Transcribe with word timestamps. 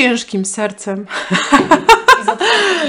ciężkim 0.00 0.44
sercem. 0.44 1.06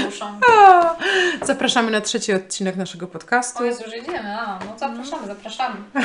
I 0.00 0.04
duszą. 0.04 0.40
Zapraszamy 1.46 1.90
na 1.90 2.00
trzeci 2.00 2.32
odcinek 2.32 2.76
naszego 2.76 3.06
podcastu. 3.06 3.58
O 3.58 3.64
Jezu, 3.64 3.82
już 3.84 3.94
jedziemy. 3.94 4.40
A, 4.40 4.58
no 4.58 4.78
zapraszamy, 4.78 5.26
zapraszamy. 5.26 5.76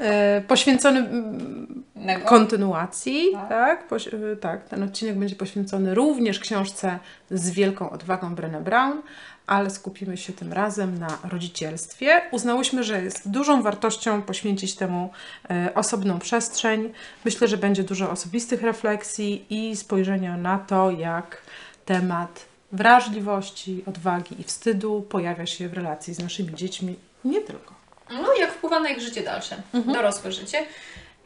E, 0.00 0.40
poświęcony 0.40 0.98
mm, 0.98 1.84
Innego? 1.96 2.24
kontynuacji, 2.24 3.32
Tak. 3.32 3.48
tak? 3.48 3.88
Poś, 3.88 4.08
e, 4.08 4.36
tak. 4.40 4.68
Ten 4.68 4.82
odcinek 4.82 5.18
będzie 5.18 5.36
poświęcony 5.36 5.94
również 5.94 6.38
książce 6.38 6.98
z 7.30 7.50
wielką 7.50 7.90
odwagą 7.90 8.34
Brené 8.34 8.62
Brown, 8.62 9.02
ale 9.50 9.70
skupimy 9.70 10.16
się 10.16 10.32
tym 10.32 10.52
razem 10.52 10.98
na 10.98 11.18
rodzicielstwie. 11.30 12.22
Uznałyśmy, 12.30 12.84
że 12.84 13.02
jest 13.02 13.30
dużą 13.30 13.62
wartością 13.62 14.22
poświęcić 14.22 14.74
temu 14.74 15.10
e, 15.50 15.74
osobną 15.74 16.18
przestrzeń. 16.18 16.92
Myślę, 17.24 17.48
że 17.48 17.56
będzie 17.56 17.82
dużo 17.82 18.10
osobistych 18.10 18.62
refleksji 18.62 19.44
i 19.50 19.76
spojrzenia 19.76 20.36
na 20.36 20.58
to, 20.58 20.90
jak 20.90 21.42
temat 21.84 22.44
wrażliwości, 22.72 23.84
odwagi 23.86 24.40
i 24.40 24.44
wstydu 24.44 25.02
pojawia 25.08 25.46
się 25.46 25.68
w 25.68 25.72
relacji 25.72 26.14
z 26.14 26.18
naszymi 26.18 26.54
dziećmi. 26.54 26.96
Nie 27.24 27.40
tylko. 27.40 27.74
No 28.10 28.34
jak 28.34 28.52
wpływa 28.52 28.80
na 28.80 28.88
ich 28.88 29.00
życie 29.00 29.22
dalsze, 29.22 29.56
Mhm. 29.74 29.94
dorosłe 29.94 30.32
życie. 30.32 30.58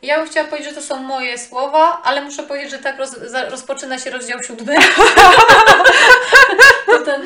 Ja 0.02 0.18
bym 0.18 0.28
chciała 0.28 0.48
powiedzieć, 0.48 0.68
że 0.74 0.76
to 0.80 0.82
są 0.86 1.02
moje 1.02 1.38
słowa, 1.38 2.02
ale 2.04 2.22
muszę 2.22 2.42
powiedzieć, 2.42 2.70
że 2.70 2.78
tak 2.78 2.98
roz, 2.98 3.16
rozpoczyna 3.50 3.98
się 3.98 4.10
rozdział 4.10 4.42
siódmy. 4.42 4.74
to, 6.86 6.98
ten, 7.04 7.22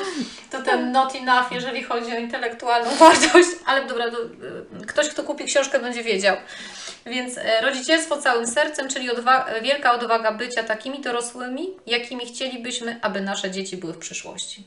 to 0.50 0.62
ten 0.62 0.92
not 0.92 1.14
enough, 1.14 1.52
jeżeli 1.52 1.82
chodzi 1.82 2.12
o 2.12 2.18
intelektualną 2.18 2.90
wartość, 3.04 3.48
ale 3.66 3.86
dobra, 3.86 4.10
to, 4.10 4.22
y, 4.82 4.86
ktoś, 4.86 5.08
kto 5.08 5.22
kupi 5.22 5.44
książkę, 5.44 5.80
będzie 5.80 6.02
wiedział. 6.02 6.36
Więc 7.06 7.38
e, 7.38 7.60
rodzicielstwo 7.60 8.16
całym 8.22 8.46
sercem, 8.46 8.88
czyli 8.88 9.10
odwa- 9.10 9.62
wielka 9.62 9.92
odwaga 9.92 10.32
bycia 10.32 10.62
takimi 10.62 11.00
dorosłymi, 11.00 11.70
jakimi 11.86 12.26
chcielibyśmy, 12.26 12.98
aby 13.02 13.20
nasze 13.20 13.50
dzieci 13.50 13.76
były 13.76 13.92
w 13.92 13.98
przyszłości. 13.98 14.64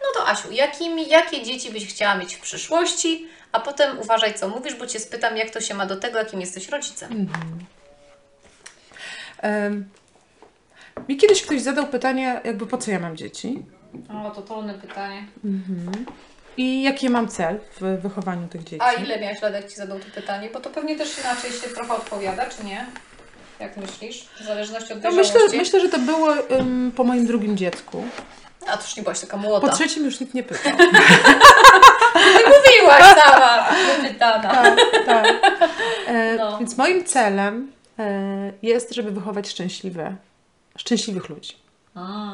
No 0.00 0.06
to 0.20 0.28
Asiu, 0.28 0.52
jakimi, 0.52 1.08
jakie 1.08 1.42
dzieci 1.42 1.70
byś 1.72 1.86
chciała 1.86 2.14
mieć 2.14 2.34
w 2.34 2.40
przyszłości? 2.40 3.26
A 3.52 3.60
potem 3.60 3.98
uważaj, 3.98 4.34
co 4.34 4.48
mówisz, 4.48 4.74
bo 4.74 4.86
Cię 4.86 5.00
spytam, 5.00 5.36
jak 5.36 5.50
to 5.50 5.60
się 5.60 5.74
ma 5.74 5.86
do 5.86 5.96
tego, 5.96 6.18
jakim 6.18 6.40
jesteś 6.40 6.68
rodzicem. 6.68 7.28
Em, 9.38 9.88
Mi 11.08 11.16
kiedyś 11.16 11.42
ktoś 11.42 11.60
zadał 11.60 11.86
pytanie, 11.86 12.40
jakby 12.44 12.66
po 12.66 12.78
co 12.78 12.90
ja 12.90 12.98
mam 12.98 13.16
dzieci 13.16 13.62
O, 14.26 14.30
to 14.30 14.42
trudne 14.42 14.74
pytanie. 14.74 15.26
i 16.56 16.82
jaki 16.82 17.10
mam 17.10 17.28
cel 17.28 17.60
w 17.80 18.02
wychowaniu 18.02 18.48
tych 18.48 18.64
dzieci. 18.64 18.82
A 18.82 18.92
ile 18.92 19.20
miałeś 19.20 19.42
lat, 19.42 19.52
jak 19.54 19.68
Ci 19.68 19.76
zadał 19.76 19.98
to 19.98 20.04
pytanie? 20.14 20.48
Bo 20.52 20.60
to 20.60 20.70
pewnie 20.70 20.96
też 20.98 21.18
inaczej 21.18 21.50
się 21.50 21.68
trochę 21.68 21.94
odpowiada, 21.94 22.46
czy 22.46 22.64
nie? 22.64 22.86
Jak 23.60 23.76
myślisz? 23.76 24.24
W 24.40 24.44
zależności 24.44 24.92
od 24.92 25.02
No 25.02 25.10
myślę, 25.10 25.40
myślę, 25.56 25.80
że 25.80 25.88
to 25.88 25.98
było 25.98 26.48
em, 26.48 26.92
po 26.96 27.04
moim 27.04 27.26
drugim 27.26 27.56
dziecku. 27.56 28.04
A 28.68 28.76
to 28.76 28.82
już 28.82 28.96
nie 28.96 29.02
byłaś 29.02 29.20
taka 29.20 29.36
Po 29.36 29.42
młoda. 29.42 29.68
trzecim 29.72 30.04
już 30.04 30.20
nikt 30.20 30.34
nie 30.34 30.42
pytał. 30.42 30.72
Ty 32.14 32.42
mówiłaś 32.46 33.02
sama, 33.24 33.68
wypytana. 34.02 34.42
tak, 34.42 34.76
tak. 35.06 35.26
E, 36.06 36.36
No. 36.36 36.58
Więc 36.58 36.76
moim 36.78 37.04
celem 37.04 37.72
e, 37.98 38.52
jest, 38.62 38.94
żeby 38.94 39.10
wychować 39.10 39.48
szczęśliwe, 39.48 40.16
szczęśliwych 40.78 41.28
ludzi. 41.28 41.56
A, 41.94 42.32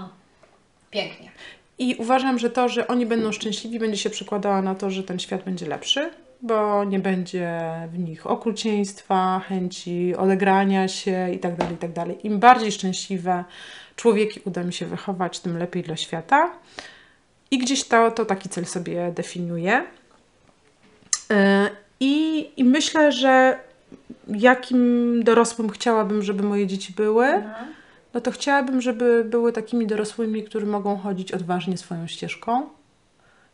pięknie. 0.91 1.31
I 1.79 1.97
uważam, 1.99 2.39
że 2.39 2.51
to, 2.51 2.69
że 2.69 2.89
oni 2.89 3.07
będą 3.07 3.33
szczęśliwi, 3.33 3.79
będzie 3.79 3.97
się 3.97 4.11
przekładało 4.11 4.63
na 4.63 4.75
to, 4.75 4.91
że 4.91 5.03
ten 5.03 5.19
świat 5.19 5.45
będzie 5.45 5.67
lepszy, 5.67 6.11
bo 6.43 6.85
nie 6.85 6.99
będzie 6.99 7.61
w 7.93 7.99
nich 7.99 8.27
okrucieństwa, 8.27 9.41
chęci 9.49 10.15
odegrania 10.17 10.89
się 10.89 11.29
itd., 11.33 11.67
itd. 11.71 12.07
Im 12.23 12.39
bardziej 12.39 12.73
szczęśliwe 12.73 13.45
człowieki 13.97 14.41
uda 14.45 14.65
mi 14.65 14.73
się 14.73 14.87
wychować, 14.87 15.41
tym 15.41 15.59
lepiej 15.59 15.83
dla 15.83 15.97
świata. 15.97 16.51
I 17.51 17.59
gdzieś 17.59 17.85
to, 17.85 18.11
to 18.11 18.25
taki 18.25 18.49
cel 18.49 18.67
sobie 18.67 19.13
definiuję. 19.15 19.85
Yy, 21.31 21.37
I, 22.01 22.47
I 22.57 22.65
myślę, 22.65 23.13
że 23.13 23.59
jakim 24.29 25.23
dorosłym 25.25 25.71
chciałabym, 25.71 26.23
żeby 26.23 26.43
moje 26.43 26.67
dzieci 26.67 26.93
były, 26.93 27.27
Mhm. 27.27 27.78
No 28.15 28.21
to 28.21 28.31
chciałabym, 28.31 28.81
żeby 28.81 29.25
były 29.25 29.53
takimi 29.53 29.87
dorosłymi, 29.87 30.45
którzy 30.45 30.67
mogą 30.67 30.97
chodzić 30.97 31.33
odważnie 31.33 31.79
swoją 31.79 32.07
ścieżką 32.07 32.69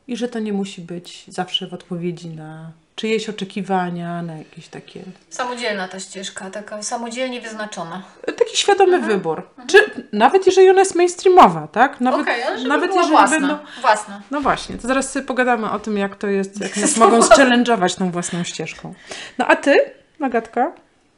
i 0.08 0.16
że 0.16 0.28
to 0.28 0.38
nie 0.38 0.52
musi 0.52 0.80
być 0.80 1.24
zawsze 1.28 1.66
w 1.66 1.74
odpowiedzi 1.74 2.28
na 2.28 2.72
czyjeś 2.96 3.28
oczekiwania, 3.28 4.22
na 4.22 4.36
jakieś 4.38 4.68
takie. 4.68 5.02
Samodzielna 5.30 5.88
ta 5.88 6.00
ścieżka, 6.00 6.50
taka 6.50 6.82
samodzielnie 6.82 7.40
wyznaczona. 7.40 8.02
Taki 8.26 8.56
świadomy 8.56 9.00
wybór. 9.00 9.48
Czy 9.66 9.78
nawet 10.12 10.46
jeżeli 10.46 10.70
ona 10.70 10.78
jest 10.78 10.94
mainstreamowa, 10.94 11.68
tak? 11.68 12.00
Nawet, 12.00 12.26
żeby 12.56 12.68
nawet 12.68 12.94
jeżeli 12.94 13.10
własna. 13.10 13.40
będą. 13.40 13.58
własna. 13.80 14.22
No 14.30 14.40
właśnie, 14.40 14.76
to 14.76 14.88
zaraz 14.88 15.12
sobie 15.12 15.26
pogadamy 15.26 15.70
o 15.70 15.78
tym, 15.78 15.98
jak 15.98 16.16
to 16.16 16.26
jest, 16.26 16.60
jak 16.60 16.76
nas 16.76 16.96
mogą 17.04 17.20
zchallenge'ować 17.20 17.98
tą 17.98 18.10
własną 18.10 18.44
ścieżką. 18.44 18.94
No 19.38 19.46
a 19.46 19.56
ty, 19.56 19.74
Magatka? 20.18 20.72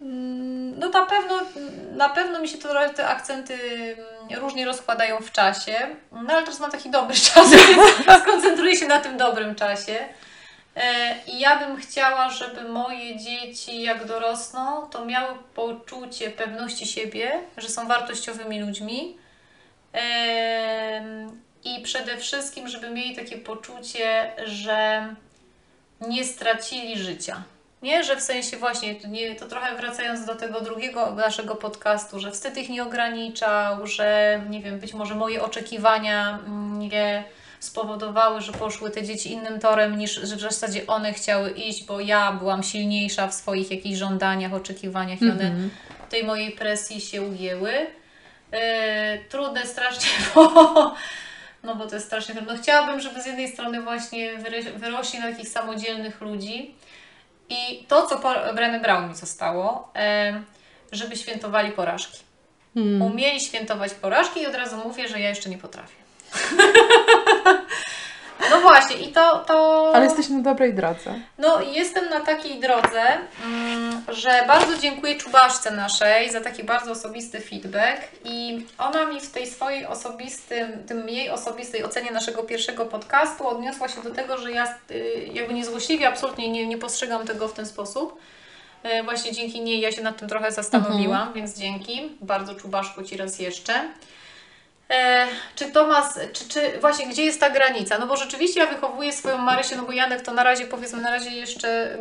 Mm, 0.06 0.78
No 0.78 0.88
na 0.88 1.06
pewno, 1.06 1.34
na 1.96 2.08
pewno 2.08 2.40
mi 2.40 2.48
się 2.48 2.58
to, 2.58 2.68
te 2.96 3.06
akcenty 3.08 3.54
mm, 4.30 4.40
różnie 4.40 4.64
rozkładają 4.64 5.18
w 5.20 5.32
czasie, 5.32 5.74
no 6.12 6.32
ale 6.32 6.42
teraz 6.42 6.60
mam 6.60 6.70
taki 6.70 6.90
dobry 6.90 7.16
czas, 7.34 7.48
skoncentruję 8.22 8.76
się 8.76 8.86
na 8.86 9.00
tym 9.00 9.16
dobrym 9.16 9.54
czasie. 9.54 10.08
E, 10.76 11.14
I 11.26 11.40
ja 11.40 11.58
bym 11.58 11.76
chciała, 11.76 12.30
żeby 12.30 12.68
moje 12.68 13.16
dzieci, 13.16 13.82
jak 13.82 14.04
dorosną, 14.04 14.88
to 14.90 15.04
miały 15.04 15.38
poczucie 15.54 16.30
pewności 16.30 16.86
siebie, 16.86 17.40
że 17.56 17.68
są 17.68 17.88
wartościowymi 17.88 18.60
ludźmi. 18.60 19.16
Em, 19.92 21.40
I 21.64 21.82
przede 21.82 22.16
wszystkim, 22.16 22.68
żeby 22.68 22.90
mieli 22.90 23.16
takie 23.16 23.38
poczucie, 23.38 24.32
że 24.44 25.08
nie 26.08 26.24
stracili 26.24 26.98
życia. 26.98 27.42
Nie, 27.86 28.04
że 28.04 28.16
w 28.16 28.20
sensie 28.20 28.56
właśnie, 28.56 28.94
to, 28.94 29.08
nie, 29.08 29.34
to 29.34 29.46
trochę 29.46 29.76
wracając 29.76 30.24
do 30.24 30.34
tego 30.34 30.60
drugiego 30.60 31.14
naszego 31.14 31.54
podcastu, 31.54 32.20
że 32.20 32.30
wstyd 32.30 32.56
ich 32.56 32.68
nie 32.68 32.82
ograniczał, 32.82 33.86
że 33.86 34.40
nie 34.50 34.62
wiem, 34.62 34.78
być 34.78 34.94
może 34.94 35.14
moje 35.14 35.42
oczekiwania 35.42 36.38
mm, 36.46 36.78
nie 36.78 37.24
spowodowały, 37.60 38.40
że 38.40 38.52
poszły 38.52 38.90
te 38.90 39.02
dzieci 39.02 39.32
innym 39.32 39.60
torem 39.60 39.98
niż 39.98 40.14
że 40.14 40.36
w 40.36 40.40
zasadzie 40.40 40.86
one 40.86 41.12
chciały 41.12 41.50
iść, 41.50 41.84
bo 41.84 42.00
ja 42.00 42.32
byłam 42.32 42.62
silniejsza 42.62 43.28
w 43.28 43.34
swoich 43.34 43.70
jakichś 43.70 43.98
żądaniach, 43.98 44.54
oczekiwaniach 44.54 45.22
i 45.22 45.30
one 45.30 45.52
tej 46.10 46.24
mojej 46.24 46.52
presji 46.52 47.00
się 47.00 47.22
ujęły. 47.22 47.72
E, 48.50 49.18
trudne 49.18 49.66
strasznie, 49.66 50.10
bo, 50.34 50.94
no 51.62 51.74
bo 51.74 51.86
to 51.86 51.94
jest 51.94 52.06
strasznie 52.06 52.34
trudno. 52.34 52.56
Chciałabym, 52.62 53.00
żeby 53.00 53.22
z 53.22 53.26
jednej 53.26 53.48
strony 53.48 53.82
właśnie 53.82 54.38
wyro- 54.38 54.76
wyrośli 54.76 55.18
na 55.18 55.30
takich 55.30 55.48
samodzielnych 55.48 56.20
ludzi 56.20 56.74
i 57.48 57.84
to, 57.88 58.06
co 58.06 58.18
po 58.18 58.28
Brené 58.28 58.80
Brown 58.80 59.08
mi 59.08 59.16
zostało, 59.16 59.92
żeby 60.92 61.16
świętowali 61.16 61.72
porażki. 61.72 62.18
Hmm. 62.74 63.02
Umieli 63.02 63.40
świętować 63.40 63.94
porażki 63.94 64.40
i 64.40 64.46
od 64.46 64.54
razu 64.54 64.76
mówię, 64.76 65.08
że 65.08 65.20
ja 65.20 65.28
jeszcze 65.28 65.50
nie 65.50 65.58
potrafię. 65.58 65.96
no 68.50 68.60
właśnie 68.60 68.96
i 68.96 69.12
to... 69.12 69.44
to... 69.46 69.90
Ale 69.94 70.04
jesteś 70.04 70.28
na 70.28 70.40
dobrej 70.40 70.74
drodze. 70.74 71.14
No, 71.38 71.60
jestem 71.62 72.10
na 72.10 72.20
takiej 72.20 72.60
drodze, 72.60 73.02
mm, 73.44 74.04
że 74.08 74.44
bardzo 74.46 74.78
dziękuję 74.78 75.16
czubaszce 75.16 75.70
naszej 75.70 76.30
za 76.30 76.40
taki 76.40 76.64
bardzo 76.64 76.92
osobisty 76.92 77.40
feedback 77.40 78.00
i 78.24 78.66
ona 78.78 79.04
mi 79.04 79.20
w 79.20 79.30
tej 79.30 79.46
swojej 79.46 79.86
osobistym, 79.86 80.84
tym 80.86 81.08
jej 81.08 81.30
osobistej 81.30 81.84
ocenie 81.84 82.10
naszego 82.10 82.42
pierwszego 82.42 82.86
podcastu 82.86 83.48
odniosła 83.48 83.88
się 83.88 84.02
do 84.02 84.10
tego, 84.10 84.38
że 84.38 84.52
ja 84.52 84.74
y, 84.90 85.30
jakby 85.32 85.54
niezłośliwie 85.54 86.08
absolutnie 86.08 86.48
nie, 86.48 86.66
nie 86.66 86.78
postrzegam 86.78 87.26
tego 87.26 87.48
w 87.48 87.52
ten 87.52 87.66
sposób. 87.66 88.20
Y, 88.84 89.02
Właśnie 89.02 89.32
dzięki 89.32 89.60
niej 89.60 89.80
ja 89.80 89.92
się 89.92 90.02
nad 90.02 90.16
tym 90.16 90.28
trochę 90.28 90.52
zastanowiłam, 90.52 91.32
więc 91.32 91.58
dzięki. 91.58 92.16
Bardzo 92.20 92.54
czubaszku 92.54 93.02
Ci 93.02 93.16
raz 93.16 93.38
jeszcze. 93.38 93.88
E, 94.90 95.26
czy 95.56 95.70
Tomas, 95.72 96.18
czy, 96.32 96.48
czy 96.48 96.78
właśnie 96.80 97.06
gdzie 97.06 97.24
jest 97.24 97.40
ta 97.40 97.50
granica? 97.50 97.98
No 97.98 98.06
bo 98.06 98.16
rzeczywiście 98.16 98.60
ja 98.60 98.66
wychowuję 98.66 99.12
swoją 99.12 99.38
Marysię, 99.38 99.76
no 99.76 99.82
bo 99.82 99.92
Janek 99.92 100.22
to 100.22 100.32
na 100.34 100.42
razie 100.42 100.66
powiedzmy 100.66 101.02
na 101.02 101.10
razie 101.10 101.30
jeszcze 101.30 101.98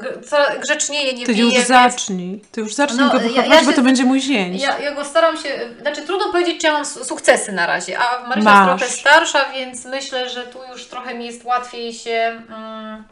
grzecznieje, 0.63 1.13
nie 1.13 1.25
Ty 1.25 1.31
bije, 1.33 1.43
już 1.45 1.53
więc 1.53 1.67
zacznij. 1.67 2.41
Ty 2.51 2.61
już 2.61 2.73
zacznij 2.73 2.99
No, 2.99 3.09
go 3.11 3.17
ja- 3.17 3.23
wychowywać, 3.23 3.49
ja 3.49 3.59
się- 3.59 3.65
bo 3.65 3.73
to 3.73 3.81
będzie 3.81 4.03
mój 4.03 4.21
zięć. 4.21 4.61
ja, 4.61 4.79
ja 4.79 4.91
go 4.91 5.05
staram 5.05 5.37
się, 5.37 5.69
znaczy 5.81 6.01
trudno 6.01 6.31
powiedzieć, 6.31 6.61
czy 6.61 6.67
ja 6.67 6.73
mam 6.73 6.85
su- 6.85 7.05
sukcesy 7.05 7.51
na 7.51 7.65
razie, 7.65 7.99
a 7.99 8.27
Marysia 8.27 8.49
Masz. 8.65 8.81
jest 8.81 9.01
trochę 9.03 9.19
starsza, 9.19 9.49
więc 9.53 9.85
myślę, 9.85 10.29
że 10.29 10.43
tu 10.43 10.59
już 10.71 10.85
trochę 10.85 11.13
mi 11.13 11.25
jest 11.25 11.43
łatwiej 11.43 11.93
się, 11.93 12.41
mm, 12.49 13.03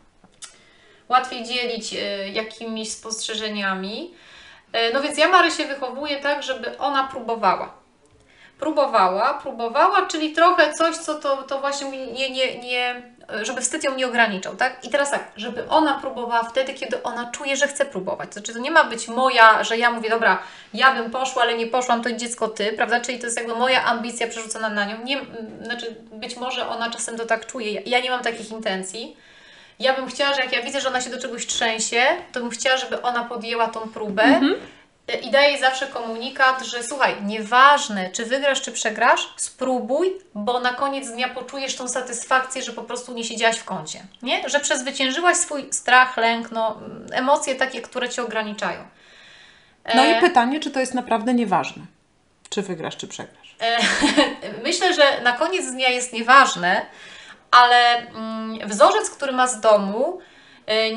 łatwiej 1.10 1.44
dzielić 1.44 1.94
y, 1.94 1.98
jakimiś 2.34 2.92
spostrzeżeniami. 2.92 4.14
Y, 4.76 4.94
no 4.94 5.02
więc 5.02 5.18
ja 5.18 5.28
Marysię 5.28 5.66
wychowuję 5.66 6.18
tak, 6.22 6.44
żeby 6.44 6.78
ona 6.78 7.04
próbowała. 7.04 7.83
Próbowała, 8.64 9.34
próbowała, 9.34 10.06
czyli 10.08 10.32
trochę 10.32 10.74
coś, 10.74 10.98
co 10.98 11.16
to, 11.16 11.44
to 11.44 11.60
właśnie 11.60 12.08
nie, 12.08 12.30
nie, 12.30 12.60
nie 12.60 13.14
żeby 13.42 13.62
wstyd 13.62 13.84
ją 13.84 13.96
nie 13.96 14.08
ograniczał, 14.08 14.56
tak? 14.56 14.86
I 14.86 14.90
teraz 14.90 15.12
tak, 15.12 15.32
żeby 15.36 15.70
ona 15.70 15.94
próbowała 15.94 16.44
wtedy, 16.44 16.74
kiedy 16.74 17.04
ona 17.04 17.32
czuje, 17.32 17.56
że 17.56 17.68
chce 17.68 17.86
próbować. 17.86 18.34
Znaczy, 18.34 18.54
to 18.54 18.60
nie 18.60 18.72
ma 18.72 18.84
być 18.84 19.08
moja, 19.08 19.64
że 19.64 19.78
ja 19.78 19.92
mówię, 19.92 20.10
dobra, 20.10 20.40
ja 20.74 20.96
bym 20.96 21.12
poszła, 21.12 21.42
ale 21.42 21.58
nie 21.58 21.68
poszłam, 21.68 22.04
to 22.04 22.12
dziecko 22.12 22.48
ty, 22.48 22.74
prawda? 22.74 23.00
Czyli 23.00 23.20
to 23.20 23.26
jest 23.26 23.38
jakby 23.38 23.56
moja 23.56 23.84
ambicja 23.86 24.28
przerzucona 24.28 24.70
na 24.70 24.86
nią. 24.86 25.04
Nie, 25.04 25.22
znaczy, 25.64 25.96
być 26.12 26.38
może 26.38 26.68
ona 26.68 26.90
czasem 26.90 27.18
to 27.18 27.26
tak 27.26 27.46
czuje. 27.46 27.82
Ja 27.86 28.00
nie 28.00 28.10
mam 28.10 28.24
takich 28.24 28.52
intencji. 28.52 29.18
Ja 29.80 29.94
bym 29.94 30.08
chciała, 30.08 30.34
że 30.34 30.42
jak 30.42 30.54
ja 30.54 30.62
widzę, 30.62 30.82
że 30.82 30.90
ona 30.90 31.02
się 31.02 31.10
do 31.10 31.22
czegoś 31.22 31.48
trzęsie, 31.48 32.02
to 32.32 32.40
bym 32.40 32.50
chciała, 32.50 32.78
żeby 32.78 33.02
ona 33.02 33.24
podjęła 33.24 33.68
tą 33.68 33.90
próbę. 33.90 34.24
Mhm. 34.24 34.56
I 35.24 35.32
daję 35.32 35.52
jej 35.52 35.60
zawsze 35.60 35.88
komunikat, 35.88 36.66
że 36.66 36.84
słuchaj, 36.84 37.16
nieważne 37.24 38.12
czy 38.12 38.26
wygrasz, 38.26 38.62
czy 38.62 38.72
przegrasz, 38.72 39.34
spróbuj, 39.38 40.14
bo 40.36 40.60
na 40.60 40.74
koniec 40.74 41.12
dnia 41.12 41.30
poczujesz 41.30 41.76
tą 41.76 41.88
satysfakcję, 41.88 42.62
że 42.62 42.74
po 42.74 42.84
prostu 42.84 43.14
nie 43.14 43.24
siedziałaś 43.24 43.58
w 43.58 43.64
kącie. 43.64 44.06
Nie? 44.22 44.50
Że 44.50 44.60
przezwyciężyłaś 44.60 45.38
swój 45.38 45.74
strach, 45.74 46.18
lęk, 46.18 46.52
no, 46.52 46.80
emocje 47.12 47.56
takie, 47.56 47.82
które 47.82 48.10
cię 48.10 48.24
ograniczają. 48.24 48.80
No 49.96 50.04
E, 50.04 50.18
i 50.18 50.22
pytanie, 50.22 50.60
czy 50.60 50.72
to 50.72 50.80
jest 50.80 50.94
naprawdę 50.94 51.34
nieważne, 51.34 51.84
czy 52.50 52.62
wygrasz, 52.62 52.98
czy 52.98 53.08
przegrasz. 53.08 53.56
E, 53.62 53.78
Myślę, 54.64 54.94
że 54.94 55.22
na 55.22 55.32
koniec 55.32 55.72
dnia 55.72 55.90
jest 55.90 56.14
nieważne, 56.14 56.86
ale 57.52 57.98
mm, 57.98 58.70
wzorzec, 58.70 59.10
który 59.10 59.32
ma 59.32 59.48
z 59.48 59.62
domu, 59.62 60.20
e, 60.20 60.33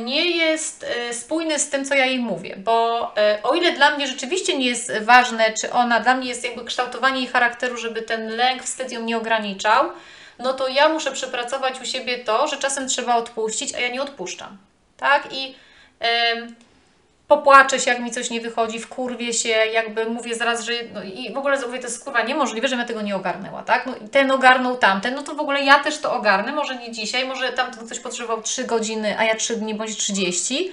nie 0.04 0.30
jest 0.30 0.84
e, 0.84 1.14
spójny 1.14 1.58
z 1.58 1.70
tym, 1.70 1.84
co 1.84 1.94
ja 1.94 2.06
jej 2.06 2.18
mówię, 2.18 2.56
bo 2.56 3.12
e, 3.16 3.38
o 3.42 3.54
ile 3.54 3.72
dla 3.72 3.96
mnie 3.96 4.06
rzeczywiście 4.06 4.58
nie 4.58 4.66
jest 4.66 4.92
ważne, 5.00 5.52
czy 5.52 5.72
ona, 5.72 6.00
dla 6.00 6.14
mnie 6.14 6.28
jest 6.28 6.44
jakby 6.44 6.64
kształtowanie 6.64 7.20
jej 7.20 7.28
charakteru, 7.28 7.76
żeby 7.76 8.02
ten 8.02 8.28
lęk, 8.28 8.62
wstyd 8.62 8.92
ją 8.92 9.02
nie 9.02 9.16
ograniczał, 9.16 9.90
no 10.38 10.52
to 10.52 10.68
ja 10.68 10.88
muszę 10.88 11.12
przepracować 11.12 11.80
u 11.80 11.84
siebie 11.84 12.18
to, 12.18 12.48
że 12.48 12.56
czasem 12.56 12.88
trzeba 12.88 13.16
odpuścić, 13.16 13.74
a 13.74 13.80
ja 13.80 13.88
nie 13.88 14.02
odpuszczam. 14.02 14.58
Tak? 14.96 15.28
I 15.32 15.54
em, 16.00 16.54
popłaczę 17.28 17.80
się, 17.80 17.90
jak 17.90 18.00
mi 18.00 18.10
coś 18.10 18.30
nie 18.30 18.40
wychodzi, 18.40 18.78
wkurwię 18.78 19.32
się, 19.32 19.48
jakby 19.48 20.06
mówię 20.10 20.34
zaraz, 20.34 20.64
że 20.64 20.72
no 20.94 21.02
i 21.02 21.32
w 21.34 21.38
ogóle 21.38 21.60
mówię, 21.66 21.78
to 21.78 21.86
jest 21.86 22.04
kurwa 22.04 22.22
niemożliwe, 22.22 22.68
żebym 22.68 22.80
ja 22.80 22.86
tego 22.86 23.02
nie 23.02 23.16
ogarnęła, 23.16 23.62
tak? 23.62 23.86
No 23.86 23.96
i 23.96 24.08
ten 24.08 24.30
ogarnął 24.30 24.76
tamten, 24.76 25.14
no 25.14 25.22
to 25.22 25.34
w 25.34 25.40
ogóle 25.40 25.62
ja 25.62 25.78
też 25.78 25.98
to 25.98 26.12
ogarnę, 26.12 26.52
może 26.52 26.76
nie 26.76 26.92
dzisiaj, 26.92 27.26
może 27.26 27.52
tamten 27.52 27.86
ktoś 27.86 28.00
potrzebował 28.00 28.42
3 28.42 28.64
godziny, 28.64 29.18
a 29.18 29.24
ja 29.24 29.34
3 29.34 29.56
dni 29.56 29.74
bądź 29.74 29.96
30, 29.96 30.72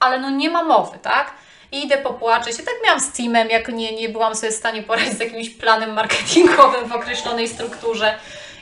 ale 0.00 0.18
no 0.18 0.30
nie 0.30 0.50
ma 0.50 0.64
mowy, 0.64 0.98
tak? 0.98 1.32
I 1.72 1.84
idę 1.84 1.98
popłaczę 1.98 2.52
się. 2.52 2.62
Tak 2.62 2.74
miałam 2.84 3.00
z 3.00 3.12
teamem, 3.12 3.48
jak 3.50 3.68
nie, 3.68 3.96
nie 3.96 4.08
byłam 4.08 4.34
sobie 4.34 4.52
w 4.52 4.54
stanie 4.54 4.82
poradzić 4.82 5.12
z 5.12 5.20
jakimś 5.20 5.50
planem 5.50 5.92
marketingowym 5.92 6.88
w 6.88 6.92
określonej 6.92 7.48
strukturze 7.48 8.14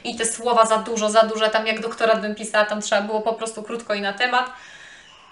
i 0.05 0.17
te 0.17 0.27
słowa 0.27 0.67
za 0.67 0.79
dużo, 0.79 1.11
za 1.11 1.23
duże, 1.23 1.49
tam 1.49 1.67
jak 1.67 1.81
doktorat 1.81 2.21
bym 2.21 2.35
pisała, 2.35 2.65
tam 2.65 2.83
trzeba 2.83 3.03
było 3.03 3.21
po 3.21 3.33
prostu 3.33 3.63
krótko 3.63 3.95
i 3.95 4.01
na 4.01 4.13
temat. 4.13 4.51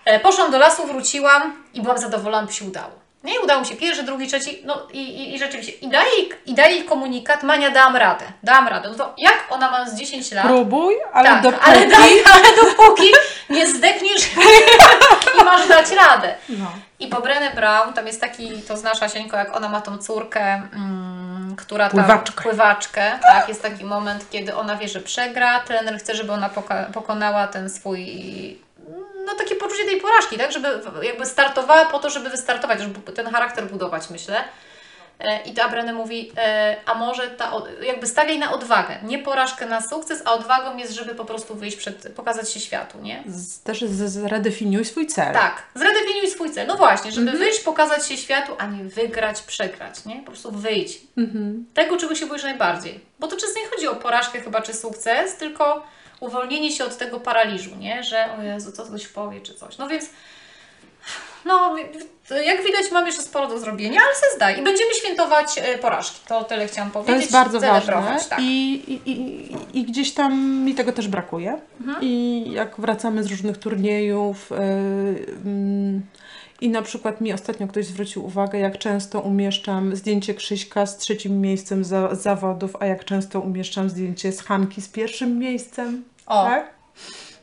E, 0.06 0.20
Poszłam 0.20 0.50
do 0.50 0.58
lasu, 0.58 0.86
wróciłam 0.86 1.64
i 1.74 1.82
byłam 1.82 1.98
zadowolona, 1.98 2.46
bo 2.46 2.52
się 2.52 2.64
udało. 2.64 2.90
Nie, 3.24 3.34
I 3.34 3.38
udało 3.38 3.60
mi 3.60 3.66
się 3.66 3.76
pierwszy, 3.76 4.02
drugi, 4.02 4.26
trzeci, 4.26 4.62
no 4.64 4.86
i, 4.92 4.98
i, 4.98 5.34
i 5.34 5.38
rzeczywiście. 5.38 5.72
I 5.72 5.88
daję, 5.88 6.10
jej, 6.16 6.30
I 6.46 6.54
daję 6.54 6.76
jej 6.76 6.84
komunikat, 6.84 7.42
Mania, 7.42 7.70
dałam 7.70 7.96
radę, 7.96 8.24
dałam 8.42 8.68
radę. 8.68 8.88
No 8.88 8.94
to 8.94 9.14
jak 9.18 9.44
ona 9.50 9.70
ma 9.70 9.88
z 9.88 9.94
10 9.94 10.32
lat? 10.32 10.44
Próbuj, 10.46 10.94
ale 11.12 11.28
tak, 11.28 11.42
dopóki... 11.42 11.64
ale, 11.64 11.86
daj, 11.86 12.10
ale 12.32 12.56
dopóki 12.56 13.12
nie 13.50 13.66
zdechniesz 13.66 14.30
i 15.40 15.44
masz 15.44 15.68
dać 15.68 15.90
radę. 15.90 16.34
No. 16.48 16.66
I 17.00 17.06
po 17.06 17.16
Brené 17.16 17.54
Brown, 17.54 17.92
tam 17.92 18.06
jest 18.06 18.20
taki, 18.20 18.62
to 18.62 18.76
znasz 18.76 19.02
Asieńko, 19.02 19.36
jak 19.36 19.56
ona 19.56 19.68
ma 19.68 19.80
tą 19.80 19.98
córkę, 19.98 20.40
mm, 20.42 21.56
która 21.56 21.88
tam... 21.90 21.98
Pływaczkę. 21.98 22.42
Pływaczkę, 22.42 23.18
tak. 23.22 23.48
Jest 23.48 23.62
taki 23.62 23.84
moment, 23.84 24.30
kiedy 24.30 24.56
ona 24.56 24.76
wie, 24.76 24.88
że 24.88 25.00
przegra, 25.00 25.60
trener 25.60 25.98
chce, 25.98 26.14
żeby 26.14 26.32
ona 26.32 26.48
poka- 26.48 26.92
pokonała 26.92 27.46
ten 27.46 27.70
swój... 27.70 28.65
No 29.26 29.34
takie 29.34 29.54
poczucie 29.54 29.84
tej 29.84 30.00
porażki, 30.00 30.38
tak? 30.38 30.52
Żeby 30.52 30.68
jakby 31.02 31.26
startowała 31.26 31.84
po 31.84 31.98
to, 31.98 32.10
żeby 32.10 32.30
wystartować, 32.30 32.80
żeby 32.80 33.12
ten 33.12 33.26
charakter 33.26 33.66
budować, 33.70 34.10
myślę. 34.10 34.44
E, 35.20 35.42
I 35.42 35.54
ta 35.54 35.68
Brené 35.68 35.92
mówi, 35.94 36.32
e, 36.36 36.76
a 36.86 36.94
może 36.94 37.28
ta, 37.30 37.52
jakby 37.82 38.06
stawiaj 38.06 38.38
na 38.38 38.52
odwagę, 38.52 38.98
nie 39.02 39.18
porażkę 39.18 39.66
na 39.66 39.80
sukces, 39.80 40.22
a 40.24 40.32
odwagą 40.32 40.76
jest, 40.76 40.92
żeby 40.92 41.14
po 41.14 41.24
prostu 41.24 41.54
wyjść 41.54 41.76
przed, 41.76 42.12
pokazać 42.16 42.50
się 42.52 42.60
światu, 42.60 42.98
nie? 43.00 43.22
Z, 43.26 43.62
też 43.62 43.80
z- 43.80 44.12
zredefiniuj 44.12 44.84
swój 44.84 45.06
cel. 45.06 45.32
Tak, 45.32 45.62
zredefiniuj 45.74 46.28
swój 46.30 46.50
cel. 46.50 46.66
No 46.66 46.76
właśnie, 46.76 47.12
żeby 47.12 47.30
wyjść, 47.32 47.60
pokazać 47.60 48.06
się 48.08 48.16
światu, 48.16 48.52
a 48.58 48.66
nie 48.66 48.84
wygrać, 48.84 49.42
przegrać, 49.42 50.04
nie? 50.04 50.16
Po 50.16 50.26
prostu 50.26 50.50
wyjść. 50.52 50.98
Mhm. 51.16 51.66
Tego, 51.74 51.96
czego 51.96 52.14
się 52.14 52.26
boisz 52.26 52.42
najbardziej. 52.42 53.00
Bo 53.18 53.28
to 53.28 53.36
często 53.36 53.60
nie 53.60 53.66
chodzi 53.66 53.88
o 53.88 53.94
porażkę 53.96 54.40
chyba, 54.40 54.60
czy 54.62 54.74
sukces, 54.74 55.36
tylko 55.36 55.86
uwolnienie 56.20 56.72
się 56.72 56.84
od 56.84 56.96
tego 56.96 57.20
paraliżu, 57.20 57.76
nie? 57.76 58.02
Że 58.02 58.28
o 58.38 58.42
Jezu, 58.42 58.72
co 58.72 58.84
ktoś 58.84 59.08
powie, 59.08 59.40
czy 59.40 59.54
coś. 59.54 59.78
No 59.78 59.88
więc, 59.88 60.10
no 61.44 61.76
jak 62.44 62.64
widać 62.64 62.90
mam 62.92 63.06
jeszcze 63.06 63.22
sporo 63.22 63.48
do 63.48 63.58
zrobienia, 63.58 64.00
ale 64.06 64.14
se 64.14 64.36
zdaj. 64.36 64.60
I 64.60 64.64
będziemy 64.64 64.94
świętować 64.94 65.46
e, 65.58 65.78
porażki. 65.78 66.20
To 66.28 66.44
tyle 66.44 66.66
chciałam 66.66 66.90
powiedzieć. 66.90 67.14
To 67.14 67.20
jest 67.20 67.32
bardzo 67.32 67.60
ważne 67.60 68.18
tak. 68.30 68.38
I, 68.40 68.72
i, 68.92 69.10
i, 69.10 69.78
i 69.80 69.84
gdzieś 69.84 70.12
tam 70.12 70.40
mi 70.64 70.74
tego 70.74 70.92
też 70.92 71.08
brakuje. 71.08 71.60
Mhm. 71.80 71.98
I 72.00 72.44
jak 72.52 72.80
wracamy 72.80 73.22
z 73.22 73.26
różnych 73.26 73.56
turniejów 73.56 74.50
yy, 74.50 74.56
mm, 75.44 76.02
i 76.60 76.68
na 76.68 76.82
przykład 76.82 77.20
mi 77.20 77.32
ostatnio 77.32 77.68
ktoś 77.68 77.86
zwrócił 77.86 78.26
uwagę, 78.26 78.58
jak 78.58 78.78
często 78.78 79.20
umieszczam 79.20 79.96
zdjęcie 79.96 80.34
Krzyśka 80.34 80.86
z 80.86 80.96
trzecim 80.96 81.40
miejscem 81.40 81.84
za, 81.84 82.14
zawodów, 82.14 82.76
a 82.80 82.86
jak 82.86 83.04
często 83.04 83.40
umieszczam 83.40 83.90
zdjęcie 83.90 84.32
z 84.32 84.40
Hanki 84.40 84.82
z 84.82 84.88
pierwszym 84.88 85.38
miejscem. 85.38 86.04
O. 86.26 86.44
Tak? 86.44 86.74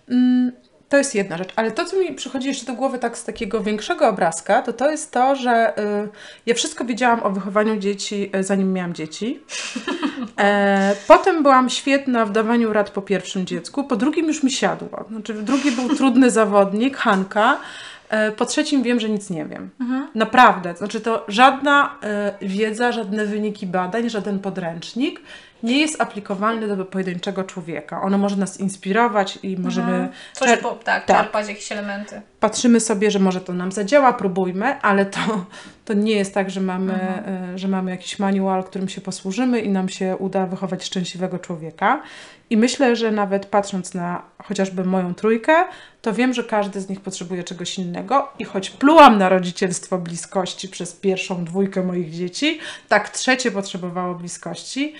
Mm, 0.10 0.52
to 0.94 0.98
jest 0.98 1.16
jedna 1.16 1.38
rzecz, 1.38 1.50
ale 1.56 1.72
to, 1.72 1.86
co 1.86 1.98
mi 1.98 2.14
przychodzi 2.14 2.48
jeszcze 2.48 2.66
do 2.66 2.74
głowy 2.74 3.00
tak 3.00 3.18
z 3.18 3.24
takiego 3.24 3.64
większego 3.64 4.10
obrazka, 4.10 4.62
to 4.62 4.74
to 4.74 4.92
jest 4.92 5.12
to, 5.12 5.36
że 5.36 5.80
y, 5.80 6.10
ja 6.46 6.56
wszystko 6.56 6.86
wiedziałam 6.86 7.24
o 7.24 7.30
wychowaniu 7.30 7.78
dzieci, 7.78 8.32
y, 8.36 8.44
zanim 8.44 8.74
miałam 8.74 8.94
dzieci. 8.94 9.40
E, 10.38 10.96
potem 11.08 11.44
byłam 11.44 11.70
świetna 11.70 12.26
w 12.26 12.32
dawaniu 12.32 12.74
rad 12.74 12.90
po 12.90 13.02
pierwszym 13.02 13.46
dziecku, 13.46 13.84
po 13.84 13.96
drugim 13.96 14.28
już 14.28 14.44
mi 14.44 14.52
siadło. 14.52 15.06
Znaczy, 15.10 15.34
drugi 15.34 15.72
był 15.72 15.96
trudny 15.96 16.32
zawodnik, 16.32 16.98
Hanka. 16.98 17.58
E, 18.14 18.32
Po 18.32 18.46
trzecim 18.46 18.84
wiem, 18.84 19.00
że 19.00 19.10
nic 19.10 19.30
nie 19.30 19.46
wiem. 19.46 19.70
Naprawdę. 20.16 20.76
Znaczy 20.76 21.02
to 21.02 21.26
żadna 21.28 21.96
e, 22.04 22.34
wiedza, 22.42 22.92
żadne 22.92 23.26
wyniki 23.26 23.68
badań, 23.68 24.10
żaden 24.10 24.40
podręcznik 24.40 25.22
nie 25.64 25.80
jest 25.80 26.02
aplikowalny 26.02 26.76
do 26.78 26.86
pojedynczego 26.86 27.44
człowieka. 27.44 28.02
Ono 28.02 28.18
może 28.18 28.36
nas 28.36 28.60
inspirować 28.60 29.40
i 29.44 29.58
możemy 29.58 30.10
Coś 30.34 30.50
czer- 30.50 30.62
po, 30.62 30.72
tak, 30.72 31.06
tak. 31.06 31.18
czerpać 31.22 31.48
jakieś 31.48 31.72
elementy. 31.72 32.22
patrzymy 32.40 32.80
sobie, 32.80 33.12
że 33.12 33.20
może 33.20 33.42
to 33.42 33.54
nam 33.54 33.72
zadziała, 33.72 34.14
próbujmy, 34.14 34.82
ale 34.82 35.06
to, 35.06 35.46
to 35.86 35.94
nie 35.94 36.12
jest 36.16 36.34
tak, 36.34 36.50
że 36.50 36.62
mamy, 36.62 36.94
Mhm. 36.94 37.54
e, 37.54 37.58
że 37.58 37.68
mamy 37.68 37.92
jakiś 37.92 38.20
manual, 38.20 38.64
którym 38.64 38.90
się 38.90 39.02
posłużymy 39.02 39.60
i 39.60 39.70
nam 39.70 39.90
się 39.90 40.18
uda 40.20 40.46
wychować 40.46 40.86
szczęśliwego 40.86 41.40
człowieka. 41.40 42.02
I 42.50 42.58
myślę, 42.58 42.96
że 42.96 43.12
nawet 43.12 43.46
patrząc 43.46 43.94
na 43.94 44.22
chociażby 44.44 44.84
moją 44.86 45.14
trójkę, 45.14 45.54
to 46.02 46.14
wiem, 46.14 46.34
że 46.34 46.44
każdy 46.44 46.82
z 46.82 46.90
nich 46.90 47.02
potrzebuje 47.02 47.44
czegoś 47.44 47.78
innego 47.80 48.28
i 48.40 48.44
choć 48.46 48.70
plułam 48.70 49.18
na 49.18 49.30
rodzicielstwo 49.30 49.98
bliskości 49.98 50.70
przez 50.70 50.94
pierwszą 50.94 51.46
dwójkę 51.46 51.84
moich 51.84 52.12
dzieci, 52.12 52.60
tak 52.88 53.10
trzecie 53.10 53.52
potrzebowało 53.52 54.16
bliskości 54.16 54.94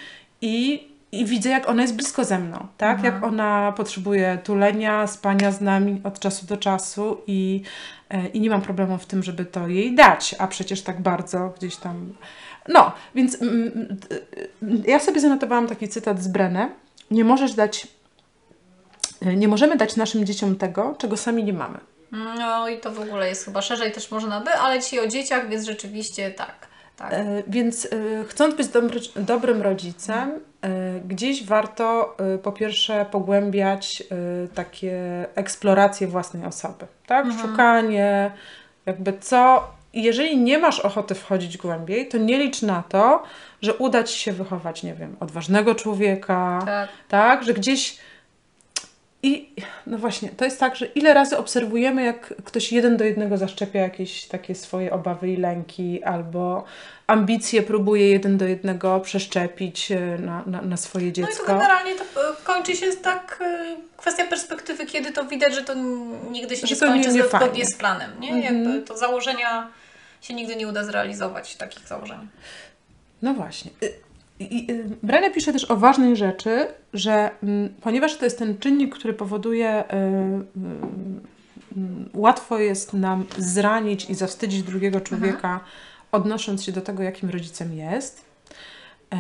i 0.44 0.94
i 1.14 1.26
widzę, 1.26 1.50
jak 1.50 1.70
ona 1.70 1.82
jest 1.82 1.96
blisko 1.96 2.26
ze 2.26 2.40
mną, 2.40 2.68
tak? 2.78 3.04
Jak 3.04 3.24
ona 3.24 3.74
potrzebuje 3.78 4.38
tulenia, 4.44 5.08
spania 5.08 5.52
z 5.52 5.62
nami 5.62 6.02
od 6.04 6.20
czasu 6.20 6.46
do 6.46 6.58
czasu 6.58 7.22
i, 7.28 7.62
e, 8.10 8.28
i 8.28 8.42
nie 8.42 8.50
mam 8.50 8.62
problemu 8.62 8.98
w 8.98 9.06
tym, 9.06 9.24
żeby 9.24 9.46
to 9.46 9.68
jej 9.68 9.96
dać, 9.96 10.36
a 10.40 10.48
przecież 10.48 10.82
tak 10.82 11.02
bardzo 11.02 11.54
gdzieś 11.58 11.76
tam. 11.76 12.14
No, 12.68 12.92
więc 13.16 13.42
mm, 13.42 13.72
mm, 14.64 14.84
ja 14.88 15.00
sobie 15.00 15.20
zanotowałam 15.20 15.68
taki 15.68 15.90
cytat 15.90 16.24
z 16.24 16.28
Brenę. 16.28 16.70
Nie 17.12 17.24
możesz 17.24 17.54
dać, 17.54 17.88
e, 19.22 19.36
nie 19.36 19.48
możemy 19.48 19.78
dać 19.78 19.96
naszym 19.96 20.26
dzieciom 20.26 20.56
tego, 20.56 20.96
czego 20.98 21.18
sami 21.18 21.44
nie 21.44 21.54
mamy. 21.54 21.78
No 22.12 22.70
i 22.70 22.80
to 22.80 22.92
w 22.92 23.00
ogóle 23.00 23.30
jest 23.30 23.46
chyba 23.46 23.62
szerzej 23.62 23.92
też 23.92 24.12
można 24.12 24.42
by, 24.42 24.52
ale 24.52 24.80
dzisiaj 24.80 25.00
o 25.00 25.08
dzieciach, 25.08 25.50
więc 25.50 25.66
rzeczywiście 25.66 26.32
tak. 26.32 26.73
Tak. 26.98 27.14
E, 27.14 27.44
Więc 27.48 27.86
e, 27.86 27.90
chcąc 28.28 28.56
być 28.56 28.68
dobry, 28.68 29.00
dobrym 29.16 29.62
rodzicem, 29.62 30.32
e, 30.62 30.70
gdzieś 31.08 31.46
warto 31.46 32.18
po 32.44 32.52
pierwsze 32.52 33.06
pogłębiać 33.12 34.04
takie 34.56 35.26
eksploracje 35.36 36.08
własnej 36.08 36.46
osoby, 36.46 36.86
tak? 37.06 37.28
Szukanie, 37.42 38.32
jakby 38.86 39.14
co. 39.20 39.68
Jeżeli 39.94 40.38
nie 40.38 40.58
masz 40.58 40.80
ochoty 40.80 41.16
wchodzić 41.16 41.58
głębiej, 41.58 42.08
to 42.08 42.18
nie 42.18 42.38
licz 42.38 42.62
na 42.62 42.84
to, 42.90 43.24
że 43.62 43.74
uda 43.74 44.04
ci 44.04 44.20
się 44.20 44.32
wychować, 44.32 44.84
nie 44.84 44.94
wiem, 44.94 45.16
odważnego 45.20 45.76
człowieka, 45.76 46.60
Tak. 46.66 46.90
tak? 47.08 47.44
Że 47.44 47.54
gdzieś 47.54 47.98
I 49.24 49.54
no 49.88 49.98
właśnie, 49.98 50.30
to 50.30 50.46
jest 50.46 50.60
tak, 50.60 50.76
że 50.76 50.86
ile 50.86 51.14
razy 51.14 51.38
obserwujemy, 51.38 52.04
jak 52.04 52.34
ktoś 52.44 52.72
jeden 52.72 52.98
do 52.98 53.04
jednego 53.04 53.38
zaszczepia 53.38 53.80
jakieś 53.80 54.26
takie 54.26 54.56
swoje 54.56 54.94
obawy 54.94 55.30
i 55.32 55.38
lęki, 55.38 56.04
albo 56.04 56.64
ambicje 57.08 57.62
próbuje 57.62 58.10
jeden 58.10 58.38
do 58.38 58.46
jednego 58.46 59.00
przeszczepić 59.00 59.92
e, 59.92 60.00
na, 60.20 60.44
na, 60.46 60.62
na 60.62 60.78
swoje 60.78 61.06
No 61.06 61.12
i 61.12 61.14
to 61.14 61.28
dziecko. 61.28 61.46
generalnie 61.46 61.96
to 61.96 62.04
e, 62.04 62.36
kończy 62.44 62.76
się 62.76 62.92
tak 62.92 63.40
e, 63.42 63.76
kwestia 63.98 64.26
perspektywy, 64.26 64.86
kiedy 64.86 65.12
to 65.12 65.26
widać, 65.26 65.56
że 65.56 65.62
to 65.62 65.74
nigdy 66.32 66.56
się 66.58 66.68
Że 66.68 66.76
nie 66.76 66.80
to 66.80 66.86
nie- 66.86 67.04
skończy 67.04 67.18
nie 67.18 67.24
zgodnie 67.30 67.66
z 67.66 67.76
planem. 67.78 68.20
Nie? 68.20 68.34
Mhm. 68.34 68.64
Jakby 68.64 68.82
to 68.88 68.98
założenia 68.98 69.68
się 70.22 70.34
nigdy 70.34 70.56
nie 70.56 70.68
uda 70.68 70.84
zrealizować, 70.84 71.56
takich 71.56 71.88
założeń. 71.88 72.28
No 73.22 73.34
właśnie. 73.34 73.72
I, 74.52 74.72
y, 74.72 74.90
Brené 75.04 75.34
pisze 75.34 75.54
też 75.54 75.72
o 75.72 75.78
ważnej 75.78 76.16
rzeczy, 76.16 76.68
że 76.94 77.30
mm, 77.44 77.70
ponieważ 77.82 78.18
to 78.18 78.26
jest 78.26 78.40
ten 78.40 78.58
czynnik, 78.58 78.96
który 78.96 79.14
powoduje, 79.14 79.84
y, 79.84 79.96
y, 79.96 80.00
y, 81.78 82.10
łatwo 82.14 82.60
jest 82.60 82.94
nam 82.94 83.26
zranić 83.38 84.10
i 84.10 84.16
zawstydzić 84.16 84.64
drugiego 84.64 85.02
człowieka, 85.02 85.60
odnosząc 86.12 86.64
się 86.64 86.72
do 86.72 86.82
tego, 86.82 87.04
jakim 87.04 87.30
rodzicem 87.30 87.74
jest, 87.74 88.26
y, 89.14 89.18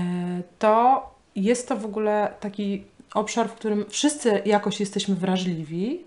to 0.59 1.03
jest 1.35 1.67
to 1.67 1.77
w 1.77 1.85
ogóle 1.85 2.33
taki 2.39 2.83
obszar, 3.13 3.49
w 3.49 3.53
którym 3.53 3.85
wszyscy 3.89 4.41
jakoś 4.45 4.79
jesteśmy 4.79 5.15
wrażliwi. 5.15 6.01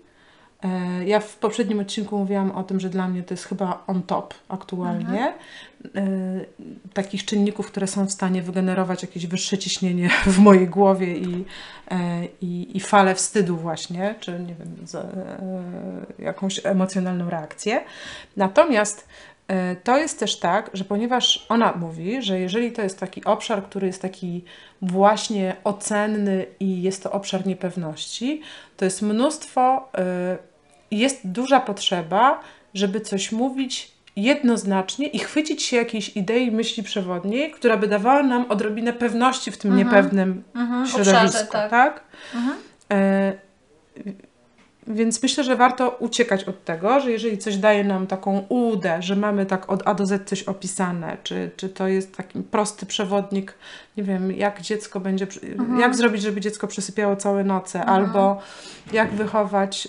E, 0.63 1.05
Ja 1.05 1.19
w 1.19 1.35
poprzednim 1.35 1.79
odcinku 1.79 2.17
mówiłam 2.17 2.51
o 2.51 2.63
tym, 2.63 2.79
że 2.79 2.89
dla 2.89 3.07
mnie 3.07 3.23
to 3.23 3.33
jest 3.33 3.45
chyba 3.45 3.83
on 3.87 4.03
top 4.03 4.33
aktualnie. 4.49 5.33
Takich 6.93 7.25
czynników, 7.25 7.67
które 7.67 7.87
są 7.87 8.05
w 8.05 8.11
stanie 8.11 8.41
wygenerować 8.41 9.01
jakieś 9.01 9.27
wyższe 9.27 9.57
ciśnienie 9.57 10.09
w 10.25 10.39
mojej 10.39 10.67
głowie 10.67 11.17
i, 11.17 11.45
e, 11.91 12.25
i, 12.41 12.77
i 12.77 12.79
falę 12.79 13.15
wstydu 13.15 13.57
właśnie, 13.57 14.15
czy 14.19 14.31
nie 14.31 14.55
wiem, 14.55 14.75
e, 14.93 16.23
jakąś 16.23 16.65
emocjonalną 16.65 17.29
reakcję. 17.29 17.83
Natomiast 18.37 19.07
e, 19.47 19.75
to 19.75 19.97
jest 19.97 20.19
też 20.19 20.39
tak, 20.39 20.69
że 20.73 20.83
ponieważ 20.83 21.45
ona 21.49 21.73
mówi, 21.73 22.21
że 22.21 22.39
jeżeli 22.39 22.71
to 22.71 22.81
jest 22.81 22.99
taki 22.99 23.23
obszar, 23.23 23.63
który 23.63 23.87
jest 23.87 24.01
taki 24.01 24.43
właśnie 24.81 25.55
ocenny 25.63 26.45
i 26.59 26.81
jest 26.81 27.03
to 27.03 27.11
obszar 27.11 27.47
niepewności, 27.47 28.41
to 28.77 28.85
jest 28.85 29.01
mnóstwo, 29.01 29.89
y, 30.33 30.37
jest 30.91 31.27
duża 31.27 31.59
potrzeba, 31.59 32.39
żeby 32.73 33.01
coś 33.01 33.31
mówić 33.31 33.96
jednoznacznie 34.17 35.07
i 35.07 35.19
chwycić 35.19 35.63
się 35.63 35.77
jakiejś 35.77 36.17
idei, 36.17 36.51
myśli 36.51 36.83
przewodniej, 36.83 37.51
która 37.51 37.77
by 37.77 37.87
dawała 37.87 38.23
nam 38.23 38.45
odrobinę 38.51 38.93
pewności 38.93 39.51
w 39.51 39.57
tym 39.57 39.75
niepewnym 39.75 40.43
Mhm, 40.55 40.87
środowisku. 40.87 41.17
obszarze, 41.25 41.45
tak. 41.51 41.69
tak? 41.71 42.03
Mhm. 42.35 42.57
E, 42.91 43.33
Więc 44.87 45.23
myślę, 45.23 45.43
że 45.43 45.55
warto 45.55 45.89
uciekać 45.89 46.43
od 46.43 46.63
tego, 46.63 46.99
że 46.99 47.11
jeżeli 47.11 47.37
coś 47.37 47.57
daje 47.57 47.83
nam 47.83 48.07
taką 48.07 48.45
ułudę, 48.49 49.01
że 49.01 49.15
mamy 49.15 49.45
tak 49.45 49.69
od 49.69 49.87
A 49.87 49.93
do 49.93 50.05
Z 50.05 50.29
coś 50.29 50.43
opisane, 50.43 51.17
czy, 51.23 51.51
czy 51.57 51.69
to 51.69 51.87
jest 51.87 52.17
taki 52.17 52.39
prosty 52.43 52.85
przewodnik, 52.85 53.53
nie 53.97 54.03
wiem, 54.03 54.31
jak 54.31 54.61
dziecko 54.61 54.99
będzie, 54.99 55.27
przy- 55.27 55.57
jak 55.79 55.95
zrobić, 55.95 56.21
żeby 56.21 56.41
dziecko 56.41 56.67
przesypiało 56.67 57.15
całe 57.15 57.43
noce, 57.43 57.85
albo 57.85 58.41
jak 58.93 59.11
wychować 59.13 59.87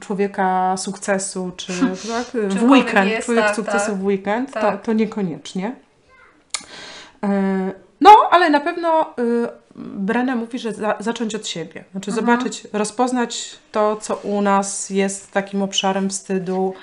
człowieka 0.00 0.76
sukcesu, 0.76 1.52
czy 1.56 1.72
tak, 2.08 2.26
w 2.50 2.62
weekend, 2.62 3.10
jest, 3.10 3.26
człowiek 3.26 3.44
tak, 3.44 3.56
sukcesu 3.56 3.86
tak. 3.90 3.94
w 3.96 4.04
weekend, 4.04 4.52
to, 4.52 4.60
Tak. 4.60 4.82
to 4.82 4.92
niekoniecznie. 4.92 5.76
E, 7.24 7.72
No, 8.00 8.10
ale 8.30 8.50
na 8.50 8.60
pewno 8.60 9.14
Brena 9.78 10.36
mówi, 10.36 10.58
że 10.58 10.72
za, 10.72 10.96
zacząć 11.00 11.34
od 11.34 11.46
siebie. 11.46 11.84
Znaczy 11.92 12.10
zobaczyć, 12.12 12.66
rozpoznać 12.72 13.58
to, 13.72 13.96
co 13.96 14.14
u 14.14 14.42
nas 14.42 14.90
jest 14.90 15.32
takim 15.32 15.62
obszarem 15.62 16.10
wstydu, 16.10 16.74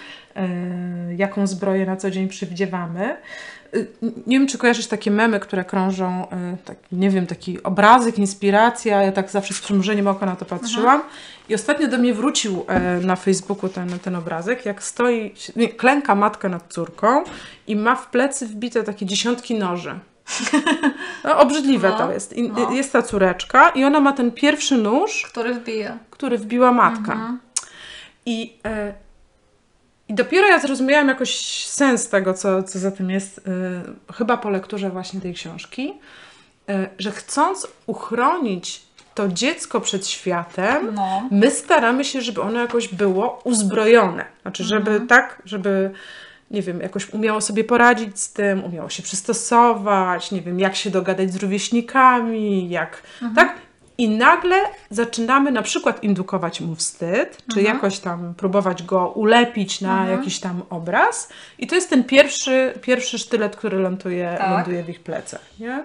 y, 1.11 1.15
jaką 1.15 1.47
zbroję 1.47 1.85
na 1.85 1.95
co 1.95 2.11
dzień 2.11 2.27
przywdziewamy. 2.27 3.17
Y, 3.75 3.87
Nie 4.27 4.39
wiem, 4.39 4.47
czy 4.47 4.57
kojarzysz 4.57 4.87
takie 4.87 5.11
memy, 5.11 5.39
które 5.39 5.65
krążą, 5.65 6.23
y, 6.23 6.27
tak, 6.65 6.77
nie 6.91 7.09
wiem, 7.09 7.27
taki 7.27 7.63
obrazek, 7.63 8.17
inspiracja. 8.19 9.03
Ja 9.03 9.11
tak 9.11 9.29
zawsze 9.31 9.53
z 9.53 9.61
przymrużeniem 9.61 10.07
oka 10.07 10.25
na 10.25 10.35
to 10.35 10.45
patrzyłam. 10.45 11.01
I 11.49 11.55
ostatnio 11.55 11.87
do 11.87 11.97
mnie 11.97 12.13
wrócił 12.13 12.65
e, 12.67 12.99
na 12.99 13.15
Facebooku 13.15 13.69
ten, 13.69 13.99
ten 13.99 14.15
obrazek, 14.15 14.65
jak 14.65 14.83
stoi, 14.83 15.33
nie, 15.55 15.67
klęka 15.69 16.15
matka 16.15 16.49
nad 16.49 16.73
córką 16.73 17.23
i 17.67 17.75
ma 17.75 17.95
w 17.95 18.09
plecy 18.09 18.47
wbite 18.47 18.83
takie 18.83 19.05
dziesiątki 19.05 19.55
noży. 19.55 19.99
No, 21.23 21.37
obrzydliwe 21.39 21.89
No, 21.89 21.97
to 21.97 22.11
jest. 22.11 22.33
I, 22.33 22.49
no. 22.49 22.71
Jest 22.71 22.91
ta 22.93 23.01
córeczka 23.01 23.69
i 23.69 23.83
ona 23.83 23.99
ma 23.99 24.13
ten 24.13 24.31
pierwszy 24.31 24.77
nóż, 24.77 25.21
Który 25.31 25.53
wbija. 25.53 25.97
który 26.09 26.37
wbiła 26.37 26.71
matka. 26.71 27.13
Mhm. 27.13 27.39
I, 28.25 28.53
e, 28.65 28.93
I 30.09 30.13
dopiero 30.13 30.47
ja 30.47 30.59
zrozumiałam 30.59 31.07
jakoś 31.07 31.35
sens 31.67 32.09
tego, 32.09 32.33
co, 32.33 32.63
co 32.63 32.79
za 32.79 32.91
tym 32.91 33.09
jest, 33.09 33.37
e, 34.09 34.13
chyba 34.13 34.37
po 34.37 34.49
lekturze 34.49 34.89
właśnie 34.89 35.21
tej 35.21 35.33
książki, 35.33 35.93
e, 36.69 36.89
że 36.99 37.11
chcąc 37.11 37.67
uchronić 37.87 38.81
to 39.15 39.27
dziecko 39.27 39.81
przed 39.81 40.07
światem, 40.07 40.93
No. 40.95 41.27
my 41.31 41.51
staramy 41.51 42.05
się, 42.05 42.21
żeby 42.21 42.41
ono 42.41 42.59
jakoś 42.59 42.87
było 42.87 43.41
uzbrojone. 43.43 44.25
Znaczy, 44.41 44.63
żeby 44.63 44.91
Mhm. 44.91 45.07
tak, 45.07 45.41
żeby 45.45 45.91
nie 46.53 46.61
wiem, 46.61 46.81
jakoś 46.81 47.13
umiało 47.13 47.41
sobie 47.41 47.63
poradzić 47.63 48.19
z 48.19 48.33
tym, 48.33 48.63
umiało 48.63 48.89
się 48.89 49.03
przystosować, 49.03 50.31
nie 50.31 50.41
wiem, 50.41 50.59
jak 50.59 50.75
się 50.75 50.89
dogadać 50.89 51.33
z 51.33 51.35
rówieśnikami, 51.35 52.69
jak, 52.69 53.03
Mhm. 53.21 53.35
tak? 53.35 53.55
I 53.97 54.09
nagle 54.09 54.55
zaczynamy 54.89 55.51
na 55.51 55.61
przykład 55.61 56.03
indukować 56.03 56.61
mu 56.61 56.75
wstyd, 56.75 57.37
czy 57.53 57.59
Mhm. 57.59 57.75
jakoś 57.75 57.99
tam 57.99 58.33
próbować 58.33 58.83
go 58.83 59.07
ulepić 59.09 59.81
na 59.81 60.07
jakiś 60.09 60.39
tam 60.39 60.61
obraz. 60.69 61.29
I 61.59 61.67
to 61.67 61.75
jest 61.75 61.89
ten 61.89 62.03
pierwszy, 62.03 62.73
pierwszy 62.81 63.19
sztylet, 63.19 63.55
który 63.55 63.77
ląduje, 63.79 64.35
Tak. 64.37 64.49
ląduje 64.49 64.83
w 64.83 64.89
ich 64.89 64.99
plecach, 65.03 65.41
nie? 65.59 65.83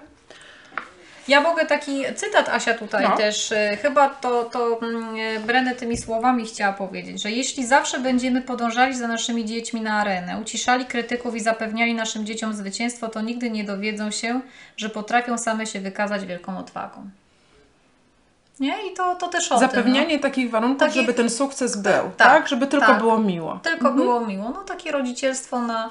Ja 1.28 1.40
mogę 1.40 1.66
taki 1.66 2.04
cytat 2.16 2.48
Asia 2.48 2.74
tutaj 2.74 3.04
No. 3.04 3.16
też, 3.16 3.52
e, 3.52 3.76
chyba 3.82 4.08
to, 4.08 4.44
to 4.44 4.80
mm, 4.82 5.16
e, 5.16 5.40
Brenę 5.40 5.74
tymi 5.74 5.96
słowami 5.96 6.46
chciała 6.46 6.72
powiedzieć, 6.72 7.22
że 7.22 7.30
jeśli 7.30 7.66
zawsze 7.66 8.00
będziemy 8.00 8.42
podążali 8.42 8.94
za 8.94 9.08
naszymi 9.08 9.44
dziećmi 9.44 9.80
na 9.80 10.00
arenę, 10.00 10.38
uciszali 10.42 10.86
krytyków 10.86 11.34
i 11.34 11.40
zapewniali 11.40 11.94
naszym 11.94 12.26
dzieciom 12.26 12.54
zwycięstwo, 12.54 13.08
to 13.08 13.20
nigdy 13.20 13.50
nie 13.50 13.64
dowiedzą 13.64 14.10
się, 14.10 14.40
że 14.76 14.88
potrafią 14.88 15.38
same 15.38 15.66
się 15.66 15.80
wykazać 15.80 16.26
wielką 16.26 16.58
odwagą. 16.58 17.10
Nie? 18.60 18.74
I 18.92 18.94
to, 18.96 19.14
to 19.14 19.28
też 19.28 19.52
o. 19.52 19.58
Zapewnianie 19.58 20.18
takich 20.18 20.50
warunków, 20.50 20.92
żeby 20.94 21.14
ten 21.14 21.30
sukces 21.30 21.76
był, 21.76 22.02
tak? 22.16 22.16
tak, 22.16 22.48
Żeby 22.48 22.66
tylko 22.66 22.86
tak. 22.86 22.98
było 22.98 23.18
miło. 23.18 23.54
No. 23.54 23.60
Tylko 23.60 23.92
było 23.92 24.20
miło. 24.20 24.50
No 24.50 24.64
takie 24.64 24.92
rodzicielstwo 24.92 25.62
na... 25.62 25.90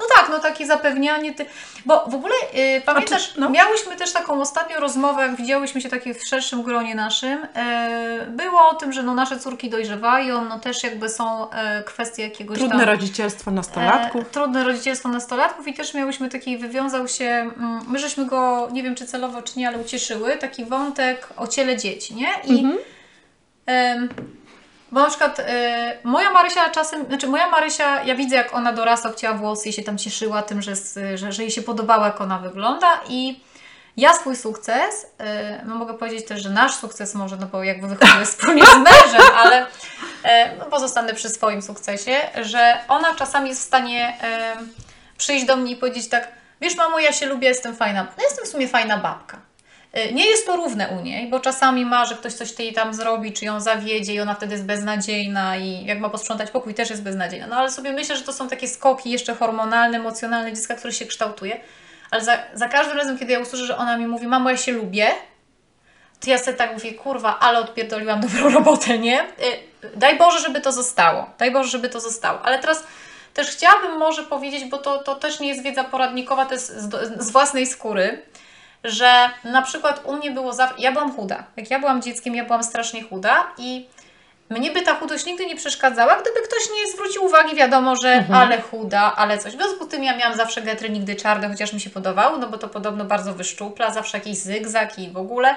No 0.00 0.06
tak, 0.16 0.28
no 0.30 0.38
takie 0.38 0.66
zapewnianie. 0.66 1.34
Ty... 1.34 1.46
Bo 1.86 2.04
w 2.06 2.14
ogóle 2.14 2.34
y, 2.76 2.80
pamiętasz, 2.80 3.36
no. 3.36 3.50
miałyśmy 3.50 3.96
też 3.96 4.12
taką 4.12 4.40
ostatnią 4.40 4.80
rozmowę, 4.80 5.22
jak 5.22 5.36
widziałyśmy 5.36 5.80
się 5.80 5.88
takie 5.88 6.14
w 6.14 6.24
szerszym 6.26 6.62
gronie 6.62 6.94
naszym. 6.94 7.46
E, 7.54 8.26
było 8.28 8.68
o 8.68 8.74
tym, 8.74 8.92
że 8.92 9.02
no 9.02 9.14
nasze 9.14 9.38
córki 9.38 9.70
dojrzewają, 9.70 10.44
no 10.44 10.58
też 10.60 10.82
jakby 10.82 11.08
są 11.08 11.50
e, 11.50 11.82
kwestie 11.82 12.22
jakiegoś 12.22 12.58
Trudne 12.58 12.78
tam... 12.78 12.86
rodzicielstwo 12.88 13.50
nastolatków. 13.50 14.22
E, 14.22 14.24
trudne 14.24 14.64
rodzicielstwo 14.64 15.08
nastolatków 15.08 15.68
i 15.68 15.74
też 15.74 15.94
miałyśmy 15.94 16.28
taki, 16.28 16.58
wywiązał 16.58 17.08
się, 17.08 17.24
mm, 17.24 17.80
my 17.88 17.98
żeśmy 17.98 18.26
go, 18.26 18.68
nie 18.72 18.82
wiem 18.82 18.94
czy 18.94 19.06
celowo, 19.06 19.42
czy 19.42 19.58
nie, 19.58 19.68
ale 19.68 19.78
ucieszyły, 19.78 20.36
taki 20.36 20.64
wątek 20.64 21.28
o 21.36 21.46
ciele 21.46 21.76
dzieci, 21.76 22.14
nie? 22.14 22.28
I 22.44 22.64
Mhm. 22.64 22.78
em, 23.66 24.08
bo 24.92 25.00
na 25.00 25.08
przykład 25.08 25.40
e, 25.40 25.98
moja 26.04 26.30
Marysia 26.30 26.70
czasem, 26.70 27.06
znaczy 27.06 27.26
moja 27.26 27.50
Marysia, 27.50 28.02
ja 28.02 28.14
widzę 28.14 28.36
jak 28.36 28.54
ona 28.54 28.72
dorasta, 28.72 29.08
obcięła 29.08 29.34
włosy 29.34 29.68
i 29.68 29.72
się 29.72 29.82
tam 29.82 29.98
cieszyła 29.98 30.42
tym, 30.42 30.62
że, 30.62 30.72
że, 31.14 31.32
że 31.32 31.42
jej 31.42 31.50
się 31.50 31.62
podobało 31.62 32.04
jak 32.04 32.20
ona 32.20 32.38
wygląda 32.38 33.00
i 33.08 33.40
ja 33.96 34.14
swój 34.14 34.36
sukces, 34.36 35.06
e, 35.18 35.64
no 35.64 35.74
mogę 35.74 35.94
powiedzieć 35.94 36.26
też, 36.26 36.42
że 36.42 36.50
nasz 36.50 36.74
sukces 36.74 37.14
może, 37.14 37.36
no 37.36 37.46
bo 37.46 37.64
jakby 37.64 37.88
wychodzimy 37.88 38.24
wspólnie 38.24 38.66
z 38.66 38.76
mężem, 38.88 39.22
ale 39.36 39.66
no 40.58 40.64
pozostanę 40.64 41.14
przy 41.14 41.28
swoim 41.28 41.62
sukcesie, 41.62 42.20
że 42.42 42.78
ona 42.88 43.14
czasami 43.14 43.48
jest 43.48 43.60
w 43.60 43.64
stanie 43.66 44.16
e, 44.22 44.56
przyjść 45.18 45.46
do 45.46 45.56
mnie 45.56 45.72
i 45.72 45.76
powiedzieć 45.76 46.08
tak, 46.08 46.28
wiesz 46.60 46.76
mamo, 46.76 46.98
ja 46.98 47.12
się 47.12 47.26
lubię, 47.26 47.48
jestem 47.48 47.76
fajna, 47.76 48.06
no 48.16 48.22
jestem 48.22 48.44
w 48.44 48.48
sumie 48.48 48.68
fajna 48.68 48.96
babka. 48.96 49.47
E, 49.92 50.12
Nie 50.12 50.26
jest 50.26 50.46
to 50.46 50.56
równe 50.56 50.88
u 50.88 51.00
niej, 51.00 51.28
bo 51.30 51.40
czasami 51.40 51.84
ma, 51.84 52.04
że 52.06 52.14
ktoś 52.14 52.32
coś 52.32 52.58
jej 52.58 52.72
tam 52.72 52.94
zrobi, 52.94 53.32
czy 53.32 53.44
ją 53.44 53.60
zawiedzie 53.60 54.14
i 54.14 54.20
ona 54.20 54.34
wtedy 54.34 54.52
jest 54.52 54.64
beznadziejna 54.64 55.56
i 55.56 55.84
jak 55.84 56.00
ma 56.00 56.08
posprzątać 56.08 56.50
pokój 56.50 56.74
też 56.74 56.90
jest 56.90 57.02
beznadziejna. 57.02 57.46
No 57.46 57.56
ale 57.56 57.70
sobie 57.70 57.92
myślę, 57.92 58.16
że 58.16 58.22
to 58.22 58.32
są 58.32 58.48
takie 58.48 58.68
skoki 58.68 59.10
jeszcze 59.10 59.34
hormonalne, 59.34 59.98
emocjonalne 59.98 60.52
dziecka, 60.52 60.74
które 60.74 60.92
się 60.92 61.06
kształtuje. 61.06 61.60
Ale 62.10 62.24
za, 62.24 62.38
za 62.54 62.68
każdym 62.68 62.96
razem, 62.96 63.18
kiedy 63.18 63.32
ja 63.32 63.38
usłyszę, 63.40 63.64
że 63.64 63.76
ona 63.76 63.96
mi 63.96 64.06
mówi, 64.06 64.26
mamo, 64.26 64.50
ja 64.50 64.56
się 64.56 64.72
lubię, 64.72 65.06
to 66.20 66.30
ja 66.30 66.38
sobie 66.38 66.56
tak 66.56 66.72
mówię, 66.72 66.92
kurwa, 66.94 67.38
ale 67.38 67.58
odpierdoliłam 67.58 68.20
dobrą 68.20 68.50
robotę, 68.58 68.98
nie? 68.98 69.22
Y, 69.22 69.26
Daj 69.96 70.18
Boże, 70.18 70.40
żeby 70.40 70.60
to 70.60 70.72
zostało. 70.72 71.30
Daj 71.38 71.50
Boże, 71.50 71.68
żeby 71.68 71.88
to 71.88 72.00
zostało. 72.00 72.42
Ale 72.42 72.58
teraz 72.58 72.84
też 73.34 73.50
chciałabym 73.50 73.98
może 73.98 74.22
powiedzieć, 74.22 74.64
bo 74.64 74.78
to, 74.78 74.98
to 74.98 75.14
też 75.14 75.40
nie 75.40 75.48
jest 75.48 75.62
wiedza 75.62 75.84
poradnikowa, 75.84 76.46
to 76.46 76.54
jest 76.54 76.76
z, 76.76 76.90
z 77.22 77.30
własnej 77.30 77.66
skóry, 77.66 78.22
że 78.84 79.30
na 79.44 79.62
przykład 79.62 80.00
u 80.04 80.16
mnie 80.16 80.30
było 80.30 80.52
zawsze, 80.52 80.74
ja 80.78 80.92
byłam 80.92 81.12
chuda. 81.16 81.44
Jak 81.56 81.70
ja 81.70 81.78
byłam 81.78 82.02
dzieckiem, 82.02 82.34
ja 82.34 82.44
byłam 82.44 82.64
strasznie 82.64 83.02
chuda 83.02 83.46
i 83.58 83.86
mnie 84.50 84.70
by 84.70 84.82
ta 84.82 84.94
chudość 84.94 85.26
nigdy 85.26 85.46
nie 85.46 85.56
przeszkadzała, 85.56 86.14
gdyby 86.14 86.40
ktoś 86.40 86.62
nie 86.76 86.92
zwrócił 86.92 87.24
uwagi, 87.24 87.56
wiadomo, 87.56 87.94
że 88.02 88.08
Mhm. 88.12 88.38
ale 88.40 88.60
chuda, 88.60 89.12
ale 89.16 89.38
coś. 89.38 89.52
W 89.52 89.56
związku 89.56 89.84
z 89.84 89.88
tym 89.88 90.04
ja 90.04 90.16
miałam 90.16 90.36
zawsze 90.36 90.62
getry 90.62 90.90
nigdy 90.90 91.16
czarne, 91.16 91.48
chociaż 91.48 91.72
mi 91.72 91.80
się 91.80 91.90
podobały, 91.90 92.38
no 92.38 92.48
bo 92.48 92.58
to 92.58 92.68
podobno 92.68 93.04
bardzo 93.04 93.34
wyszczupla, 93.34 93.90
zawsze 93.90 94.18
jakiś 94.18 94.38
zygzak 94.38 94.98
i 94.98 95.10
w 95.10 95.16
ogóle. 95.16 95.54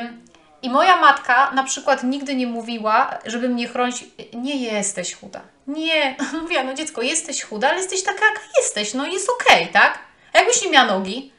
Ym, 0.00 0.22
I 0.62 0.70
moja 0.70 0.96
matka 0.96 1.50
na 1.50 1.64
przykład 1.64 2.02
nigdy 2.04 2.34
nie 2.34 2.46
mówiła, 2.46 3.18
żeby 3.26 3.48
mnie 3.48 3.68
chronić, 3.68 4.04
nie 4.34 4.56
jesteś 4.56 5.14
chuda. 5.14 5.40
Nie, 5.66 6.16
mówiła, 6.42 6.62
no 6.62 6.74
dziecko, 6.74 7.02
jesteś 7.02 7.42
chuda, 7.42 7.68
ale 7.68 7.78
jesteś 7.78 8.02
taka, 8.02 8.24
jaka 8.26 8.40
jesteś, 8.58 8.94
no 8.94 9.06
jest 9.06 9.28
okej, 9.30 9.68
tak? 9.68 9.98
A 10.32 10.38
jakbyś 10.38 10.62
nie 10.64 10.70
miała 10.70 10.86
nogi? 10.86 11.32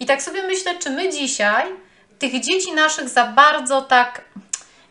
I 0.00 0.06
tak 0.06 0.22
sobie 0.22 0.42
myślę, 0.42 0.78
czy 0.78 0.90
my 0.90 1.10
dzisiaj 1.10 1.64
tych 2.18 2.40
dzieci 2.40 2.72
naszych 2.72 3.08
za 3.08 3.26
bardzo 3.26 3.82
tak 3.82 4.24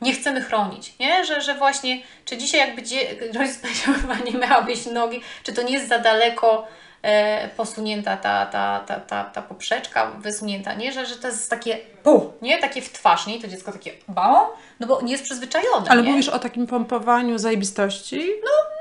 nie 0.02 0.14
chcemy 0.14 0.42
chronić, 0.42 0.94
nie? 1.00 1.26
Że, 1.26 1.42
że 1.42 1.56
właśnie, 1.56 2.02
czy 2.26 2.38
dzisiaj 2.38 2.60
jakby 2.60 2.82
dzie... 2.82 3.00
rodzic 3.34 3.58
powiedział, 3.58 3.94
chyba 4.02 4.16
nie 4.16 4.32
miałabyś 4.32 4.86
nogi, 4.86 5.22
czy 5.44 5.54
to 5.54 5.62
nie 5.62 5.74
jest 5.74 5.88
za 5.88 6.00
daleko 6.00 6.68
e, 7.02 7.48
posunięta 7.48 8.18
ta, 8.18 8.46
ta, 8.46 8.80
ta, 8.88 9.00
ta, 9.00 9.24
ta 9.24 9.42
poprzeczka 9.42 10.12
wysunięta, 10.12 10.74
nie? 10.74 10.92
Że, 10.92 11.06
że 11.06 11.16
to 11.16 11.28
jest 11.28 11.50
takie 11.50 11.78
pu, 12.04 12.34
nie? 12.42 12.60
Takie 12.60 12.82
w 12.82 12.92
twarz, 12.92 13.28
nie? 13.28 13.36
I 13.38 13.42
to 13.42 13.48
dziecko 13.48 13.72
takie 13.72 13.92
bał, 14.08 14.48
no 14.80 14.88
bo 14.88 15.02
nie 15.02 15.12
jest 15.12 15.24
przyzwyczajone, 15.24 15.90
Ale 15.90 16.02
nie? 16.02 16.10
mówisz 16.10 16.30
o 16.30 16.40
takim 16.40 16.68
pompowaniu 16.68 17.38
zajebistości? 17.38 18.16
takie 18.18 18.77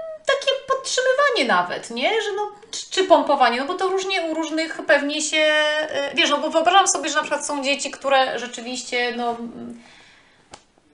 podtrzymywanie 0.69 1.45
nawet, 1.49 1.91
nie? 1.91 2.23
Że 2.23 2.33
no, 2.37 2.53
czy, 2.71 2.91
czy 2.91 3.05
pompowanie, 3.05 3.61
no 3.61 3.67
bo 3.67 3.75
to 3.75 3.89
różnie 3.89 4.23
u 4.23 4.35
różnych 4.35 4.81
pewnie 4.87 5.23
się, 5.23 5.37
e, 5.37 6.15
wiesz, 6.15 6.31
no 6.31 6.39
bo 6.39 6.51
wyobrażam 6.51 6.89
sobie, 6.89 7.09
że 7.09 7.15
na 7.15 7.23
przykład 7.23 7.47
są 7.47 7.65
dzieci, 7.65 7.91
które 7.91 8.39
rzeczywiście, 8.39 9.15
no, 9.17 9.37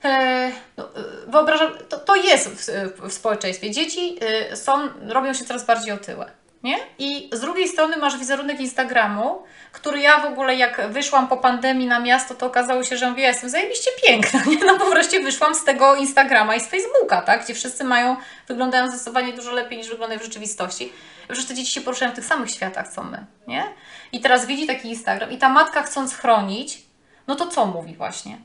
e, 0.04 0.52
no 0.76 0.84
e, 0.84 0.90
wyobrażam, 1.26 1.72
to, 1.88 1.98
to 1.98 2.16
jest 2.16 2.48
w, 2.48 2.66
w 3.08 3.12
społeczeństwie. 3.12 3.70
Dzieci 3.70 4.18
są, 4.54 4.88
robią 5.08 5.34
się 5.34 5.44
coraz 5.44 5.66
bardziej 5.66 5.92
otyłe, 5.92 6.30
nie? 6.62 6.76
I 6.98 7.30
z 7.32 7.40
drugiej 7.40 7.68
strony 7.68 7.96
masz 7.96 8.18
wizerunek 8.18 8.60
Instagramu, 8.60 9.42
który 9.72 10.00
ja 10.00 10.20
w 10.20 10.24
ogóle 10.24 10.54
jak 10.54 10.90
wyszłam 10.90 11.28
po 11.28 11.36
pandemii 11.36 11.86
na 11.86 12.00
miasto, 12.00 12.34
to 12.34 12.46
okazało 12.46 12.84
się, 12.84 12.96
że 12.96 13.10
mówię, 13.10 13.22
ja 13.22 13.28
jestem 13.28 13.50
zajebiście 13.50 13.90
piękna, 14.06 14.44
nie? 14.50 14.64
No 14.64 14.78
bo 14.78 14.90
wreszcie 14.90 15.20
wyszłam 15.20 15.54
z 15.54 15.64
tego 15.64 15.96
Instagrama 15.96 16.56
i 16.56 16.60
z 16.60 16.66
Facebooka, 16.66 17.22
tak? 17.22 17.44
Gdzie 17.44 17.54
wszyscy 17.54 17.84
mają, 17.84 18.16
wyglądają 18.48 18.88
zdecydowanie 18.88 19.32
dużo 19.32 19.52
lepiej 19.52 19.78
niż 19.78 19.88
wyglądają 19.88 20.20
w 20.20 20.24
rzeczywistości. 20.24 20.92
Przecież 21.28 21.46
te 21.46 21.54
dzieci 21.54 21.72
się 21.72 21.80
poruszają 21.80 22.12
w 22.12 22.14
tych 22.14 22.24
samych 22.24 22.50
światach, 22.50 22.88
co 22.88 23.02
my, 23.02 23.26
nie? 23.46 23.64
I 24.12 24.20
teraz 24.20 24.46
widzi 24.46 24.66
taki 24.66 24.88
Instagram 24.88 25.30
i 25.30 25.38
ta 25.38 25.48
matka 25.48 25.82
chcąc 25.82 26.14
chronić, 26.14 26.82
no 27.26 27.34
to 27.34 27.46
co 27.46 27.66
mówi 27.66 27.94
właśnie? 27.94 28.38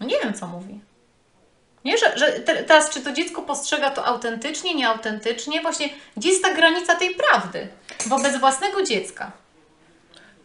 No 0.00 0.06
nie 0.06 0.18
wiem, 0.18 0.34
co 0.34 0.46
mówi. 0.46 0.80
Nie, 1.84 1.98
że, 1.98 2.18
że 2.18 2.32
te, 2.32 2.54
teraz 2.64 2.90
czy 2.90 3.00
to 3.00 3.12
dziecko 3.12 3.42
postrzega 3.42 3.90
to 3.90 4.04
autentycznie, 4.06 4.74
nieautentycznie? 4.74 5.60
Właśnie, 5.62 5.88
gdzie 6.16 6.28
jest 6.28 6.42
ta 6.42 6.54
granica 6.54 6.94
tej 6.94 7.14
prawdy 7.14 7.68
wobec 8.06 8.36
własnego 8.36 8.82
dziecka? 8.82 9.32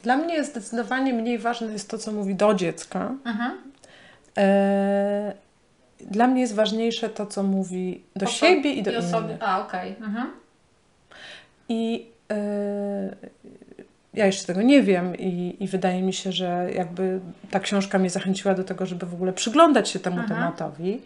Dla 0.03 0.17
mnie 0.17 0.43
zdecydowanie 0.43 1.13
mniej 1.13 1.39
ważne 1.39 1.71
jest 1.73 1.89
to, 1.89 1.97
co 1.97 2.11
mówi 2.11 2.35
do 2.35 2.53
dziecka. 2.53 3.11
Mhm. 3.25 3.51
E, 4.37 5.33
Dla 6.01 6.27
mnie 6.27 6.41
jest 6.41 6.55
ważniejsze 6.55 7.09
to, 7.09 7.25
co 7.25 7.43
mówi 7.43 8.03
do 8.15 8.25
Oso- 8.25 8.29
siebie 8.39 8.73
i 8.73 8.83
do 8.83 8.91
i 8.91 8.95
osoby. 8.95 9.27
innych. 9.27 9.43
A, 9.43 9.61
okej. 9.65 9.95
Mhm. 9.99 10.31
I 11.69 12.05
e, 12.31 12.35
ja 14.17 14.25
jeszcze 14.25 14.45
tego 14.45 14.61
nie 14.61 14.83
wiem 14.83 15.15
i, 15.17 15.55
i 15.59 15.67
wydaje 15.67 16.01
mi 16.01 16.13
się, 16.13 16.31
że 16.31 16.69
jakby 16.75 17.19
ta 17.51 17.59
książka 17.59 17.99
mnie 17.99 18.09
zachęciła 18.09 18.53
do 18.53 18.63
tego, 18.63 18.85
żeby 18.85 19.05
w 19.05 19.13
ogóle 19.13 19.33
przyglądać 19.33 19.89
się 19.89 19.99
temu 19.99 20.17
Mhm. 20.19 20.39
tematowi. 20.39 21.01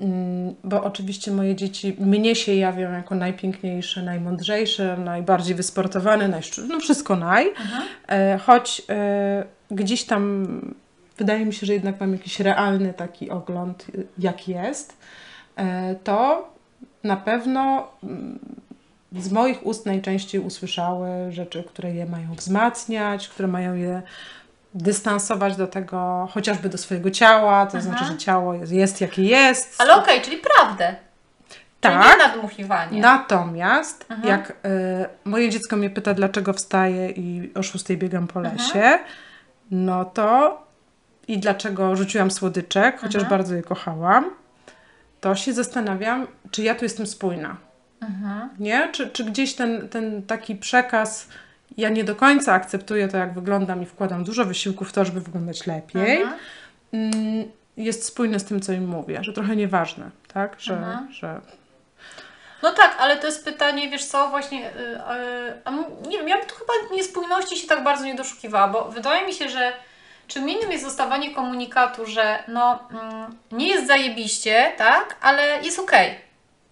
Mm, 0.00 0.54
Bo 0.64 0.84
oczywiście 0.84 1.30
moje 1.30 1.54
dzieci 1.56 1.96
mnie 1.98 2.34
się 2.34 2.54
jawią 2.54 2.92
jako 2.92 3.14
najpiękniejsze, 3.14 4.02
najmądrzejsze, 4.02 4.96
najbardziej 5.04 5.54
wysportowane, 5.54 6.28
najszczu- 6.28 6.68
no 6.68 6.80
wszystko 6.80 7.16
naj. 7.16 7.48
Mhm. 7.48 7.82
E, 8.08 8.38
Choć 8.38 8.82
e, 8.90 9.44
gdzieś 9.70 10.04
tam 10.04 10.46
wydaje 11.18 11.44
mi 11.46 11.52
się, 11.54 11.66
że 11.66 11.72
jednak 11.72 12.00
mam 12.00 12.12
jakiś 12.12 12.40
realny 12.40 12.92
taki 12.94 13.30
ogląd, 13.30 13.86
y, 13.94 14.06
jak 14.18 14.48
jest, 14.48 14.96
e, 15.56 15.94
to 15.94 16.48
na 17.04 17.16
pewno 17.16 17.88
mm, 18.04 18.38
z 19.12 19.32
moich 19.32 19.66
ust 19.66 19.86
najczęściej 19.86 20.40
usłyszały 20.40 21.08
rzeczy, 21.32 21.64
które 21.64 21.94
je 21.94 22.06
mają 22.06 22.34
wzmacniać, 22.34 23.28
które 23.28 23.48
mają 23.48 23.74
je 23.74 24.02
dystansować 24.74 25.56
do 25.56 25.66
tego, 25.66 26.28
chociażby 26.32 26.68
do 26.68 26.78
swojego 26.78 27.10
ciała, 27.10 27.66
to 27.66 27.72
Aha. 27.78 27.80
znaczy, 27.80 28.04
że 28.04 28.16
ciało 28.16 28.54
jest, 28.54 28.72
jest 28.72 29.00
jakie 29.00 29.22
jest. 29.22 29.74
Ale 29.80 29.94
okej, 29.96 30.20
czyli 30.22 30.36
prawdę. 30.36 30.96
Czyli 31.48 31.64
Tak. 31.80 32.18
nie 32.18 32.26
nadmuchiwanie. 32.26 33.00
Natomiast 33.00 34.06
Mhm. 34.10 34.28
jak 34.28 34.50
y, 34.50 34.54
moje 35.24 35.50
dziecko 35.50 35.76
mnie 35.76 35.90
pyta, 35.90 36.14
dlaczego 36.14 36.52
wstaję 36.52 37.10
i 37.10 37.52
o 37.54 37.62
6 37.62 37.84
biegam 37.96 38.26
po 38.26 38.40
Mhm. 38.40 38.56
lesie, 38.56 38.98
no 39.70 40.04
to 40.04 40.58
i 41.28 41.38
dlaczego 41.38 41.96
rzuciłam 41.96 42.30
słodyczek, 42.30 42.96
chociaż 43.00 43.22
Mhm. 43.22 43.30
bardzo 43.30 43.54
je 43.54 43.62
kochałam, 43.62 44.30
to 45.20 45.34
się 45.34 45.52
zastanawiam, 45.52 46.26
czy 46.50 46.62
ja 46.62 46.74
tu 46.74 46.84
jestem 46.84 47.06
spójna. 47.06 47.56
Mhm. 48.00 48.48
Nie? 48.58 48.88
Czy, 48.92 49.10
czy 49.10 49.24
gdzieś 49.24 49.54
ten, 49.54 49.88
ten 49.88 50.22
taki 50.22 50.56
przekaz, 50.56 51.28
ja 51.76 51.88
nie 51.88 52.04
do 52.04 52.16
końca 52.16 52.52
akceptuję 52.54 53.08
to, 53.08 53.16
jak 53.16 53.34
wyglądam 53.34 53.82
i 53.82 53.86
wkładam 53.86 54.24
dużo 54.24 54.44
wysiłku 54.44 54.84
w 54.84 54.92
to, 54.92 55.04
żeby 55.04 55.20
wyglądać 55.20 55.66
lepiej, 55.66 56.22
Mhm. 56.22 56.38
mm, 56.92 57.44
jest 57.76 58.04
spójny 58.04 58.40
z 58.40 58.44
tym, 58.44 58.60
co 58.60 58.72
im 58.72 58.88
mówię, 58.88 59.18
że 59.22 59.32
trochę 59.32 59.56
nieważne, 59.56 60.10
tak? 60.34 60.56
Że, 60.60 60.74
Mhm. 60.74 61.12
że 61.12 61.40
No 62.62 62.72
tak, 62.72 62.96
ale 63.00 63.16
to 63.16 63.26
jest 63.26 63.44
pytanie, 63.44 63.90
wiesz 63.90 64.04
co, 64.04 64.28
właśnie, 64.28 64.60
yy, 64.60 64.70
yy, 65.72 66.10
nie 66.10 66.18
wiem, 66.18 66.28
ja 66.28 66.38
bym 66.38 66.46
tu 66.46 66.54
chyba 66.54 66.72
niespójności 66.96 67.56
się 67.56 67.66
tak 67.68 67.84
bardzo 67.84 68.04
nie 68.04 68.14
doszukiwała, 68.14 68.68
bo 68.68 68.84
wydaje 68.84 69.26
mi 69.26 69.32
się, 69.32 69.48
że 69.48 69.72
czym 70.28 70.48
innym 70.48 70.72
jest 70.72 70.84
dostawanie 70.84 71.34
komunikatu, 71.34 72.06
że 72.06 72.42
no 72.48 72.78
mm, 72.90 73.36
nie 73.52 73.68
jest 73.68 73.86
zajebiście, 73.86 74.72
tak, 74.78 75.16
ale 75.20 75.62
jest 75.62 75.78
okej, 75.78 76.14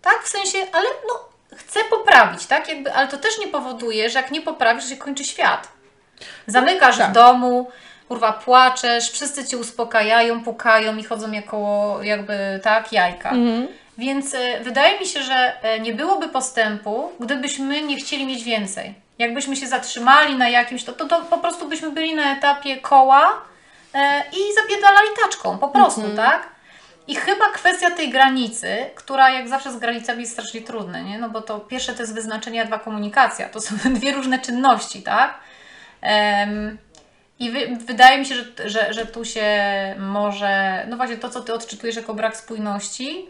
tak, 0.03 0.23
w 0.23 0.29
sensie, 0.29 0.59
ale 0.73 0.89
no 1.09 1.21
chcę 1.57 1.81
poprawić, 1.91 2.47
tak, 2.47 2.69
jakby, 2.69 2.93
ale 2.93 3.09
to 3.09 3.19
też 3.19 3.39
nie 3.39 3.49
powoduje, 3.49 4.11
że 4.11 4.19
jak 4.19 4.31
nie 4.31 4.41
poprawisz, 4.41 4.85
że 4.85 4.91
się 4.91 4.97
kończy 4.97 5.25
świat. 5.25 5.69
Zamykasz 6.47 6.99
tak. 6.99 7.11
w 7.11 7.13
domu, 7.13 7.71
kurwa, 8.09 8.33
płaczesz, 8.33 9.11
wszyscy 9.11 9.45
cię 9.45 9.59
uspokajają, 9.59 10.45
pukają 10.45 10.97
i 10.97 11.05
chodzą 11.05 11.33
jako 11.33 11.99
jakby, 12.03 12.61
tak, 12.63 12.93
jajka. 12.93 13.31
Mhm. 13.31 13.69
Więc 13.99 14.35
e, 14.35 14.61
wydaje 14.61 15.01
mi 15.01 15.07
się, 15.07 15.23
że 15.23 15.63
e, 15.63 15.81
nie 15.81 15.93
byłoby 15.93 16.29
postępu, 16.29 17.13
gdybyśmy 17.21 17.83
nie 17.83 17.97
chcieli 17.97 18.27
mieć 18.27 18.45
więcej. 18.45 18.95
Jakbyśmy 19.19 19.57
się 19.57 19.67
zatrzymali 19.67 20.35
na 20.37 20.49
jakimś, 20.49 20.85
to, 20.85 20.93
to, 20.93 21.05
to 21.05 21.23
po 21.23 21.39
prostu 21.39 21.69
byśmy 21.69 21.91
byli 21.91 22.15
na 22.15 22.37
etapie 22.37 22.77
koła 22.77 23.43
e, 23.95 24.23
i 24.33 24.55
zapierdalali 24.55 25.09
taczką, 25.23 25.59
po 25.59 25.69
prostu, 25.69 26.03
tak? 26.17 26.49
I 27.09 27.14
chyba 27.14 27.51
kwestia 27.53 27.90
tej 27.90 28.11
granicy, 28.11 28.77
która 28.95 29.31
jak 29.31 29.49
zawsze 29.49 29.73
z 29.73 29.77
granicami 29.77 30.21
jest 30.21 30.33
strasznie 30.33 30.61
trudna, 30.61 31.01
nie? 31.01 31.19
No 31.19 31.31
bo 31.31 31.40
to 31.40 31.61
pierwsze 31.61 31.95
to 31.95 32.03
jest 32.03 32.14
wyznaczenie, 32.14 32.62
a 32.62 32.64
dwa 32.64 32.79
komunikacja. 32.79 33.49
To 33.49 33.61
są 33.61 33.77
dwie 33.99 34.12
różne 34.12 34.38
czynności, 34.38 35.03
tak? 35.03 35.38
Em, 36.01 36.79
I 37.38 37.51
wy, 37.51 37.77
wydaje 37.87 38.19
mi 38.19 38.27
się, 38.27 38.35
że, 38.35 38.69
że, 38.69 38.92
że 38.92 39.07
tu 39.07 39.25
się 39.25 39.47
może, 39.99 40.85
no 40.88 40.97
właśnie 40.97 41.16
to, 41.16 41.31
co 41.31 41.40
Ty 41.40 41.55
odczytujesz 41.55 41.97
jako 41.97 42.14
brak 42.14 42.37
spójności, 42.37 43.27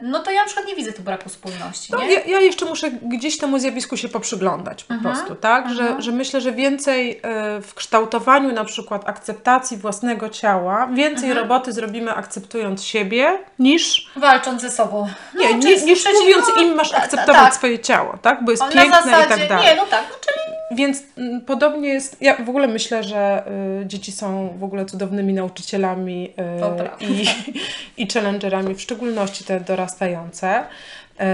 no 0.00 0.18
to 0.18 0.30
ja 0.30 0.40
na 0.40 0.46
przykład 0.46 0.66
nie 0.66 0.74
widzę 0.74 0.92
tu 0.92 1.02
braku 1.02 1.28
spójności, 1.28 1.92
No, 1.92 1.98
nie? 1.98 2.12
ja, 2.12 2.20
ja 2.26 2.40
jeszcze 2.40 2.64
muszę 2.64 2.90
gdzieś 2.90 3.38
temu 3.38 3.58
zjawisku 3.58 3.96
się 3.96 4.08
poprzyglądać 4.08 4.84
po 4.84 4.94
Mhm, 4.94 5.14
prostu, 5.14 5.34
tak? 5.34 5.66
mhm. 5.66 5.76
Że, 5.96 6.02
że 6.02 6.12
myślę, 6.12 6.40
że 6.40 6.52
więcej 6.52 7.20
e, 7.22 7.60
w 7.60 7.74
kształtowaniu 7.74 8.52
na 8.52 8.64
przykład 8.64 9.08
akceptacji 9.08 9.76
własnego 9.76 10.28
ciała, 10.28 10.86
więcej 10.86 11.28
Mhm. 11.28 11.38
roboty 11.48 11.72
zrobimy 11.72 12.14
akceptując 12.14 12.84
siebie, 12.84 13.38
niż, 13.58 14.10
Walcząc 14.16 14.62
ze 14.62 14.70
sobą. 14.70 15.08
nie, 15.34 15.48
No, 15.50 15.56
ni, 15.56 15.62
czy 15.62 15.84
niż 15.84 16.04
przeciw- 16.04 16.20
mówiąc 16.20 16.46
no, 16.56 16.62
im 16.62 16.74
masz 16.74 16.90
ta- 16.90 16.96
ta- 16.96 17.02
akceptować 17.02 17.42
tak. 17.42 17.54
swoje 17.54 17.78
ciało, 17.78 18.18
tak? 18.22 18.44
Bo 18.44 18.50
jest 18.50 18.62
On 18.62 18.70
piękne 18.70 19.02
zasadzie, 19.02 19.24
i 19.24 19.38
tak 19.38 19.48
dalej. 19.48 19.64
nie, 19.66 19.74
no 19.76 19.86
tak, 19.86 20.04
no 20.10 20.16
czyli 20.26 20.45
Więc 20.70 21.02
mm, 21.18 21.40
podobnie 21.40 21.88
jest, 21.88 22.22
ja 22.22 22.44
w 22.44 22.48
ogóle 22.48 22.68
myślę, 22.68 23.04
że 23.04 23.42
y, 23.82 23.86
dzieci 23.86 24.12
są 24.12 24.58
w 24.58 24.64
ogóle 24.64 24.84
cudownymi 24.84 25.32
nauczycielami 25.32 26.34
y, 27.00 27.06
i, 27.06 27.26
i 28.02 28.10
challengerami, 28.10 28.74
w 28.74 28.80
szczególności 28.80 29.44
te 29.44 29.60
dorastające. 29.60 30.60
Y, 30.60 31.24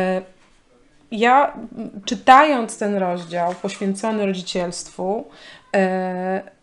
ja 1.11 1.53
mm, 1.53 1.91
czytając 2.05 2.79
ten 2.79 2.97
rozdział 2.97 3.55
poświęcony 3.55 4.27
rodzicielstwu, 4.27 5.25
y, 5.77 5.79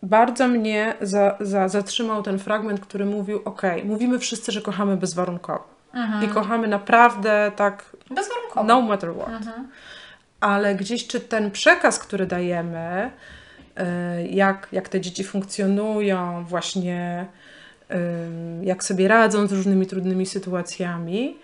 bardzo 0.02 0.48
mnie 0.48 0.94
za, 1.00 1.36
za, 1.40 1.68
zatrzymał 1.68 2.22
ten 2.22 2.38
fragment, 2.38 2.80
który 2.80 3.04
mówił, 3.04 3.42
ok, 3.44 3.62
mówimy 3.84 4.18
wszyscy, 4.18 4.52
że 4.52 4.60
kochamy 4.60 4.96
bezwarunkowo. 4.96 5.80
I 6.24 6.28
kochamy 6.28 6.68
naprawdę 6.68 7.52
tak 7.56 7.84
bezwarunkowo. 8.10 8.66
no 8.66 8.80
matter 8.80 9.14
what 9.14 9.28
Mhm. 9.28 9.68
Ale 10.40 10.74
gdzieś 10.74 11.06
czy 11.06 11.20
ten 11.20 11.50
przekaz, 11.50 11.98
który 11.98 12.26
dajemy, 12.26 13.10
y, 13.78 14.28
jak, 14.28 14.68
jak 14.72 14.88
te 14.88 15.00
dzieci 15.00 15.24
funkcjonują, 15.24 16.44
właśnie 16.44 17.26
jak 18.62 18.84
sobie 18.84 19.08
radzą 19.08 19.46
z 19.46 19.52
różnymi 19.52 19.86
trudnymi 19.86 20.26
sytuacjami, 20.26 21.36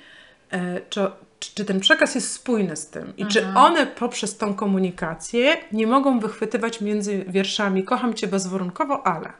y, 0.54 0.56
czy, 0.90 1.00
czy, 1.38 1.64
ten 1.64 1.80
przekaz 1.80 2.14
jest 2.14 2.32
spójny 2.32 2.76
z 2.76 2.86
tym 2.86 3.12
i 3.16 3.26
czy 3.26 3.46
one 3.54 3.86
poprzez 3.86 4.36
tą 4.36 4.54
komunikację 4.54 5.56
nie 5.72 5.86
mogą 5.86 6.20
wychwytywać 6.20 6.80
między 6.80 7.24
wierszami 7.28 7.84
kocham 7.84 8.14
cię 8.14 8.26
bezwarunkowo, 8.26 9.06
ale. 9.06 9.32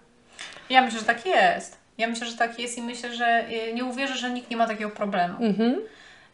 Ja 0.70 0.82
myślę, 0.82 0.98
że 0.98 1.04
tak 1.04 1.26
jest. 1.26 1.78
Ja 1.98 2.08
myślę, 2.08 2.26
że 2.26 2.36
tak 2.36 2.58
jest 2.58 2.78
i 2.78 2.82
myślę, 2.82 3.14
że 3.14 3.44
y, 3.50 3.74
nie 3.74 3.84
uwierzę, 3.84 4.16
że 4.16 4.30
nikt 4.30 4.50
nie 4.50 4.56
ma 4.56 4.66
takiego 4.66 4.90
problemu. 4.90 5.34
Mhm. 5.44 5.76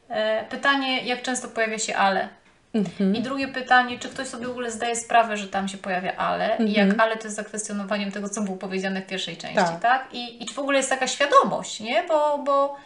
E, 0.08 0.44
Pytanie, 0.44 1.04
jak 1.04 1.22
często 1.22 1.48
pojawia 1.48 1.78
się 1.78 1.96
ale? 1.96 2.28
Mhm. 2.74 3.16
I 3.16 3.22
drugie 3.22 3.48
pytanie, 3.48 3.98
czy 3.98 4.08
ktoś 4.08 4.28
sobie 4.28 4.46
w 4.46 4.50
ogóle 4.50 4.70
zdaje 4.70 4.96
sprawę, 4.96 5.36
że 5.36 5.48
tam 5.48 5.68
się 5.68 5.78
pojawia 5.78 6.16
ale 6.16 6.56
i 6.56 6.72
jak 6.72 7.00
ale 7.00 7.16
to 7.16 7.24
jest 7.24 7.36
zakwestionowaniem 7.36 8.12
tego, 8.12 8.28
co 8.28 8.42
było 8.42 8.56
powiedziane 8.56 9.02
w 9.02 9.06
pierwszej 9.06 9.36
części, 9.36 9.56
tak? 9.56 9.80
Tak. 9.80 10.08
I, 10.12 10.42
I 10.42 10.46
czy 10.46 10.54
w 10.54 10.58
ogóle 10.58 10.76
jest 10.76 10.90
taka 10.90 11.06
świadomość, 11.06 11.80
nie? 11.80 12.02
Bo, 12.08 12.38
bo 12.38 12.76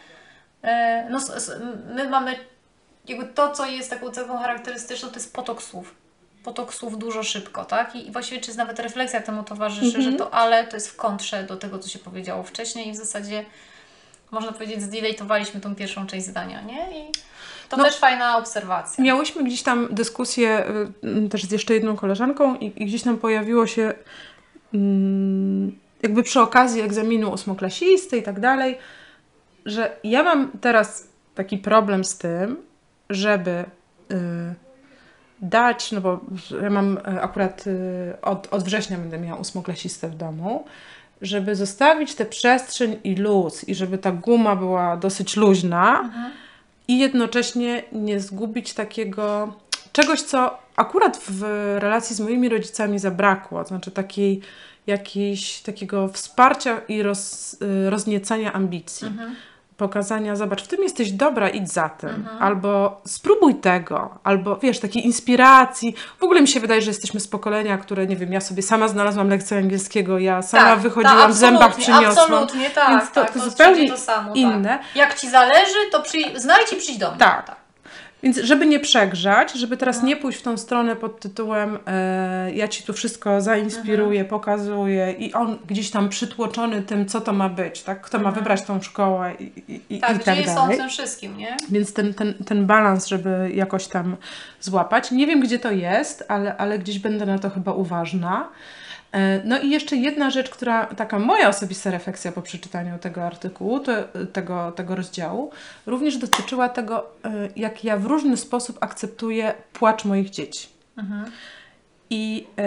e, 0.63 1.07
no, 1.09 1.19
my 1.95 2.09
mamy 2.09 2.35
jakby 3.07 3.25
to, 3.25 3.51
co 3.51 3.65
jest 3.65 3.89
taką 3.89 4.11
cechą 4.11 4.37
charakterystyczną, 4.37 5.09
to 5.09 5.15
jest 5.15 5.33
potok 5.33 5.63
słów. 5.63 5.95
Potok 6.43 6.73
słów 6.73 6.99
dużo 6.99 7.23
szybko, 7.23 7.65
tak? 7.65 7.95
I, 7.95 8.07
i 8.07 8.11
właściwie 8.11 8.41
czy 8.41 8.47
jest 8.47 8.57
nawet 8.57 8.79
refleksja 8.79 9.21
temu 9.21 9.43
towarzyszy, 9.43 10.01
że 10.01 10.13
to 10.13 10.33
ale 10.33 10.67
to 10.67 10.75
jest 10.75 10.87
w 10.87 10.95
kontrze 10.95 11.43
do 11.43 11.57
tego, 11.57 11.79
co 11.79 11.89
się 11.89 11.99
powiedziało 11.99 12.43
wcześniej 12.43 12.87
i 12.87 12.91
w 12.91 12.95
zasadzie 12.95 13.45
można 14.31 14.51
powiedzieć, 14.51 14.81
zdeletowaliśmy 14.81 15.61
tą 15.61 15.75
pierwszą 15.75 16.07
część 16.07 16.25
zdania, 16.25 16.61
nie? 16.61 16.99
I 16.99 17.11
to 17.69 17.77
No. 17.77 17.83
też 17.83 17.97
fajna 17.97 18.37
obserwacja. 18.37 19.03
Miałyśmy 19.03 19.43
gdzieś 19.43 19.63
tam 19.63 19.87
dyskusję 19.91 20.65
y, 21.25 21.29
też 21.29 21.43
z 21.43 21.51
jeszcze 21.51 21.73
jedną 21.73 21.95
koleżanką 21.95 22.55
i, 22.55 22.65
i 22.83 22.85
gdzieś 22.85 23.03
tam 23.03 23.17
pojawiło 23.17 23.67
się 23.67 23.93
mm, 24.73 25.77
jakby 26.03 26.23
przy 26.23 26.41
okazji 26.41 26.81
egzaminu 26.81 27.31
ósmoklasisty 27.31 28.17
i 28.17 28.23
tak 28.23 28.39
dalej, 28.39 28.77
że 29.65 29.97
ja 30.03 30.23
mam 30.23 30.51
teraz 30.61 31.07
taki 31.35 31.57
problem 31.57 32.03
z 32.05 32.17
tym, 32.17 32.57
żeby 33.09 33.65
y, 34.11 34.15
dać, 35.41 35.91
no 35.91 36.01
bo 36.01 36.19
ja 36.61 36.69
mam 36.69 36.97
y, 36.97 37.21
akurat 37.21 37.67
y, 37.67 38.13
od, 38.21 38.47
od 38.51 38.63
września 38.63 38.97
będę 38.97 39.19
miała 39.19 39.39
ósmoklasistę 39.39 40.07
w 40.09 40.15
domu, 40.15 40.65
żeby 41.21 41.55
zostawić 41.55 42.15
tę 42.15 42.25
przestrzeń 42.25 42.99
i 43.03 43.15
luz 43.15 43.63
i 43.69 43.75
żeby 43.75 43.97
ta 43.97 44.11
guma 44.11 44.55
była 44.55 44.97
dosyć 44.97 45.37
luźna, 45.37 46.09
i 46.87 46.99
jednocześnie 46.99 47.83
nie 47.91 48.19
zgubić 48.19 48.73
takiego 48.73 49.53
czegoś, 49.91 50.21
co 50.21 50.57
akurat 50.75 51.17
w 51.27 51.41
relacji 51.79 52.15
z 52.15 52.19
moimi 52.19 52.49
rodzicami 52.49 52.99
zabrakło, 52.99 53.61
to 53.63 53.67
znaczy 53.67 53.91
takiej, 53.91 54.41
jakiejś, 54.87 55.59
takiego 55.61 56.07
wsparcia 56.07 56.81
i 56.87 57.01
roz, 57.01 57.53
y, 57.61 57.89
rozniecania 57.89 58.53
ambicji. 58.53 59.07
Pokazania, 59.77 60.35
zobacz, 60.35 60.63
w 60.63 60.67
tym 60.67 60.83
jesteś 60.83 61.11
dobra, 61.11 61.49
idź 61.49 61.71
za 61.71 61.89
tym. 61.89 62.27
Albo 62.39 63.01
spróbuj 63.05 63.55
tego, 63.55 64.19
albo 64.23 64.55
wiesz, 64.55 64.79
takiej 64.79 65.05
inspiracji. 65.05 65.95
W 66.19 66.23
ogóle 66.23 66.41
mi 66.41 66.47
się 66.47 66.59
wydaje, 66.59 66.81
że 66.81 66.89
jesteśmy 66.91 67.19
z 67.19 67.27
pokolenia, 67.27 67.77
które, 67.77 68.07
nie 68.07 68.15
wiem, 68.15 68.33
ja 68.33 68.41
sobie 68.41 68.61
sama 68.61 68.87
znalazłam 68.87 69.29
lekcję 69.29 69.57
angielskiego, 69.57 70.19
ja 70.19 70.41
sama 70.41 70.63
Tak, 70.63 70.79
wychodziłam, 70.79 71.17
tak, 71.17 71.31
w 71.31 71.33
zębach 71.33 71.75
przyniosłam. 71.75 72.09
Absolutnie, 72.33 72.69
tak. 72.69 72.89
Więc 72.89 73.11
to, 73.11 73.21
tak, 73.21 73.31
to 73.33 73.39
jest 73.39 73.51
zupełnie 73.51 73.89
to 73.91 73.97
samo, 73.97 74.33
inne. 74.33 74.69
Tak. 74.77 74.95
Jak 74.95 75.19
ci 75.19 75.29
zależy, 75.29 75.77
to 75.91 76.01
przyj- 76.01 76.39
znajdź 76.39 76.73
i 76.73 76.75
przyjdź 76.75 76.97
do 76.97 77.09
mnie. 77.09 77.19
Tak. 77.19 77.55
Więc 78.23 78.37
żeby 78.37 78.65
nie 78.65 78.79
przegrzać, 78.79 79.53
żeby 79.53 79.77
teraz 79.77 80.01
No. 80.01 80.07
nie 80.07 80.15
pójść 80.15 80.39
w 80.39 80.41
tą 80.41 80.57
stronę 80.57 80.95
pod 80.95 81.19
tytułem 81.19 81.77
e, 81.87 82.51
ja 82.53 82.67
ci 82.67 82.83
tu 82.83 82.93
wszystko 82.93 83.41
zainspiruję, 83.41 84.21
Mhm. 84.21 84.27
pokazuję 84.29 85.11
i 85.11 85.33
on 85.33 85.57
gdzieś 85.67 85.91
tam 85.91 86.09
przytłoczony 86.09 86.81
tym, 86.81 87.05
co 87.05 87.21
to 87.21 87.33
ma 87.33 87.49
być, 87.49 87.83
tak? 87.83 88.01
Kto 88.01 88.19
ma 88.19 88.31
wybrać 88.31 88.61
tą 88.61 88.81
szkołę 88.81 89.33
i, 89.39 89.81
i, 89.89 89.99
Tak, 89.99 90.11
i 90.11 90.15
gdzie 90.15 90.23
tak 90.25 90.37
jest 90.37 90.55
dalej. 90.55 90.77
tym 90.77 90.89
wszystkim, 90.89 91.37
nie? 91.37 91.57
Więc 91.69 91.93
ten, 91.93 92.13
ten, 92.13 92.33
ten 92.33 92.65
balans, 92.65 93.07
żeby 93.07 93.51
jakoś 93.53 93.87
tam 93.87 94.17
złapać. 94.61 95.11
Nie 95.11 95.27
wiem, 95.27 95.39
gdzie 95.39 95.59
to 95.59 95.71
jest, 95.71 96.25
ale, 96.27 96.57
ale 96.57 96.79
gdzieś 96.79 96.99
będę 96.99 97.25
na 97.25 97.39
to 97.39 97.49
chyba 97.49 97.73
uważna. 97.73 98.49
E, 99.11 99.41
No 99.45 99.59
i 99.59 99.69
jeszcze 99.69 99.95
jedna 99.95 100.29
rzecz, 100.29 100.49
która 100.49 100.85
taka 100.85 101.19
moja 101.19 101.49
osobista 101.49 101.91
refleksja 101.91 102.31
po 102.31 102.41
przeczytaniu 102.41 102.97
tego 102.99 103.23
artykułu, 103.23 103.79
to, 103.79 103.91
tego, 104.33 104.71
tego 104.71 104.95
rozdziału, 104.95 105.51
również 105.85 106.17
dotyczyła 106.17 106.69
tego, 106.69 107.05
e, 107.25 107.29
jak 107.55 107.83
ja 107.83 107.97
w 107.97 108.05
różny 108.05 108.37
sposób 108.37 108.77
akceptuję 108.81 109.53
płacz 109.73 110.05
moich 110.05 110.29
dzieci. 110.29 110.67
I 112.09 112.47
e, 112.57 112.63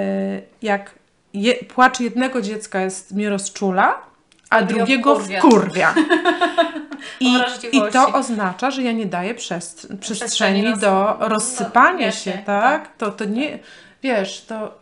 jak 0.62 0.94
je, 1.34 1.54
płacz 1.54 2.00
jednego 2.00 2.42
dziecka 2.42 2.80
jest 2.80 3.12
mnie 3.12 3.30
rozczula, 3.30 4.02
a 4.50 4.62
Drugiego 4.62 4.86
drugiego 5.14 5.40
wkurwia. 5.40 5.40
wkurwia. 5.40 5.94
I, 7.20 7.36
I 7.72 7.80
to 7.92 8.12
oznacza, 8.12 8.70
że 8.70 8.82
ja 8.82 8.92
nie 8.92 9.06
daję 9.06 9.34
przest- 9.34 9.96
przestrzeni 10.00 10.62
na- 10.62 10.76
do 10.76 11.16
no, 11.20 11.28
rozsypania 11.28 12.12
się, 12.12 12.32
się, 12.32 12.38
tak? 12.38 12.96
To, 12.96 13.10
to 13.10 13.24
nie, 13.24 13.58
wiesz, 14.02 14.44
to 14.44 14.78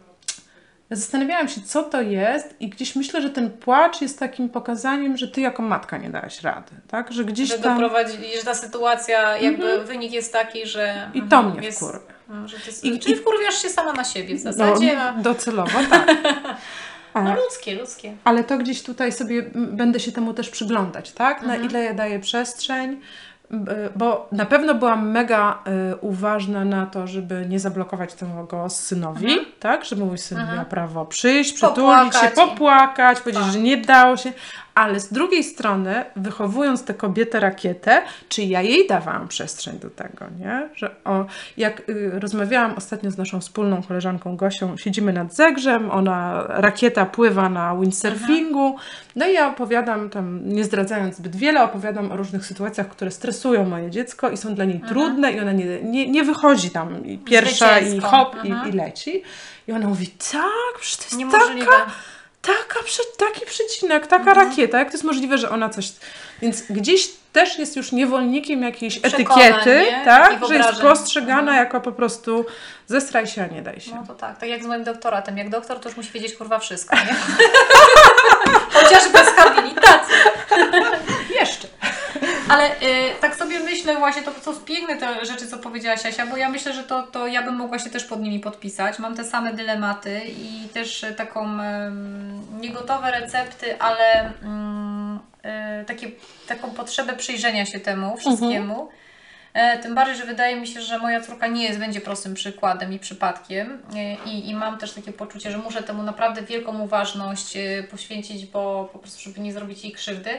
zastanawiałam 0.90 1.48
się, 1.48 1.60
co 1.60 1.82
to 1.82 2.00
jest 2.02 2.54
i 2.60 2.68
gdzieś 2.68 2.96
myślę, 2.96 3.22
że 3.22 3.30
ten 3.30 3.50
płacz 3.50 4.00
jest 4.00 4.18
takim 4.18 4.48
pokazaniem, 4.48 5.16
że 5.16 5.28
ty 5.28 5.40
jako 5.40 5.62
matka 5.62 5.98
nie 5.98 6.10
dałaś 6.10 6.42
rady, 6.42 6.72
tak? 6.88 7.12
Że 7.12 7.24
gdzieś 7.24 7.48
Że 7.48 7.58
tam... 7.58 7.80
że 8.38 8.44
ta 8.44 8.54
sytuacja, 8.54 9.36
jakby 9.38 9.84
wynik 9.84 10.12
jest 10.12 10.32
taki, 10.32 10.66
że... 10.66 11.10
I 11.14 11.22
to 11.22 11.36
mhm, 11.36 11.52
mnie 11.56 11.66
jest, 11.66 11.78
wkurwia. 11.78 12.00
no, 12.28 12.48
że 12.48 12.56
ty, 12.56 12.70
I- 12.88 12.98
czyli 12.98 13.14
i- 13.14 13.18
wkurwiasz 13.18 13.62
się 13.62 13.68
sama 13.68 13.92
na 13.92 14.04
siebie 14.04 14.38
w 14.38 14.44
No, 14.44 14.52
zasadzie. 14.52 14.96
No, 14.96 15.22
docelowo, 15.22 15.78
tak. 15.90 16.16
no 17.14 17.34
ludzkie, 17.36 17.74
ludzkie. 17.74 18.16
ale 18.24 18.44
to 18.44 18.58
gdzieś 18.58 18.82
tutaj 18.82 19.12
sobie 19.12 19.42
będę 19.54 20.00
się 20.00 20.12
temu 20.12 20.34
też 20.34 20.50
przyglądać, 20.50 21.12
tak? 21.12 21.42
Na 21.42 21.52
Mhm. 21.54 21.70
ile 21.70 21.84
ja 21.84 21.94
daję 21.94 22.18
przestrzeń, 22.20 23.00
bo 23.96 24.28
na 24.32 24.46
pewno 24.46 24.74
byłam 24.74 25.10
mega 25.10 25.58
y, 25.92 25.96
uważna 25.96 26.64
na 26.64 26.86
to, 26.86 27.06
żeby 27.06 27.46
nie 27.48 27.60
zablokować 27.60 28.14
tego 28.14 28.68
synowi, 28.70 29.26
Mhm. 29.26 29.46
tak? 29.60 29.84
Żeby 29.84 30.04
mój 30.04 30.18
syn 30.18 30.38
Mhm. 30.38 30.56
miał 30.56 30.66
prawo 30.66 31.06
przyjść, 31.06 31.52
przytulić 31.52 31.76
się, 31.76 31.82
Popłakać 32.12 32.32
i- 32.32 32.36
popłakać, 32.36 33.20
powiedzieć, 33.20 33.42
Tak. 33.42 33.52
że 33.52 33.58
nie 33.60 33.76
dało 33.76 34.16
się, 34.16 34.32
ale 34.78 35.00
z 35.00 35.12
drugiej 35.12 35.44
strony, 35.44 36.04
wychowując 36.16 36.84
tę 36.84 36.94
kobietę 36.94 37.40
rakietę, 37.40 38.02
czy 38.28 38.42
ja 38.42 38.62
jej 38.62 38.86
dawałam 38.86 39.28
przestrzeń 39.28 39.78
do 39.78 39.90
tego, 39.90 40.24
nie? 40.40 40.68
Że 40.74 40.94
o, 41.04 41.24
jak 41.56 41.88
y, 41.88 42.10
rozmawiałam 42.20 42.74
ostatnio 42.76 43.10
z 43.10 43.18
naszą 43.18 43.40
wspólną 43.40 43.82
koleżanką 43.82 44.36
Gosią, 44.36 44.76
siedzimy 44.76 45.12
nad 45.12 45.34
zegrzem, 45.34 45.90
ona, 45.90 46.44
rakieta 46.48 47.06
pływa 47.06 47.48
na 47.48 47.76
windsurfingu, 47.76 48.76
no 49.16 49.26
i 49.28 49.32
ja 49.32 49.48
opowiadam 49.48 50.10
tam, 50.10 50.40
nie 50.48 50.64
zdradzając 50.64 51.16
zbyt 51.16 51.36
wiele, 51.36 51.62
opowiadam 51.64 52.12
o 52.12 52.16
różnych 52.16 52.46
sytuacjach, 52.46 52.88
które 52.88 53.10
stresują 53.10 53.64
moje 53.64 53.90
dziecko 53.90 54.30
i 54.30 54.36
są 54.36 54.54
dla 54.54 54.64
niej 54.64 54.80
trudne 54.88 55.32
i 55.32 55.40
ona 55.40 55.52
nie, 55.52 55.82
nie, 55.82 56.10
nie 56.10 56.24
wychodzi 56.24 56.70
tam 56.70 57.06
i 57.06 57.18
pierwsza 57.18 57.78
i 57.78 57.82
Zwycięsko. 57.84 58.08
hop 58.10 58.34
Mhm. 58.34 58.66
i, 58.66 58.70
i 58.70 58.72
leci. 58.72 59.22
I 59.68 59.72
ona 59.72 59.88
mówi, 59.88 60.06
tak, 60.32 60.80
przecież 60.80 60.96
to 60.96 61.04
jest 61.04 61.16
Niemożliwe. 61.18 61.66
taka 61.66 61.86
taka, 62.52 62.80
taki 63.18 63.46
przecinek, 63.46 64.06
taka 64.06 64.30
Mhm. 64.30 64.48
rakieta, 64.48 64.78
jak 64.78 64.88
to 64.88 64.92
jest 64.94 65.04
możliwe, 65.04 65.38
że 65.38 65.50
ona 65.50 65.68
coś... 65.68 65.92
Więc 66.42 66.62
gdzieś 66.70 67.08
też 67.32 67.58
jest 67.58 67.76
już 67.76 67.92
niewolnikiem 67.92 68.62
jakiejś 68.62 68.98
Przekonań, 68.98 69.42
etykiety, 69.48 69.86
nie? 69.90 70.04
tak? 70.04 70.46
Że 70.48 70.56
jest 70.56 70.80
postrzegana 70.80 71.40
Mhm. 71.40 71.56
jako 71.58 71.80
po 71.80 71.92
prostu 71.92 72.46
zestraj 72.86 73.26
się, 73.26 73.42
a 73.42 73.46
nie 73.46 73.62
daj 73.62 73.80
się. 73.80 73.94
No 73.94 74.04
to 74.06 74.14
tak, 74.14 74.38
tak 74.38 74.48
jak 74.48 74.62
z 74.62 74.66
moim 74.66 74.84
doktoratem. 74.84 75.38
Jak 75.38 75.48
doktor, 75.50 75.80
to 75.80 75.88
już 75.88 75.96
musi 75.96 76.10
wiedzieć 76.12 76.34
kurwa 76.34 76.58
wszystko, 76.58 76.96
nie? 76.96 77.14
Chociaż 78.74 79.08
bez 79.08 79.26
habilitacji. 79.28 80.14
Jeszcze. 81.40 81.68
Ale 82.48 82.70
y, 82.70 82.74
tak 83.20 83.36
sobie 83.36 83.60
myślę 83.60 83.96
właśnie, 83.96 84.22
to 84.22 84.32
są 84.40 84.60
piękne 84.60 84.96
te 84.96 85.26
rzeczy, 85.26 85.46
co 85.46 85.58
powiedziałaś 85.58 86.06
Asia, 86.06 86.26
bo 86.26 86.36
ja 86.36 86.48
myślę, 86.50 86.72
że 86.72 86.82
to, 86.82 87.02
to 87.02 87.26
ja 87.26 87.42
bym 87.42 87.54
mogła 87.54 87.78
się 87.78 87.90
też 87.90 88.04
pod 88.04 88.20
nimi 88.20 88.40
podpisać. 88.40 88.98
Mam 88.98 89.16
te 89.16 89.24
same 89.24 89.52
dylematy 89.54 90.20
i 90.26 90.68
też 90.74 91.04
e, 91.04 91.12
taką 91.12 91.60
em, 91.60 92.60
niegotowe 92.60 93.10
recepty, 93.10 93.80
ale 93.80 94.32
mm, 94.42 95.18
e, 95.42 95.84
takie, 95.84 96.10
taką 96.48 96.70
potrzebę 96.70 97.12
przyjrzenia 97.16 97.66
się 97.66 97.80
temu 97.80 98.16
wszystkiemu. 98.16 98.88
E, 99.54 99.78
Tym 99.78 99.94
bardziej, 99.94 100.16
że 100.16 100.24
wydaje 100.24 100.56
mi 100.56 100.66
się, 100.66 100.80
że 100.82 100.98
moja 100.98 101.20
córka 101.20 101.46
nie 101.46 101.64
jest, 101.64 101.78
będzie 101.78 102.00
prostym 102.00 102.34
przykładem 102.34 102.92
i 102.92 102.98
przypadkiem. 102.98 103.82
E, 103.96 104.14
I, 104.30 104.48
I 104.50 104.54
mam 104.54 104.78
też 104.78 104.92
takie 104.92 105.12
poczucie, 105.12 105.50
że 105.50 105.58
muszę 105.58 105.82
temu 105.82 106.02
naprawdę 106.02 106.42
wielką 106.42 106.80
uważność 106.80 107.56
e, 107.56 107.82
poświęcić, 107.90 108.46
bo 108.46 108.88
po 108.92 108.98
prostu, 108.98 109.20
żeby 109.22 109.40
nie 109.40 109.52
zrobić 109.52 109.84
jej 109.84 109.92
krzywdy. 109.92 110.30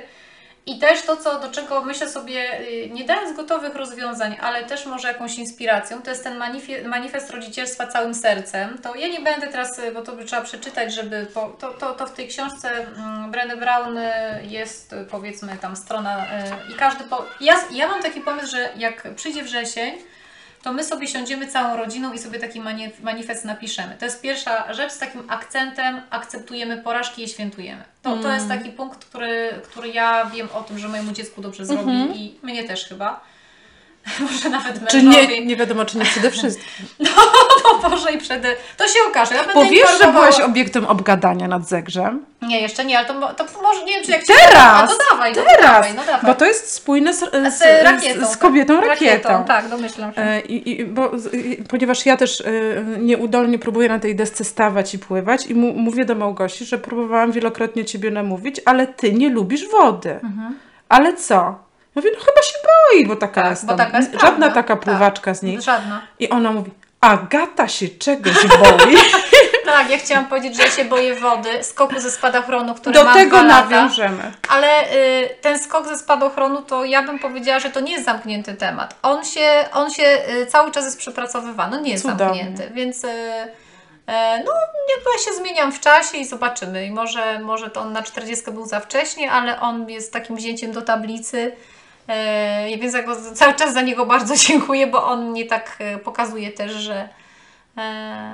I 0.69 0.79
też 0.79 1.01
to, 1.01 1.17
co, 1.17 1.39
do 1.39 1.51
czego 1.51 1.84
myślę 1.84 2.10
sobie, 2.10 2.60
y, 2.60 2.89
nie 2.89 3.03
dając 3.03 3.38
gotowych 3.38 3.75
rozwiązań, 3.75 4.38
ale 4.41 4.63
też 4.63 4.86
może 4.86 5.08
jakąś 5.08 5.38
inspiracją, 5.38 6.01
to 6.01 6.10
jest 6.10 6.23
ten 6.23 6.38
manifest, 6.86 7.29
rodzicielstwa 7.29 7.88
całym 7.88 8.13
sercem. 8.13 8.77
To 8.77 8.95
ja 8.95 9.08
nie 9.08 9.19
będę 9.19 9.47
teraz, 9.47 9.79
y, 9.79 9.91
bo 9.91 10.01
to 10.01 10.12
by 10.12 10.25
trzeba 10.25 10.41
przeczytać, 10.41 10.93
żeby. 10.93 11.27
Po, 11.34 11.47
to, 11.47 11.73
to, 11.73 11.93
to 11.93 12.08
w 12.08 12.12
tej 12.13 12.27
książce 12.27 12.71
mm, 12.71 13.32
Brené 13.32 13.58
Brown 13.58 13.97
y, 13.97 14.12
jest 14.43 14.95
powiedzmy 15.12 15.58
tam 15.58 15.75
strona 15.75 16.25
i 16.73 16.75
każdy. 16.75 17.03
Po, 17.03 17.25
ja, 17.41 17.55
ja 17.71 17.88
mam 17.88 18.01
taki 18.01 18.21
pomysł, 18.21 18.51
że 18.51 18.69
jak 18.77 19.08
przyjdzie 19.15 19.43
wrzesień, 19.43 19.97
to 20.63 20.74
my 20.74 20.84
sobie 20.84 21.08
siądziemy 21.08 21.48
całą 21.48 21.78
rodziną 21.78 22.13
i 22.13 22.19
sobie 22.19 22.39
taki 22.39 22.62
mani- 22.62 22.91
manifest 23.02 23.45
napiszemy. 23.45 23.95
To 24.00 24.06
jest 24.06 24.22
pierwsza 24.22 24.74
rzecz 24.74 24.91
z 24.91 24.98
takim 24.98 25.30
akcentem, 25.30 26.02
akceptujemy 26.10 26.78
porażki 26.78 27.24
i 27.24 27.28
świętujemy. 27.28 27.84
To, 28.02 28.17
to 28.17 28.32
jest 28.34 28.48
taki 28.48 28.69
punkt, 28.69 29.06
który, 29.06 29.50
który 29.63 29.89
ja 29.89 30.26
wiem 30.26 30.48
o 30.54 30.62
tym, 30.63 30.80
że 30.80 30.88
mojemu 30.88 31.12
dziecku 31.12 31.41
dobrze 31.41 31.65
zrobi 31.65 31.91
i 32.15 32.39
mnie 32.43 32.63
też 32.63 32.86
chyba. 32.86 33.22
Może 34.31 34.49
nawet 34.49 34.89
Czy 34.89 35.03
mężowi. 35.03 35.27
nie, 35.27 35.45
nie 35.45 35.55
wiadomo, 35.55 35.85
czy 35.85 35.97
nie 35.97 36.05
przede 36.05 36.31
wszystkim. 36.31 36.85
O 37.69 37.89
Boże 37.89 38.12
i 38.12 38.17
przede... 38.17 38.55
To 38.77 38.88
się 38.88 38.99
okaże. 39.07 39.35
Ja 39.35 39.43
będę 39.43 39.53
Bo 39.53 39.65
wiesz, 39.65 39.99
że 40.01 40.12
byłaś 40.12 40.39
obiektem 40.39 40.85
obgadania 40.85 41.47
nad 41.47 41.67
zegrzem? 41.67 42.25
Nie, 42.41 42.62
jeszcze 42.62 42.85
nie, 42.85 42.97
ale 42.97 43.07
to, 43.07 43.33
to 43.33 43.45
może 43.62 43.83
nie 43.85 43.93
wiem, 43.93 44.03
czy 44.03 44.12
jak 44.12 44.23
Teraz! 44.23 44.83
A, 44.83 44.88
to 44.88 44.93
dawaj, 45.12 45.33
no, 45.35 45.41
Teraz! 45.43 45.62
dawaj, 45.62 45.93
no 45.93 46.05
dawaj. 46.05 46.25
Bo 46.25 46.35
to 46.35 46.45
jest 46.45 46.73
spójne 46.73 47.13
z, 47.13 47.19
z, 47.19 47.57
z 47.57 47.83
rakietą. 47.83 48.25
z, 48.25 48.31
z 48.31 48.38
kobietą 48.38 48.79
tak. 48.79 48.88
rakietą. 48.88 49.43
Tak, 49.47 49.69
domyślam 49.69 50.13
się. 50.13 50.21
E, 50.21 50.39
I, 50.41 50.81
i, 50.81 50.85
bo, 50.85 51.12
i, 51.33 51.63
ponieważ 51.69 52.05
ja 52.05 52.17
też 52.17 52.41
e, 52.41 52.43
nieudolnie 52.97 53.59
próbuję 53.59 53.89
na 53.89 53.99
tej 53.99 54.15
desce 54.15 54.43
stawać 54.43 54.93
i 54.93 54.99
pływać 54.99 55.45
i 55.45 55.55
mu, 55.55 55.73
mówię 55.73 56.05
do 56.05 56.15
Małgosi, 56.15 56.65
że 56.65 56.77
próbowałam 56.77 57.31
wielokrotnie 57.31 57.85
Ciebie 57.85 58.12
namówić, 58.12 58.62
ale 58.65 58.88
Ty 58.88 59.13
nie 59.13 59.29
lubisz 59.29 59.69
wody. 59.69 60.12
Mhm. 60.12 60.59
Ale 60.89 61.13
co? 61.13 61.68
Ja 61.95 62.02
mówię, 62.02 62.10
no 62.13 62.19
chyba 62.25 62.41
się 62.41 62.54
boi, 62.93 63.06
bo 63.08 63.15
taka 63.15 63.41
Tak, 63.41 63.49
jest 63.52 63.65
bo 63.65 63.67
tam, 63.75 63.78
taka 63.78 63.97
jest 63.97 64.12
żadna 64.12 64.30
prawda. 64.30 64.49
taka 64.49 64.75
Tak. 64.75 64.84
pływaczka 64.84 65.34
z 65.34 65.41
niej. 65.43 65.62
Żadna. 65.62 66.02
I 66.19 66.30
ona 66.30 66.52
mówi, 66.52 66.71
Agata 67.02 67.67
się 67.67 67.89
czegoś 67.89 68.47
boi. 68.47 68.95
Tak, 69.65 69.89
ja 69.89 69.97
chciałam 69.97 70.25
powiedzieć, 70.25 70.58
że 70.58 70.63
ja 70.63 70.69
się 70.71 70.86
boję 70.86 71.15
wody, 71.15 71.63
skoku 71.63 71.99
ze 71.99 72.12
spadochronu, 72.12 72.75
który 72.75 72.93
Do 72.93 73.04
mam 73.04 73.13
tego 73.13 73.38
dwa 73.38 73.47
lata. 73.47 73.62
nawiążemy. 73.69 74.32
Ale 74.49 74.91
y, 74.93 75.30
ten 75.41 75.60
skok 75.60 75.88
ze 75.88 75.97
spadochronu, 75.97 76.62
to 76.62 76.86
ja 76.86 77.04
bym 77.04 77.19
powiedziała, 77.19 77.60
że 77.60 77.69
to 77.69 77.80
nie 77.80 77.91
jest 77.91 78.06
zamknięty 78.06 78.54
temat. 78.54 78.95
On 79.04 79.25
się, 79.25 79.65
on 79.73 79.91
się 79.91 80.04
y, 80.30 80.45
cały 80.45 80.71
czas 80.71 80.86
jest 80.86 80.97
przepracowywany, 80.97 81.82
nie 81.82 81.91
jest 81.91 82.04
Cudownie. 82.04 82.25
zamknięty, 82.43 82.73
więc 82.73 83.04
y, 83.04 83.08
y, 83.08 83.12
no 84.45 84.52
jakby 84.95 85.10
ja 85.17 85.25
się 85.25 85.34
zmieniam 85.38 85.71
w 85.71 85.80
czasie 85.80 86.17
i 86.17 86.25
zobaczymy. 86.25 86.86
I 86.86 86.91
może, 86.91 87.39
może 87.39 87.69
to 87.69 87.82
on 87.82 87.93
na 87.93 88.04
40 88.04 88.52
był 88.52 88.65
za 88.65 88.80
wcześnie, 88.80 89.32
ale 89.32 89.60
on 89.62 89.89
jest 89.89 90.13
takim 90.13 90.36
wzięciem 90.36 90.71
do 90.71 90.82
tablicy. 90.82 91.52
Y, 92.10 92.78
więc 92.78 92.93
ja 92.93 93.04
go 93.04 93.15
cały 93.34 93.54
czas 93.54 93.74
za 93.74 93.82
niego 93.82 94.06
bardzo 94.06 94.36
dziękuję, 94.48 94.88
bo 94.88 95.06
on 95.06 95.30
mnie 95.30 95.45
tak 95.45 95.78
y, 95.95 95.98
pokazuje 95.98 96.52
też, 96.52 96.72
że 96.72 97.10
y, 97.78 97.82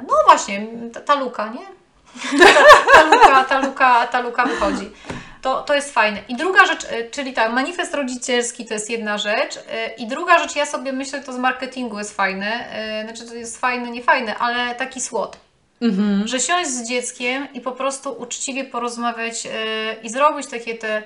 no 0.08 0.14
właśnie, 0.26 0.68
ta, 0.94 1.02
ta 1.02 1.16
luka, 1.16 1.50
nie? 1.50 1.66
ta, 2.94 3.04
luka, 3.04 3.44
ta, 3.44 3.60
luka, 3.60 4.08
ta 4.08 4.20
luka 4.20 4.46
wychodzi. 4.46 4.92
To, 5.42 5.62
to 5.62 5.74
jest 5.74 5.94
fajne. 5.94 6.20
I 6.28 6.36
druga 6.36 6.66
rzecz, 6.66 6.88
czyli 7.12 7.34
tak, 7.34 7.54
manifest 7.54 7.94
rodzicielski 7.94 8.66
to 8.66 8.74
jest 8.74 8.90
jedna 8.90 9.18
rzecz. 9.18 9.60
I 9.98 10.08
druga 10.08 10.40
rzecz, 10.40 10.56
ja 10.56 10.66
sobie 10.66 10.94
myślę, 10.94 11.24
to 11.24 11.34
z 11.34 11.38
marketingu 11.38 11.98
jest 11.98 12.16
fajne. 12.16 12.70
Znaczy, 13.04 13.26
to 13.30 13.36
jest 13.36 13.60
fajne, 13.60 13.92
nie 13.92 14.04
fajne, 14.04 14.38
ale 14.38 14.76
taki 14.76 15.02
słod. 15.02 15.38
Mhm. 15.82 16.28
Że 16.28 16.40
siąść 16.40 16.70
z 16.70 16.88
dzieckiem 16.88 17.48
i 17.54 17.62
po 17.62 17.72
prostu 17.72 18.12
uczciwie 18.22 18.64
porozmawiać 18.64 19.48
i 20.04 20.10
zrobić 20.10 20.48
takie 20.48 20.76
te 20.76 21.04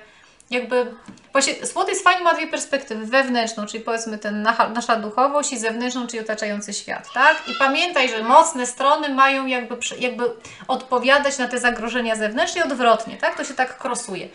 jakby 0.50 0.94
właśnie 1.32 1.66
słod 1.66 1.88
jest 1.88 2.04
fajnie, 2.04 2.24
ma 2.24 2.34
dwie 2.34 2.46
perspektywy, 2.46 3.06
wewnętrzną, 3.06 3.66
czyli 3.66 3.84
powiedzmy 3.84 4.18
ten 4.18 4.42
nasza, 4.74 4.96
duchowość 4.96 5.52
i 5.52 5.58
zewnętrzną, 5.58 6.06
czyli 6.06 6.20
otaczający 6.20 6.72
świat, 6.72 7.08
tak? 7.14 7.48
I 7.48 7.52
pamiętaj, 7.58 8.08
że 8.08 8.22
mocne 8.22 8.66
strony 8.66 9.08
mają 9.08 9.46
jakby, 9.46 9.76
jakby 9.98 10.24
odpowiadać 10.68 11.38
na 11.38 11.48
te 11.48 11.58
zagrożenia 11.58 12.16
zewnętrzne 12.16 12.60
i 12.60 12.64
odwrotnie, 12.64 13.16
tak? 13.16 13.36
To 13.36 13.44
się 13.44 13.54
tak 13.54 13.78
krosuje. 13.78 14.28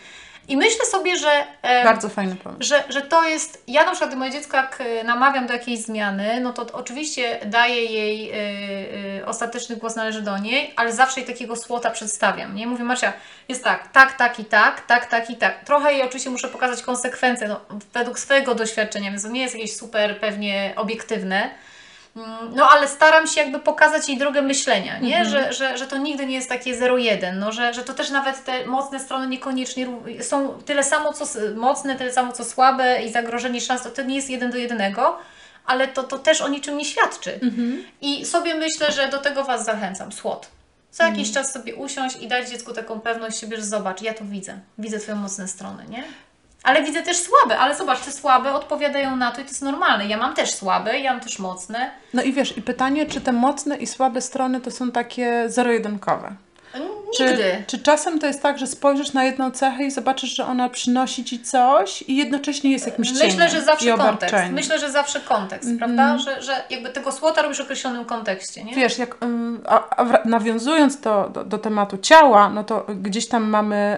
I 0.48 0.58
myślę 0.58 0.86
sobie, 0.86 1.18
że 1.18 1.44
Bardzo 1.84 2.10
fajny 2.10 2.36
pomysł. 2.36 2.60
że, 2.64 2.84
że 2.90 3.02
to 3.02 3.24
jest. 3.24 3.64
Ja 3.68 3.86
na 3.86 3.92
przykład 3.92 4.16
moje 4.16 4.32
dziecko, 4.32 4.58
jak 4.58 4.82
y, 4.82 5.04
namawiam 5.04 5.48
do 5.48 5.54
jakiejś 5.54 5.80
zmiany, 5.80 6.42
no 6.42 6.54
to 6.54 6.66
oczywiście 6.74 7.40
daję 7.46 7.86
jej 7.86 8.32
y, 8.32 9.20
y, 9.20 9.26
ostateczny 9.26 9.76
głos 9.76 9.96
należy 9.96 10.22
do 10.22 10.38
niej, 10.38 10.74
ale 10.76 10.94
zawsze 10.94 11.20
jej 11.20 11.30
takiego 11.30 11.56
słota 11.56 11.90
przedstawiam. 11.92 12.56
Nie 12.56 12.68
mówię, 12.68 12.84
Marcia, 12.84 13.14
jest 13.50 13.64
tak, 13.64 13.92
tak, 13.92 14.18
tak 14.18 14.40
i 14.40 14.46
tak, 14.46 14.82
tak, 14.82 15.06
tak 15.06 15.30
i 15.30 15.36
tak. 15.36 15.64
Trochę 15.66 15.94
jej 15.94 16.04
oczywiście 16.04 16.30
muszę 16.30 16.48
pokazać 16.48 16.82
konsekwencje, 16.82 17.48
no, 17.48 17.60
według 17.94 18.20
swojego 18.20 18.56
doświadczenia, 18.56 19.12
więc 19.12 19.24
to 19.24 19.30
nie 19.30 19.42
jest 19.42 19.56
jakieś 19.56 19.76
super 19.76 20.20
pewnie 20.20 20.74
obiektywne. 20.76 21.50
Mm, 22.16 22.56
No, 22.56 22.70
ale 22.70 22.88
staram 22.88 23.28
się 23.28 23.42
jakby 23.42 23.60
pokazać 23.60 24.10
jej 24.10 24.18
drogę 24.18 24.42
myślenia, 24.42 25.00
nie? 25.00 25.26
Że, 25.26 25.54
że, 25.54 25.78
że 25.78 25.88
to 25.88 25.98
nigdy 25.98 26.26
nie 26.26 26.36
jest 26.36 26.50
takie 26.50 26.76
zero-jeden, 26.76 27.40
no, 27.40 27.52
że, 27.52 27.74
że 27.74 27.84
to 27.84 27.94
też 27.94 28.10
nawet 28.10 28.44
te 28.44 28.66
mocne 28.66 29.00
strony 29.00 29.28
niekoniecznie 29.28 29.88
są 30.22 30.50
tyle 30.66 30.84
samo 30.84 31.14
co 31.14 31.26
mocne, 31.56 31.96
tyle 31.96 32.14
samo 32.14 32.32
co 32.34 32.46
słabe 32.46 33.04
i 33.04 33.12
zagrożenie 33.12 33.62
szans, 33.62 33.82
to, 33.82 33.90
to 33.90 34.02
nie 34.04 34.16
jest 34.16 34.30
jeden 34.30 34.52
do 34.52 34.58
jednego, 34.58 35.18
ale 35.66 35.88
to, 35.88 36.04
to 36.04 36.20
też 36.20 36.42
o 36.42 36.48
niczym 36.48 36.78
nie 36.78 36.86
świadczy. 36.86 37.40
I 38.02 38.26
sobie 38.26 38.56
myślę, 38.56 38.92
że 38.92 39.08
do 39.10 39.18
tego 39.18 39.44
Was 39.44 39.66
zachęcam, 39.66 40.12
słod. 40.12 40.48
Co 40.92 41.04
jakiś 41.04 41.32
czas 41.32 41.54
sobie 41.54 41.76
usiąść 41.76 42.16
i 42.22 42.28
dać 42.28 42.50
dziecku 42.50 42.74
taką 42.74 43.00
pewność 43.00 43.40
siebie, 43.40 43.58
że 43.58 43.64
zobacz, 43.64 44.02
ja 44.02 44.14
to 44.14 44.26
widzę, 44.26 44.60
widzę 44.78 45.00
Twoje 45.00 45.16
mocne 45.18 45.48
strony, 45.48 45.86
nie? 45.90 46.04
Ale 46.66 46.84
widzę 46.84 47.04
też 47.04 47.18
słabe, 47.18 47.60
ale 47.60 47.76
zobacz, 47.76 48.00
te 48.02 48.12
słabe 48.12 48.54
odpowiadają 48.54 49.16
na 49.16 49.32
to 49.32 49.42
i 49.42 49.44
to 49.44 49.50
jest 49.50 49.62
normalne. 49.62 50.08
Ja 50.08 50.18
mam 50.18 50.34
też 50.34 50.54
słabe, 50.54 51.00
ja 51.00 51.12
mam 51.14 51.22
też 51.22 51.40
mocne. 51.40 51.92
No 52.14 52.22
i 52.22 52.34
wiesz, 52.34 52.58
i 52.58 52.62
pytanie, 52.62 53.06
czy 53.06 53.22
te 53.22 53.32
mocne 53.32 53.78
i 53.78 53.88
słabe 53.88 54.22
strony 54.22 54.62
to 54.62 54.72
są 54.72 54.92
takie 54.92 55.50
zero-jedynkowe? 55.50 56.36
Nigdy. 56.80 57.64
Czy, 57.68 57.78
czy 57.78 57.84
czasem 57.84 58.20
to 58.20 58.28
jest 58.28 58.42
tak, 58.42 58.58
że 58.58 58.68
spojrzysz 58.68 59.14
na 59.14 59.24
jedną 59.24 59.52
cechę 59.52 59.84
i 59.84 59.92
zobaczysz, 59.92 60.36
że 60.36 60.46
ona 60.46 60.70
przynosi 60.70 61.24
ci 61.24 61.40
coś 61.40 62.02
i 62.02 62.16
jednocześnie 62.16 62.72
jest 62.72 62.86
jakimś 62.86 63.12
cieniem 63.12 63.28
Myślę, 63.28 63.50
że 63.50 63.62
zawsze 63.62 63.98
kontekst. 63.98 64.36
Myślę, 64.52 64.80
że 64.80 64.92
zawsze 64.92 65.20
kontekst, 65.20 65.70
prawda? 65.78 66.18
Że, 66.18 66.42
że 66.42 66.64
jakby 66.70 66.90
tego 66.90 67.12
słota 67.12 67.42
robisz 67.42 67.58
w 67.58 67.62
określonym 67.62 68.06
kontekście, 68.06 68.64
nie? 68.64 68.76
Wiesz, 68.76 68.98
jak, 68.98 69.18
a, 69.66 69.98
a 69.98 70.22
nawiązując 70.26 71.00
do, 71.00 71.30
do, 71.34 71.44
do 71.44 71.58
tematu 71.58 71.98
ciała, 71.98 72.50
no 72.50 72.64
to 72.64 72.86
gdzieś 73.02 73.28
tam 73.28 73.50
mamy 73.50 73.98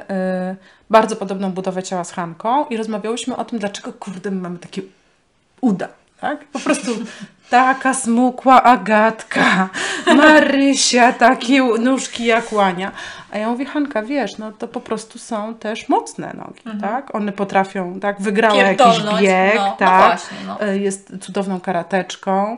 y, 0.51 0.55
bardzo 0.89 1.15
podobną 1.15 1.51
budowę 1.51 1.83
ciała 1.83 2.03
z 2.03 2.11
Hanką 2.11 2.65
i 2.65 2.77
rozmawiałyśmy 2.77 3.35
o 3.35 3.45
tym, 3.45 3.59
dlaczego 3.59 3.93
kurde 3.93 4.31
my 4.31 4.41
mamy 4.41 4.59
takie 4.59 4.81
uda, 5.61 5.87
tak? 6.21 6.45
Po 6.45 6.60
prostu 6.60 6.91
taka 7.49 7.93
smukła 7.93 8.63
Agatka, 8.63 9.69
Marysia, 10.15 11.13
takie 11.13 11.63
nóżki 11.63 12.25
jak 12.25 12.53
łania. 12.53 12.91
A 13.32 13.38
ja 13.38 13.49
mówię, 13.49 13.65
Hanka, 13.65 14.01
wiesz, 14.01 14.38
no 14.38 14.51
to 14.51 14.67
po 14.67 14.82
prostu 14.82 15.19
są 15.19 15.56
też 15.56 15.89
mocne 15.89 16.34
nogi, 16.34 16.82
tak? 16.82 17.15
One 17.15 17.32
potrafią, 17.32 17.99
tak? 17.99 18.21
Wygrała 18.21 18.56
jakiś 18.56 18.99
Mhm. 18.99 19.21
Bieg, 19.23 19.56
no, 19.56 19.65
no 19.65 19.75
tak? 19.80 20.06
właśnie, 20.19 20.38
no. 20.47 20.67
Y, 20.67 20.80
Jest 20.80 21.13
cudowną 21.21 21.60
karateczką. 21.60 22.58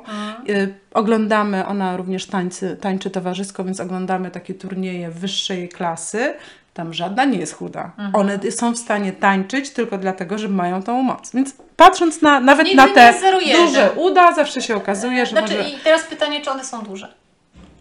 Y, 0.50 0.74
Oglądamy, 0.94 1.66
ona 1.66 1.98
również 1.98 2.26
tańczy, 2.26 2.78
tańczy 2.82 3.10
towarzysko, 3.10 3.64
więc 3.64 3.80
oglądamy 3.80 4.32
takie 4.32 4.54
turnieje 4.54 5.10
wyższej 5.12 5.70
klasy. 5.70 6.34
Tam 6.74 6.94
żadna 6.94 7.26
nie 7.26 7.40
jest 7.40 7.54
chuda. 7.54 7.92
Mhm. 7.98 8.16
One 8.16 8.52
są 8.52 8.72
w 8.72 8.78
stanie 8.78 9.14
tańczyć 9.14 9.70
tylko 9.70 9.98
dlatego, 9.98 10.38
że 10.38 10.48
mają 10.48 10.84
tą 10.84 11.02
moc. 11.04 11.32
Więc 11.34 11.54
patrząc 11.76 12.22
na, 12.22 12.40
nawet 12.40 12.68
Nigdy 12.68 12.78
na 12.78 12.88
te 12.88 13.14
duże 13.58 13.92
uda, 13.96 14.34
zawsze 14.34 14.62
się 14.62 14.76
okazuje, 14.76 15.26
że 15.26 15.32
Znaczy, 15.32 15.58
może 15.58 15.70
i 15.70 15.78
teraz 15.80 16.04
pytanie, 16.04 16.42
czy 16.42 16.52
one 16.52 16.66
są 16.66 16.82
duże? 16.82 17.19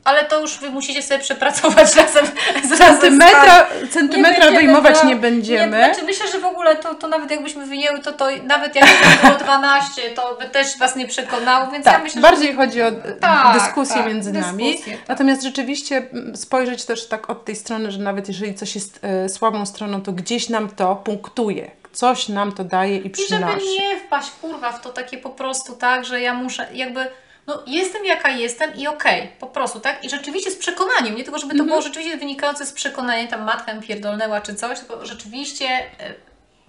Ale 0.08 0.24
to 0.24 0.40
już 0.40 0.58
Wy 0.58 0.70
musicie 0.70 1.02
sobie 1.02 1.20
przepracować 1.20 1.96
razem 2.02 2.26
z 2.64 2.78
centymetra, 2.78 3.66
z 3.88 3.92
centymetra 3.92 4.32
będziemy 4.40 4.56
wyjmować 4.56 5.00
to- 5.00 5.06
nie 5.06 5.16
będziemy. 5.16 5.78
Nie, 5.78 5.84
znaczy 5.84 6.02
myślę, 6.06 6.26
że 6.32 6.38
w 6.38 6.44
ogóle 6.44 6.76
to, 6.76 6.94
to 6.94 7.08
nawet 7.08 7.30
jakbyśmy 7.30 7.66
wyjęły, 7.66 7.98
to, 8.02 8.12
to 8.12 8.26
nawet 8.44 8.76
jak 8.76 8.84
było 9.22 9.34
12, 9.34 10.02
to 10.16 10.36
by 10.40 10.48
też 10.48 10.78
Was 10.78 10.96
nie 10.96 11.06
przekonało, 11.06 11.70
więc 11.72 11.86
ja 11.86 11.92
Tak, 11.92 12.02
myślę, 12.02 12.22
bardziej 12.22 12.54
chodzi 12.54 12.82
o 12.82 12.92
Tak, 13.20 13.58
dyskusję 13.60 13.96
tak, 13.96 14.06
między 14.06 14.32
nami. 14.32 14.78
tak. 14.78 15.08
Natomiast 15.08 15.42
rzeczywiście 15.42 16.02
spojrzeć 16.34 16.84
też 16.84 17.08
tak 17.08 17.30
od 17.30 17.44
tej 17.44 17.56
strony, 17.56 17.90
że 17.92 17.98
nawet 17.98 18.28
jeżeli 18.28 18.54
coś 18.54 18.74
jest 18.74 19.00
e, 19.02 19.28
słabą 19.28 19.66
stroną, 19.66 20.02
to 20.02 20.12
gdzieś 20.12 20.48
nam 20.48 20.68
to 20.70 20.96
punktuje. 20.96 21.70
Coś 21.92 22.28
nam 22.28 22.52
to 22.52 22.64
daje 22.64 22.96
i 22.96 23.00
I 23.00 23.02
żeby 23.02 23.14
przynosi. 23.26 23.66
nie 23.78 23.96
wpaść 24.00 24.30
kurwa 24.30 24.72
w 24.72 24.80
to 24.80 24.90
takie 24.90 25.18
po 25.18 25.30
prostu 25.30 25.72
tak, 25.76 26.04
że 26.04 26.20
ja 26.20 26.34
muszę 26.34 26.66
jakby 26.72 27.06
no 27.48 27.62
jestem 27.66 28.04
jaka 28.04 28.30
jestem 28.30 28.74
i 28.74 28.86
okej, 28.86 29.28
po 29.40 29.46
prostu, 29.46 29.80
tak? 29.80 30.04
I 30.04 30.10
rzeczywiście 30.10 30.50
z 30.50 30.56
przekonaniem, 30.56 31.16
nie 31.16 31.24
tylko 31.24 31.38
żeby 31.38 31.58
to 31.58 31.64
było 31.64 31.82
rzeczywiście 31.82 32.16
wynikające 32.16 32.66
z 32.66 32.72
przekonania, 32.72 33.26
tam 33.26 33.42
matka 33.42 33.74
mi 33.74 33.82
pierdolnęła 33.82 34.40
czy 34.40 34.54
coś, 34.54 34.78
tylko 34.78 35.06
rzeczywiście 35.06 35.66
e, 35.66 36.14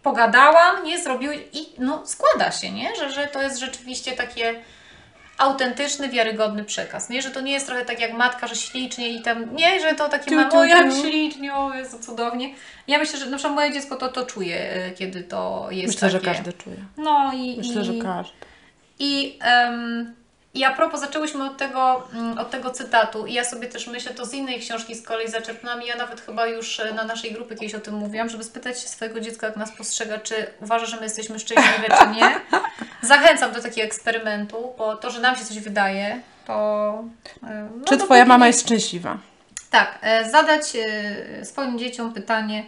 pogadałam, 0.03 0.83
nie, 0.83 0.99
zrobiły 1.03 1.43
i 1.53 1.67
no 1.77 2.07
składa 2.07 2.51
się, 2.51 2.71
nie? 2.71 2.95
Że, 2.95 3.11
że 3.11 3.27
to 3.27 3.41
jest 3.41 3.59
rzeczywiście 3.59 4.11
takie 4.11 4.55
autentyczny, 5.37 6.09
wiarygodny 6.09 6.63
przekaz, 6.63 7.09
nie? 7.09 7.21
Że 7.21 7.31
to 7.31 7.41
nie 7.41 7.51
jest 7.51 7.65
trochę 7.67 7.85
tak 7.85 7.99
jak 7.99 8.13
matka, 8.13 8.47
że 8.47 8.55
ślicznie 8.55 9.09
i 9.09 9.21
tam, 9.21 9.55
nie, 9.55 9.79
że 9.79 9.95
to 9.95 10.09
takie 10.09 10.25
Tu, 10.25 10.35
mam, 10.35 10.51
tu, 10.51 10.57
o 10.57 10.65
jak 10.65 10.91
ślicznie, 10.93 11.55
o 11.55 11.73
Jezu, 11.73 11.99
cudownie. 11.99 12.53
Ja 12.87 12.99
myślę, 12.99 13.19
że 13.19 13.25
na 13.25 13.37
przykład 13.37 13.55
moje 13.55 13.73
dziecko 13.73 13.95
to, 13.95 14.09
to 14.09 14.25
czuje, 14.25 14.73
e, 14.73 14.91
kiedy 14.91 15.23
to 15.23 15.67
jest 15.71 15.93
Myślę, 15.93 16.09
że 16.09 16.19
takie. 16.19 16.31
każdy 16.31 16.53
czuje. 16.53 16.75
No 16.97 17.33
i, 17.33 17.57
Myślę, 17.57 17.81
i, 17.81 17.85
że 17.85 17.93
każdy. 18.03 18.33
i, 18.99 19.37
em, 19.41 20.18
I 20.53 20.63
a 20.63 20.71
propos, 20.73 20.99
zaczęłyśmy 20.99 21.45
od 21.45 21.57
tego, 21.57 22.07
mm, 22.13 22.37
od 22.37 22.51
tego 22.51 22.71
cytatu 22.71 23.25
i 23.25 23.33
ja 23.33 23.45
sobie 23.45 23.67
też 23.67 23.87
myślę, 23.87 24.13
to 24.13 24.25
z 24.25 24.33
innej 24.33 24.59
książki 24.59 24.95
z 24.95 25.03
kolei 25.03 25.27
zaczerpnęłam 25.27 25.83
i 25.83 25.87
ja 25.87 25.95
nawet 25.95 26.21
chyba 26.21 26.47
już 26.47 26.79
e, 26.79 26.93
na 26.93 27.03
naszej 27.03 27.31
grupie 27.31 27.55
kiedyś 27.55 27.75
o 27.75 27.79
tym 27.79 27.93
mówiłam, 27.93 28.29
żeby 28.29 28.43
spytać 28.43 28.81
się 28.81 28.87
swojego 28.87 29.19
dziecka, 29.19 29.47
jak 29.47 29.55
nas 29.55 29.71
postrzega, 29.71 30.17
czy 30.17 30.35
uważa, 30.61 30.85
że 30.85 30.97
my 30.97 31.03
jesteśmy 31.03 31.39
szczęśliwe, 31.39 31.97
czy 31.99 32.07
nie. 32.07 32.41
zachęcam 33.01 33.51
do 33.51 33.61
takiego 33.61 33.87
eksperymentu, 33.87 34.73
bo 34.77 34.97
to, 34.97 35.09
że 35.09 35.19
nam 35.21 35.35
się 35.35 35.45
coś 35.45 35.59
wydaje, 35.59 36.21
to... 36.47 37.03
e, 37.43 37.69
No 37.77 37.85
Czy 37.85 37.97
to 37.97 38.05
twoja 38.05 38.25
mama 38.25 38.47
jest 38.47 38.61
szczęśliwa? 38.61 39.17
Tak, 39.69 39.97
e, 40.01 40.29
zadać 40.29 40.63
swoim 41.43 41.79
dzieciom 41.79 42.13
pytanie, 42.13 42.63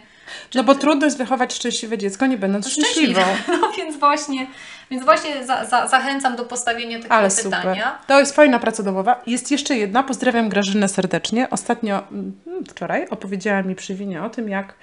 No 0.54 0.64
bo 0.64 0.74
trudno 0.74 1.04
jest 1.06 1.18
wychować 1.18 1.54
szczęśliwe 1.54 1.98
dziecko, 1.98 2.26
nie 2.26 2.38
będąc 2.38 2.68
szczęśliwą. 2.68 3.20
No 3.60 3.72
więc 3.76 3.96
właśnie, 3.96 4.46
więc 4.90 5.04
właśnie 5.04 5.46
za, 5.46 5.64
za, 5.64 5.86
zachęcam 5.86 6.36
do 6.36 6.44
postawienia 6.44 6.96
takiego 6.96 7.14
Ale 7.14 7.30
super. 7.30 7.58
pytania. 7.60 7.98
To 8.06 8.18
jest 8.20 8.34
fajna 8.36 8.58
praca 8.58 8.82
domowa. 8.82 9.22
Jest 9.26 9.50
jeszcze 9.50 9.76
jedna. 9.76 10.02
Pozdrawiam 10.02 10.48
Grażynę 10.48 10.88
serdecznie. 10.88 11.50
Ostatnio, 11.50 12.02
mm, 12.12 12.32
wczoraj, 12.68 13.08
opowiedziała 13.08 13.62
mi 13.62 13.74
przy 13.74 13.94
winie 13.94 14.22
o 14.22 14.30
tym, 14.30 14.48
jak 14.48 14.74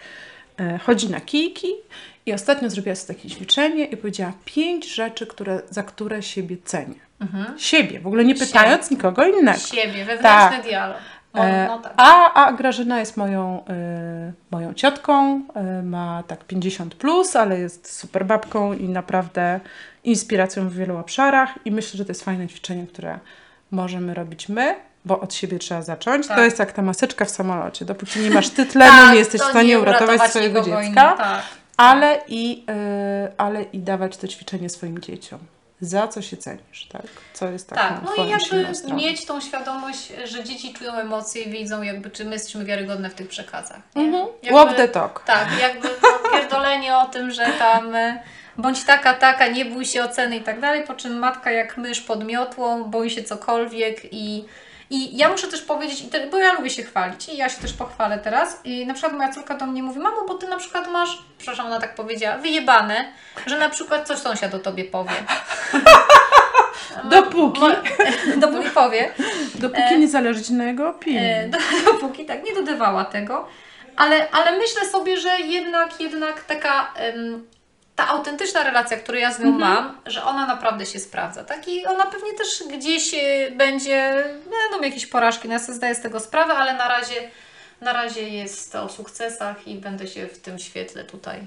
e, 0.59 0.77
chodzi 0.77 1.09
na 1.09 1.21
kijki 1.21 1.67
i 2.25 2.33
ostatnio 2.33 2.69
zrobiła 2.69 2.95
sobie 2.95 3.17
takie 3.17 3.29
ćwiczenie 3.29 3.85
i 3.85 3.97
powiedziała 3.97 4.33
pięć 4.45 4.93
rzeczy, 4.93 5.27
które, 5.27 5.61
za 5.69 5.83
które 5.83 6.23
siebie 6.23 6.57
cenię. 6.65 6.99
Siebie, 7.57 7.99
w 7.99 8.07
ogóle 8.07 8.25
nie 8.25 8.35
pytając 8.35 8.91
nikogo 8.91 9.25
innego. 9.25 9.59
Siebie, 9.59 10.05
wewnętrzny 10.05 10.21
Tak. 10.21 10.63
dialog. 10.63 10.97
No, 11.33 11.43
E, 11.43 11.67
no 11.67 11.79
tak. 11.79 11.93
a, 11.97 12.33
a 12.33 12.53
Grażyna 12.53 12.99
jest 12.99 13.17
moją, 13.17 13.63
y, 14.29 14.33
moją 14.51 14.73
ciotką, 14.73 15.41
y, 15.79 15.83
ma 15.83 16.23
tak 16.27 16.43
50 16.43 16.95
plus, 16.95 17.35
ale 17.35 17.59
jest 17.59 17.93
super 17.99 18.25
babką 18.25 18.73
i 18.73 18.89
naprawdę 18.89 19.59
inspiracją 20.03 20.69
w 20.69 20.73
wielu 20.73 20.97
obszarach 20.97 21.49
i 21.65 21.71
myślę, 21.71 21.97
że 21.97 22.05
to 22.05 22.11
jest 22.11 22.23
fajne 22.23 22.47
ćwiczenie, 22.47 22.87
które 22.87 23.19
możemy 23.71 24.13
robić 24.13 24.49
my, 24.49 24.75
bo 25.05 25.19
od 25.19 25.33
siebie 25.33 25.59
trzeba 25.59 25.81
zacząć. 25.81 26.27
Tak. 26.27 26.37
To 26.37 26.43
jest 26.43 26.59
jak 26.59 26.71
ta 26.71 26.81
maseczka 26.81 27.25
w 27.25 27.29
samolocie. 27.29 27.85
Dopóki 27.85 28.19
nie 28.19 28.31
masz 28.31 28.49
ty 28.49 28.65
tlenu, 28.65 28.91
Tak, 28.91 29.11
nie 29.13 29.19
jesteś 29.19 29.41
w 29.41 29.49
stanie 29.49 29.69
nie 29.69 29.79
uratować 29.79 30.29
swojego 30.29 30.61
dziecka, 30.61 31.13
Tak. 31.17 31.41
ale, 31.77 32.19
i, 32.27 32.65
y, 32.69 33.31
ale 33.37 33.63
i 33.63 33.79
dawać 33.79 34.17
to 34.17 34.27
ćwiczenie 34.27 34.69
swoim 34.69 35.01
dzieciom. 35.01 35.39
Za 35.81 36.07
co 36.07 36.21
się 36.21 36.37
cenisz, 36.37 36.87
tak? 36.91 37.05
Co 37.33 37.49
jest 37.49 37.69
taką 37.69 37.81
Tak, 37.81 38.03
no 38.17 38.25
i 38.25 38.29
jakby 38.29 38.93
mieć 38.95 39.25
tą 39.25 39.41
świadomość, 39.41 40.11
że 40.25 40.43
dzieci 40.43 40.73
czują 40.73 40.93
emocje 40.93 41.41
i 41.43 41.51
widzą 41.51 41.81
jakby, 41.81 42.09
czy 42.09 42.25
my 42.25 42.33
jesteśmy 42.33 42.65
wiarygodne 42.65 43.09
w 43.09 43.13
tych 43.13 43.27
przekazach. 43.27 43.79
Mhm. 43.95 44.27
Jakby- 44.43 44.59
Walk 44.59 44.75
the 44.75 44.87
talk. 44.87 45.23
Tak, 45.25 45.47
jakby 45.61 45.87
no, 46.03 46.29
pierdolenie 46.31 46.97
o 46.97 47.05
tym, 47.05 47.31
że 47.31 47.45
tam 47.59 47.95
e, 47.95 48.23
bądź 48.57 48.83
taka, 48.83 49.13
taka, 49.13 49.47
nie 49.47 49.65
bój 49.65 49.85
się 49.85 50.03
oceny 50.03 50.37
i 50.37 50.41
tak 50.41 50.59
dalej, 50.59 50.83
po 50.87 50.93
czym 50.93 51.19
matka 51.19 51.51
jak 51.51 51.77
mysz 51.77 52.01
pod 52.01 52.23
miotłą, 52.25 52.83
boi 52.83 53.09
się 53.09 53.23
cokolwiek 53.23 54.13
i 54.13 54.45
i 54.89 55.17
ja 55.17 55.29
muszę 55.29 55.47
też 55.47 55.61
powiedzieć, 55.61 56.03
bo 56.31 56.37
ja 56.37 56.53
lubię 56.53 56.69
się 56.69 56.83
chwalić 56.83 57.29
i 57.29 57.37
ja 57.37 57.49
się 57.49 57.61
też 57.61 57.73
pochwalę 57.73 58.19
teraz. 58.19 58.61
I 58.63 58.85
na 58.85 58.93
przykład 58.93 59.13
moja 59.13 59.31
córka 59.33 59.55
do 59.55 59.65
mnie 59.65 59.83
mówi, 59.83 59.99
mamo, 59.99 60.25
bo 60.27 60.33
ty 60.33 60.47
na 60.47 60.57
przykład 60.57 60.91
masz, 60.91 61.23
przepraszam, 61.37 61.65
ona 61.65 61.79
tak 61.79 61.95
powiedziała, 61.95 62.37
wyjebane, 62.37 63.05
że 63.45 63.57
na 63.59 63.69
przykład 63.69 64.07
coś 64.07 64.17
sąsiad 64.19 64.53
o 64.53 64.59
tobie 64.59 64.85
powie. 64.85 65.11
Dopóki, 67.11 67.59
Mo- 67.61 67.69
dopóki 68.47 68.69
powie. 68.69 69.11
dopóki 69.55 69.99
nie 69.99 70.07
zależy 70.07 70.43
ci 70.43 70.53
na 70.53 70.63
jego 70.63 70.89
opinii. 70.89 71.19
E, 71.19 71.47
do- 71.49 71.57
dopóki 71.91 72.25
tak 72.25 72.43
nie 72.43 72.53
dodawała 72.55 73.05
tego. 73.05 73.47
Ale, 73.95 74.31
ale 74.31 74.57
myślę 74.57 74.85
sobie, 74.85 75.17
że 75.17 75.39
jednak, 75.39 76.01
jednak 76.01 76.43
taka 76.43 76.93
ta 77.99 78.07
autentyczna 78.07 78.63
relacja, 78.63 78.97
którą 78.97 79.17
ja 79.17 79.33
z 79.33 79.39
nią 79.39 79.51
mam, 79.51 79.97
że 80.05 80.23
ona 80.23 80.47
naprawdę 80.47 80.85
się 80.85 80.99
sprawdza. 80.99 81.43
Tak? 81.43 81.67
I 81.67 81.85
ona 81.85 82.05
pewnie 82.05 82.33
też 82.33 82.63
gdzieś 82.77 83.13
e, 83.13 83.51
będzie, 83.51 84.23
będą 84.43 84.85
jakieś 84.85 85.05
porażki, 85.05 85.47
no 85.47 85.53
ja 85.53 85.59
sobie 85.59 85.73
zdaję 85.73 85.95
z 85.95 86.01
tego 86.01 86.19
sprawę, 86.19 86.53
ale 86.53 86.73
na 86.73 86.87
razie, 86.87 87.15
na 87.81 87.93
razie 87.93 88.29
jest 88.29 88.75
o 88.75 88.89
sukcesach 88.89 89.67
i 89.67 89.75
będę 89.75 90.07
się 90.07 90.27
w 90.27 90.39
tym 90.39 90.59
świetle 90.59 91.03
tutaj 91.03 91.39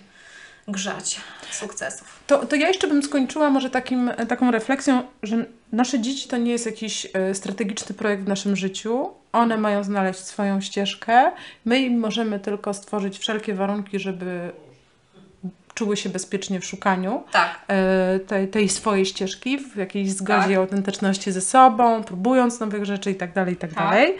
grzać 0.68 1.20
sukcesów. 1.50 2.18
To, 2.26 2.46
to 2.46 2.56
ja 2.56 2.68
jeszcze 2.68 2.88
bym 2.88 3.02
skończyła 3.02 3.50
może 3.50 3.70
takim, 3.70 4.10
taką 4.28 4.50
refleksją, 4.50 5.02
że 5.22 5.36
nasze 5.72 6.00
dzieci 6.00 6.28
to 6.28 6.36
nie 6.36 6.52
jest 6.52 6.66
jakiś 6.66 7.06
e, 7.14 7.34
strategiczny 7.34 7.94
projekt 7.94 8.22
w 8.22 8.28
naszym 8.28 8.56
życiu. 8.56 9.10
One 9.32 9.56
mają 9.56 9.84
znaleźć 9.84 10.20
swoją 10.20 10.60
ścieżkę. 10.60 11.30
My 11.64 11.78
im 11.78 11.98
możemy 11.98 12.40
tylko 12.40 12.74
stworzyć 12.74 13.18
wszelkie 13.18 13.54
warunki, 13.54 13.98
żeby 13.98 14.52
czuły 15.74 15.96
się 15.96 16.08
bezpiecznie 16.08 16.60
w 16.60 16.64
szukaniu 16.64 17.22
Tak. 17.32 17.58
e, 17.68 18.18
tej, 18.18 18.48
tej 18.48 18.68
swojej 18.68 19.06
ścieżki, 19.06 19.58
w 19.58 19.76
jakiejś 19.76 20.10
zgodzie 20.12 20.40
Tak. 20.40 20.50
i 20.50 20.54
autentyczności 20.54 21.32
ze 21.32 21.40
sobą, 21.40 22.04
próbując 22.04 22.60
nowych 22.60 22.84
rzeczy 22.84 23.10
i 23.10 23.14
tak 23.14 23.32
dalej, 23.32 23.54
i 23.54 23.56
tak 23.56 23.74
Tak. 23.74 23.84
dalej. 23.84 24.16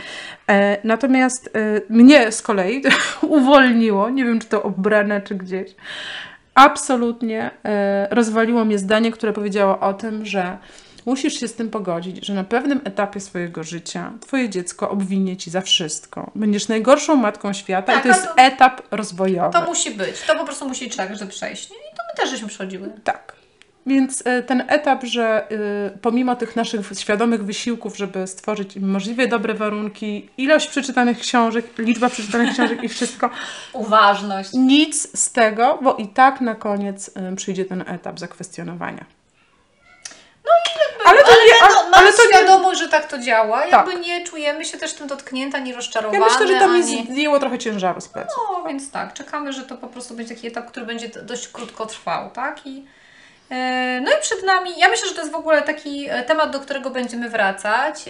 E, 0.48 0.78
Natomiast 0.84 1.50
e, 1.56 1.80
mnie 1.88 2.32
z 2.32 2.42
kolei 2.42 2.82
uwolniło, 3.22 4.10
nie 4.10 4.24
wiem 4.24 4.40
czy 4.40 4.48
to 4.48 4.62
obrane, 4.62 5.20
czy 5.20 5.34
gdzieś, 5.34 5.70
absolutnie 6.54 7.50
rozwaliło 8.10 8.64
mnie 8.64 8.78
zdanie, 8.78 9.12
które 9.12 9.32
powiedziało 9.32 9.80
o 9.80 9.94
tym, 9.94 10.26
że 10.26 10.58
musisz 11.06 11.40
się 11.40 11.48
z 11.48 11.54
tym 11.54 11.70
pogodzić, 11.70 12.26
że 12.26 12.34
na 12.34 12.44
pewnym 12.44 12.80
etapie 12.84 13.20
swojego 13.20 13.64
życia 13.64 14.12
twoje 14.20 14.48
dziecko 14.50 14.90
obwinie 14.90 15.36
ci 15.36 15.50
za 15.50 15.60
wszystko. 15.60 16.30
Będziesz 16.34 16.68
najgorszą 16.68 17.16
matką 17.16 17.52
świata 17.52 17.92
Tak, 17.92 18.00
i 18.00 18.02
to 18.02 18.08
jest 18.08 18.24
to- 18.26 18.36
etap 18.36 18.82
rozwojowy. 18.90 19.52
To 19.52 19.64
musi 19.64 19.90
być. 19.90 20.20
To 20.26 20.34
po 20.34 20.44
prostu 20.44 20.68
musi 20.68 20.90
czekać, 20.90 21.18
żeby 21.18 21.30
przejść. 21.30 21.66
I 21.66 21.68
to 21.70 22.02
my 22.12 22.16
też 22.22 22.30
żeśmy 22.30 22.48
przechodziły. 22.48 22.90
Tak. 23.04 23.32
Więc 23.86 24.22
e, 24.26 24.42
ten 24.42 24.64
etap, 24.68 25.04
że 25.04 25.52
y, 25.94 25.98
pomimo 25.98 26.36
tych 26.36 26.56
naszych 26.56 26.90
świadomych 26.98 27.44
wysiłków, 27.44 27.96
żeby 27.96 28.26
stworzyć 28.26 28.76
im 28.76 28.90
możliwie 28.90 29.28
dobre 29.28 29.54
warunki, 29.54 30.28
ilość 30.38 30.68
przeczytanych 30.68 31.18
książek, 31.18 31.66
liczba 31.78 32.08
przeczytanych 32.08 32.52
książek 32.52 32.82
i 32.82 32.88
wszystko, 32.88 33.30
Uważność. 33.72 34.50
nic 34.52 35.18
z 35.20 35.32
tego, 35.32 35.78
bo 35.82 35.94
i 35.96 36.08
tak 36.08 36.40
na 36.40 36.54
koniec 36.54 37.08
y, 37.32 37.36
przyjdzie 37.36 37.64
ten 37.64 37.84
etap 37.86 38.18
zakwestionowania. 38.18 39.04
Ale 41.04 41.22
to 41.24 41.30
nie, 41.30 41.52
no, 41.60 41.66
ale, 41.66 41.96
ale 41.96 42.12
to 42.12 42.22
nie, 42.22 42.28
świadomość, 42.28 42.80
że 42.80 42.88
tak 42.88 43.06
to 43.06 43.18
działa. 43.18 43.60
Tak. 43.62 43.70
Jakby 43.72 43.94
nie 43.94 44.24
czujemy 44.24 44.64
się 44.64 44.78
też 44.78 44.92
tym 44.94 45.06
dotknięte, 45.06 45.58
ani 45.58 45.72
rozczarowane. 45.74 46.18
ja 46.18 46.24
myślę, 46.32 46.46
że 46.46 46.58
to 46.60 46.68
mi 46.68 46.74
ani... 46.82 47.06
zdjęło 47.10 47.38
trochę 47.38 47.58
ciężaru 47.58 48.00
z 48.00 48.08
pleców. 48.08 48.42
No, 48.52 48.64
więc 48.68 48.90
tak, 48.90 49.12
czekamy, 49.14 49.52
że 49.52 49.62
to 49.62 49.76
po 49.76 49.86
prostu 49.86 50.14
będzie 50.14 50.34
taki 50.34 50.46
etap, 50.46 50.66
który 50.66 50.86
będzie 50.86 51.08
dość 51.08 51.48
krótko 51.48 51.86
trwał, 51.86 52.30
tak? 52.30 52.66
I, 52.66 52.84
e, 53.50 54.00
no 54.04 54.10
i 54.10 54.20
przed 54.20 54.42
nami, 54.42 54.70
ja 54.78 54.88
myślę, 54.88 55.08
że 55.08 55.14
to 55.14 55.20
jest 55.20 55.32
w 55.32 55.36
ogóle 55.36 55.62
taki 55.62 56.06
e, 56.10 56.22
temat, 56.22 56.50
do 56.50 56.60
którego 56.60 56.90
będziemy 56.90 57.30
wracać. 57.30 58.04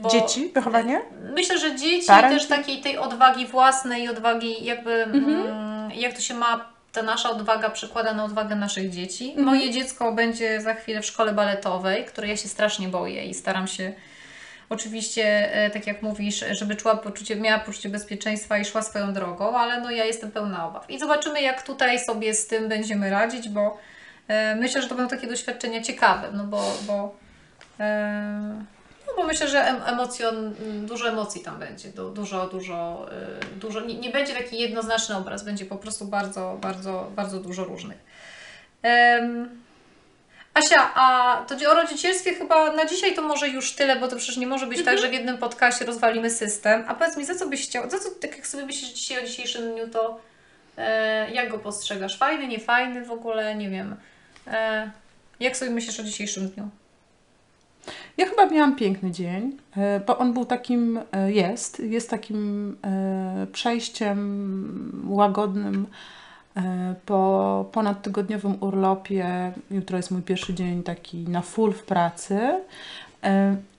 Bo 0.00 0.08
Dzieci, 0.08 0.50
wychowanie? 0.54 1.00
Myślę, 1.34 1.58
że 1.58 1.74
dzieci 1.76 2.06
Parenting? 2.06 2.40
też 2.40 2.48
takiej 2.48 2.80
tej 2.80 2.98
odwagi 2.98 3.46
własnej, 3.46 4.08
odwagi 4.08 4.64
jakby, 4.64 4.92
Mhm. 5.02 5.24
mm, 5.46 5.90
jak 5.94 6.12
to 6.14 6.20
się 6.20 6.34
ma, 6.34 6.72
ta 6.92 7.02
nasza 7.02 7.30
odwaga 7.30 7.70
przekłada 7.70 8.14
na 8.14 8.24
odwagę 8.24 8.56
naszych 8.56 8.90
dzieci. 8.90 9.28
Mhm. 9.28 9.46
Moje 9.46 9.70
dziecko 9.70 10.12
będzie 10.12 10.60
za 10.60 10.74
chwilę 10.74 11.02
w 11.02 11.06
szkole 11.06 11.32
baletowej, 11.32 12.04
której 12.04 12.30
ja 12.30 12.36
się 12.36 12.48
strasznie 12.48 12.88
boję 12.88 13.26
i 13.26 13.34
staram 13.34 13.66
się 13.66 13.92
oczywiście, 14.68 15.54
e, 15.54 15.70
tak 15.70 15.86
jak 15.86 16.02
mówisz, 16.02 16.44
żeby 16.50 16.76
czuła 16.76 16.96
poczucie, 16.96 17.36
miała 17.36 17.58
poczucie 17.58 17.88
bezpieczeństwa 17.88 18.58
i 18.58 18.64
szła 18.64 18.82
swoją 18.82 19.12
drogą, 19.12 19.58
ale 19.58 19.80
no 19.80 19.90
ja 19.90 20.04
jestem 20.04 20.30
pełna 20.30 20.68
obaw. 20.68 20.90
I 20.90 20.98
zobaczymy, 20.98 21.42
jak 21.42 21.62
tutaj 21.62 22.00
sobie 22.00 22.34
z 22.34 22.46
tym 22.46 22.68
będziemy 22.68 23.10
radzić, 23.10 23.48
bo 23.48 23.78
e, 24.28 24.56
myślę, 24.56 24.82
że 24.82 24.88
to 24.88 24.94
będą 24.94 25.10
takie 25.10 25.26
doświadczenia 25.26 25.82
ciekawe, 25.82 26.28
no 26.32 26.44
bo, 26.44 26.74
bo 26.86 27.14
e, 27.80 28.64
no 29.12 29.22
bo 29.22 29.28
myślę, 29.28 29.48
że 29.48 29.60
em, 29.60 29.82
emocjon, 29.86 30.54
dużo 30.86 31.08
emocji 31.08 31.40
tam 31.40 31.58
będzie, 31.58 31.88
du, 31.88 32.10
dużo, 32.10 32.46
dużo, 32.46 33.06
y, 33.52 33.56
dużo 33.56 33.80
nie, 33.80 33.94
nie 33.94 34.10
będzie 34.10 34.34
taki 34.34 34.58
jednoznaczny 34.58 35.16
obraz, 35.16 35.44
będzie 35.44 35.64
po 35.64 35.76
prostu 35.76 36.04
bardzo, 36.04 36.58
bardzo, 36.60 37.10
bardzo 37.16 37.40
dużo 37.40 37.64
różnych. 37.64 37.98
Em, 38.82 39.62
Asia, 40.54 40.94
a 40.94 41.36
to 41.48 41.70
o 41.70 41.74
rodzicielstwie 41.74 42.34
chyba 42.34 42.72
na 42.72 42.86
dzisiaj 42.86 43.14
to 43.14 43.22
może 43.22 43.48
już 43.48 43.72
tyle, 43.72 43.96
bo 43.96 44.08
to 44.08 44.16
przecież 44.16 44.36
nie 44.36 44.46
może 44.46 44.66
być 44.66 44.84
tak, 44.84 44.98
że 44.98 45.08
w 45.08 45.12
jednym 45.12 45.38
podcastie 45.38 45.84
rozwalimy 45.84 46.30
system. 46.30 46.84
A 46.88 46.94
powiedz 46.94 47.16
mi, 47.16 47.24
za 47.24 47.34
co 47.34 47.48
byś 47.48 47.68
chciał, 47.68 47.90
za 47.90 47.98
co, 47.98 48.10
tak 48.10 48.36
jak 48.36 48.46
sobie 48.46 48.66
myślisz 48.66 48.90
dzisiaj 48.90 49.24
o 49.24 49.26
dzisiejszym 49.26 49.72
dniu, 49.72 49.88
to 49.88 50.20
e, 50.78 51.30
jak 51.30 51.50
go 51.50 51.58
postrzegasz? 51.58 52.18
Fajny, 52.18 52.48
niefajny 52.48 53.04
w 53.04 53.10
ogóle, 53.10 53.54
nie 53.54 53.70
wiem. 53.70 53.96
E, 54.46 54.90
jak 55.40 55.56
sobie 55.56 55.70
myślisz 55.70 56.00
o 56.00 56.02
dzisiejszym 56.02 56.48
dniu? 56.48 56.68
Ja 58.16 58.26
chyba 58.26 58.46
miałam 58.46 58.76
piękny 58.76 59.10
dzień, 59.10 59.56
e, 59.76 60.00
bo 60.00 60.18
on 60.18 60.32
był 60.32 60.44
takim, 60.44 61.00
e, 61.12 61.32
jest, 61.32 61.80
jest 61.80 62.10
takim 62.10 62.76
e, 62.84 63.46
przejściem 63.52 65.02
łagodnym 65.08 65.86
po 67.06 67.64
ponadtygodniowym 67.72 68.56
urlopie. 68.60 69.52
Jutro 69.70 69.96
jest 69.96 70.10
mój 70.10 70.22
pierwszy 70.22 70.54
dzień 70.54 70.82
taki 70.82 71.18
na 71.18 71.40
full 71.40 71.72
w 71.72 71.82
pracy. 71.82 72.60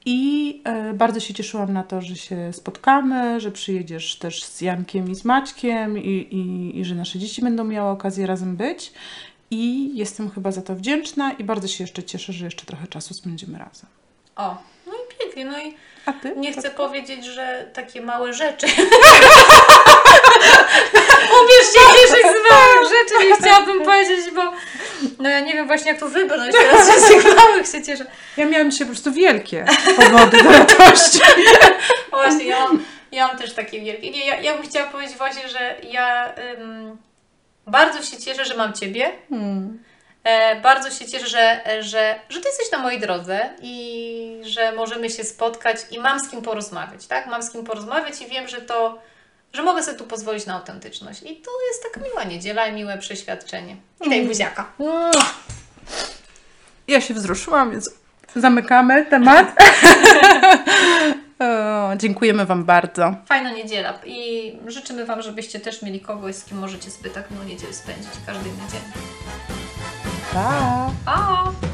I 0.06 0.62
bardzo 0.94 1.20
się 1.20 1.34
cieszyłam 1.34 1.74
na 1.74 1.84
to, 1.84 2.02
że 2.02 2.16
się 2.16 2.54
spotkamy, 2.54 3.40
że 3.40 3.52
przyjedziesz 3.52 4.16
też 4.16 4.44
z 4.44 4.62
Jankiem 4.62 5.12
i 5.12 5.16
z 5.16 5.26
Maćkiem 5.26 5.98
i, 5.98 6.10
i, 6.10 6.80
i 6.80 6.86
że 6.86 6.96
nasze 6.96 7.20
dzieci 7.20 7.42
będą 7.42 7.64
miały 7.64 7.90
okazję 7.90 8.28
razem 8.28 8.56
być. 8.56 8.94
I 9.52 9.92
jestem 9.98 10.30
chyba 10.30 10.52
za 10.52 10.62
to 10.62 10.76
wdzięczna 10.76 11.32
i 11.32 11.44
bardzo 11.44 11.68
się 11.68 11.84
jeszcze 11.84 12.04
cieszę, 12.04 12.34
że 12.34 12.46
jeszcze 12.46 12.66
trochę 12.66 12.88
czasu 12.88 13.14
spędzimy 13.14 13.58
razem. 13.58 13.90
O, 14.36 14.56
no 14.88 14.94
i 14.94 15.18
pięknie, 15.20 15.46
no 15.46 15.60
i 15.60 15.78
A 16.06 16.14
ty? 16.14 16.34
nie 16.36 16.54
chcę 16.54 16.70
powiedzieć, 16.70 17.26
że 17.26 17.66
takie 17.74 18.02
małe 18.02 18.34
rzeczy. 18.34 18.68
Ubierz 21.44 21.68
się 21.74 21.80
cieszyć 21.96 22.22
z 22.22 22.52
małych 22.52 22.84
rzeczy, 22.90 23.28
nie 23.30 23.36
chciałabym 23.36 23.82
powiedzieć, 23.84 24.32
bo 24.36 24.42
No 25.20 25.30
ja 25.30 25.40
nie 25.40 25.54
wiem 25.54 25.68
właśnie 25.68 25.92
jak 25.92 26.00
to 26.00 26.10
wybrnąć 26.10 26.52
teraz 26.52 27.04
z 27.06 27.08
tych 27.08 27.36
małych 27.36 27.68
się 27.68 27.84
cieszę. 27.84 28.06
Ja 28.38 28.46
miałam 28.46 28.72
dzisiaj 28.72 28.88
po 28.88 28.94
prostu 28.94 29.12
wielkie 29.12 29.66
powody 29.96 30.44
do 30.44 30.52
radości. 30.52 31.20
Właśnie, 32.12 32.46
ja 32.46 32.60
mam, 32.60 32.84
ja 33.12 33.28
mam 33.28 33.38
też 33.38 33.54
takie 33.54 33.82
wielkie. 33.82 34.12
Nie, 34.12 34.28
ja, 34.28 34.42
ja 34.42 34.54
bym 34.58 34.64
chciała 34.70 34.88
powiedzieć 34.88 35.18
właśnie, 35.18 35.50
że 35.50 35.76
ja 35.92 36.34
ym, 36.60 36.98
bardzo 37.68 38.04
się 38.04 38.18
cieszę, 38.18 38.46
że 38.46 38.56
mam 38.58 38.74
Ciebie. 38.74 39.12
Hmm. 39.30 39.84
E, 40.24 40.62
bardzo 40.62 40.90
się 40.90 41.06
cieszę, 41.06 41.28
że, 41.28 41.62
że, 41.82 42.20
że 42.30 42.42
Ty 42.42 42.48
jesteś 42.48 42.72
na 42.72 42.78
mojej 42.78 43.00
drodze 43.00 43.50
i 43.62 44.42
że 44.42 44.72
możemy 44.72 45.10
się 45.10 45.24
spotkać 45.24 45.78
i 45.92 46.00
mam 46.00 46.20
z 46.20 46.30
kim 46.30 46.42
porozmawiać, 46.42 47.08
tak? 47.08 47.28
Mam 47.28 47.44
z 47.44 47.52
kim 47.52 47.64
porozmawiać 47.64 48.22
i 48.22 48.26
wiem, 48.26 48.48
że 48.48 48.62
to, 48.62 49.00
że 49.54 49.64
mogę 49.64 49.84
sobie 49.84 49.98
tu 49.98 50.04
pozwolić 50.04 50.46
na 50.46 50.56
autentyczność. 50.56 51.22
I 51.24 51.36
to 51.36 51.52
jest 51.68 51.84
taka 51.84 52.10
miła 52.10 52.24
niedziela 52.24 52.68
i 52.68 52.74
miłe 52.74 52.98
przeświadczenie. 52.98 53.76
I 54.06 54.10
daj 54.10 54.26
buziaka. 54.26 54.72
Ja 56.88 57.02
się 57.02 57.14
wzruszyłam, 57.14 57.72
więc 57.72 57.92
zamykamy 58.36 59.06
temat. 59.06 59.48
o, 61.40 61.96
dziękujemy 61.96 62.46
Wam 62.46 62.64
bardzo. 62.64 63.16
Fajna 63.26 63.52
niedziela 63.52 64.00
i 64.06 64.54
życzymy 64.68 65.06
Wam, 65.06 65.22
żebyście 65.22 65.60
też 65.60 65.82
mieli 65.82 66.02
kogoś, 66.02 66.36
z 66.36 66.46
kim 66.46 66.58
możecie 66.58 66.92
sobie 66.92 67.10
tak 67.10 67.32
miło 67.32 67.44
niedzielę 67.44 67.74
spędzić 67.74 68.12
każdej 68.26 68.52
niedzieli. 68.52 69.63
Bye. 70.34 70.92
Bye. 71.06 71.70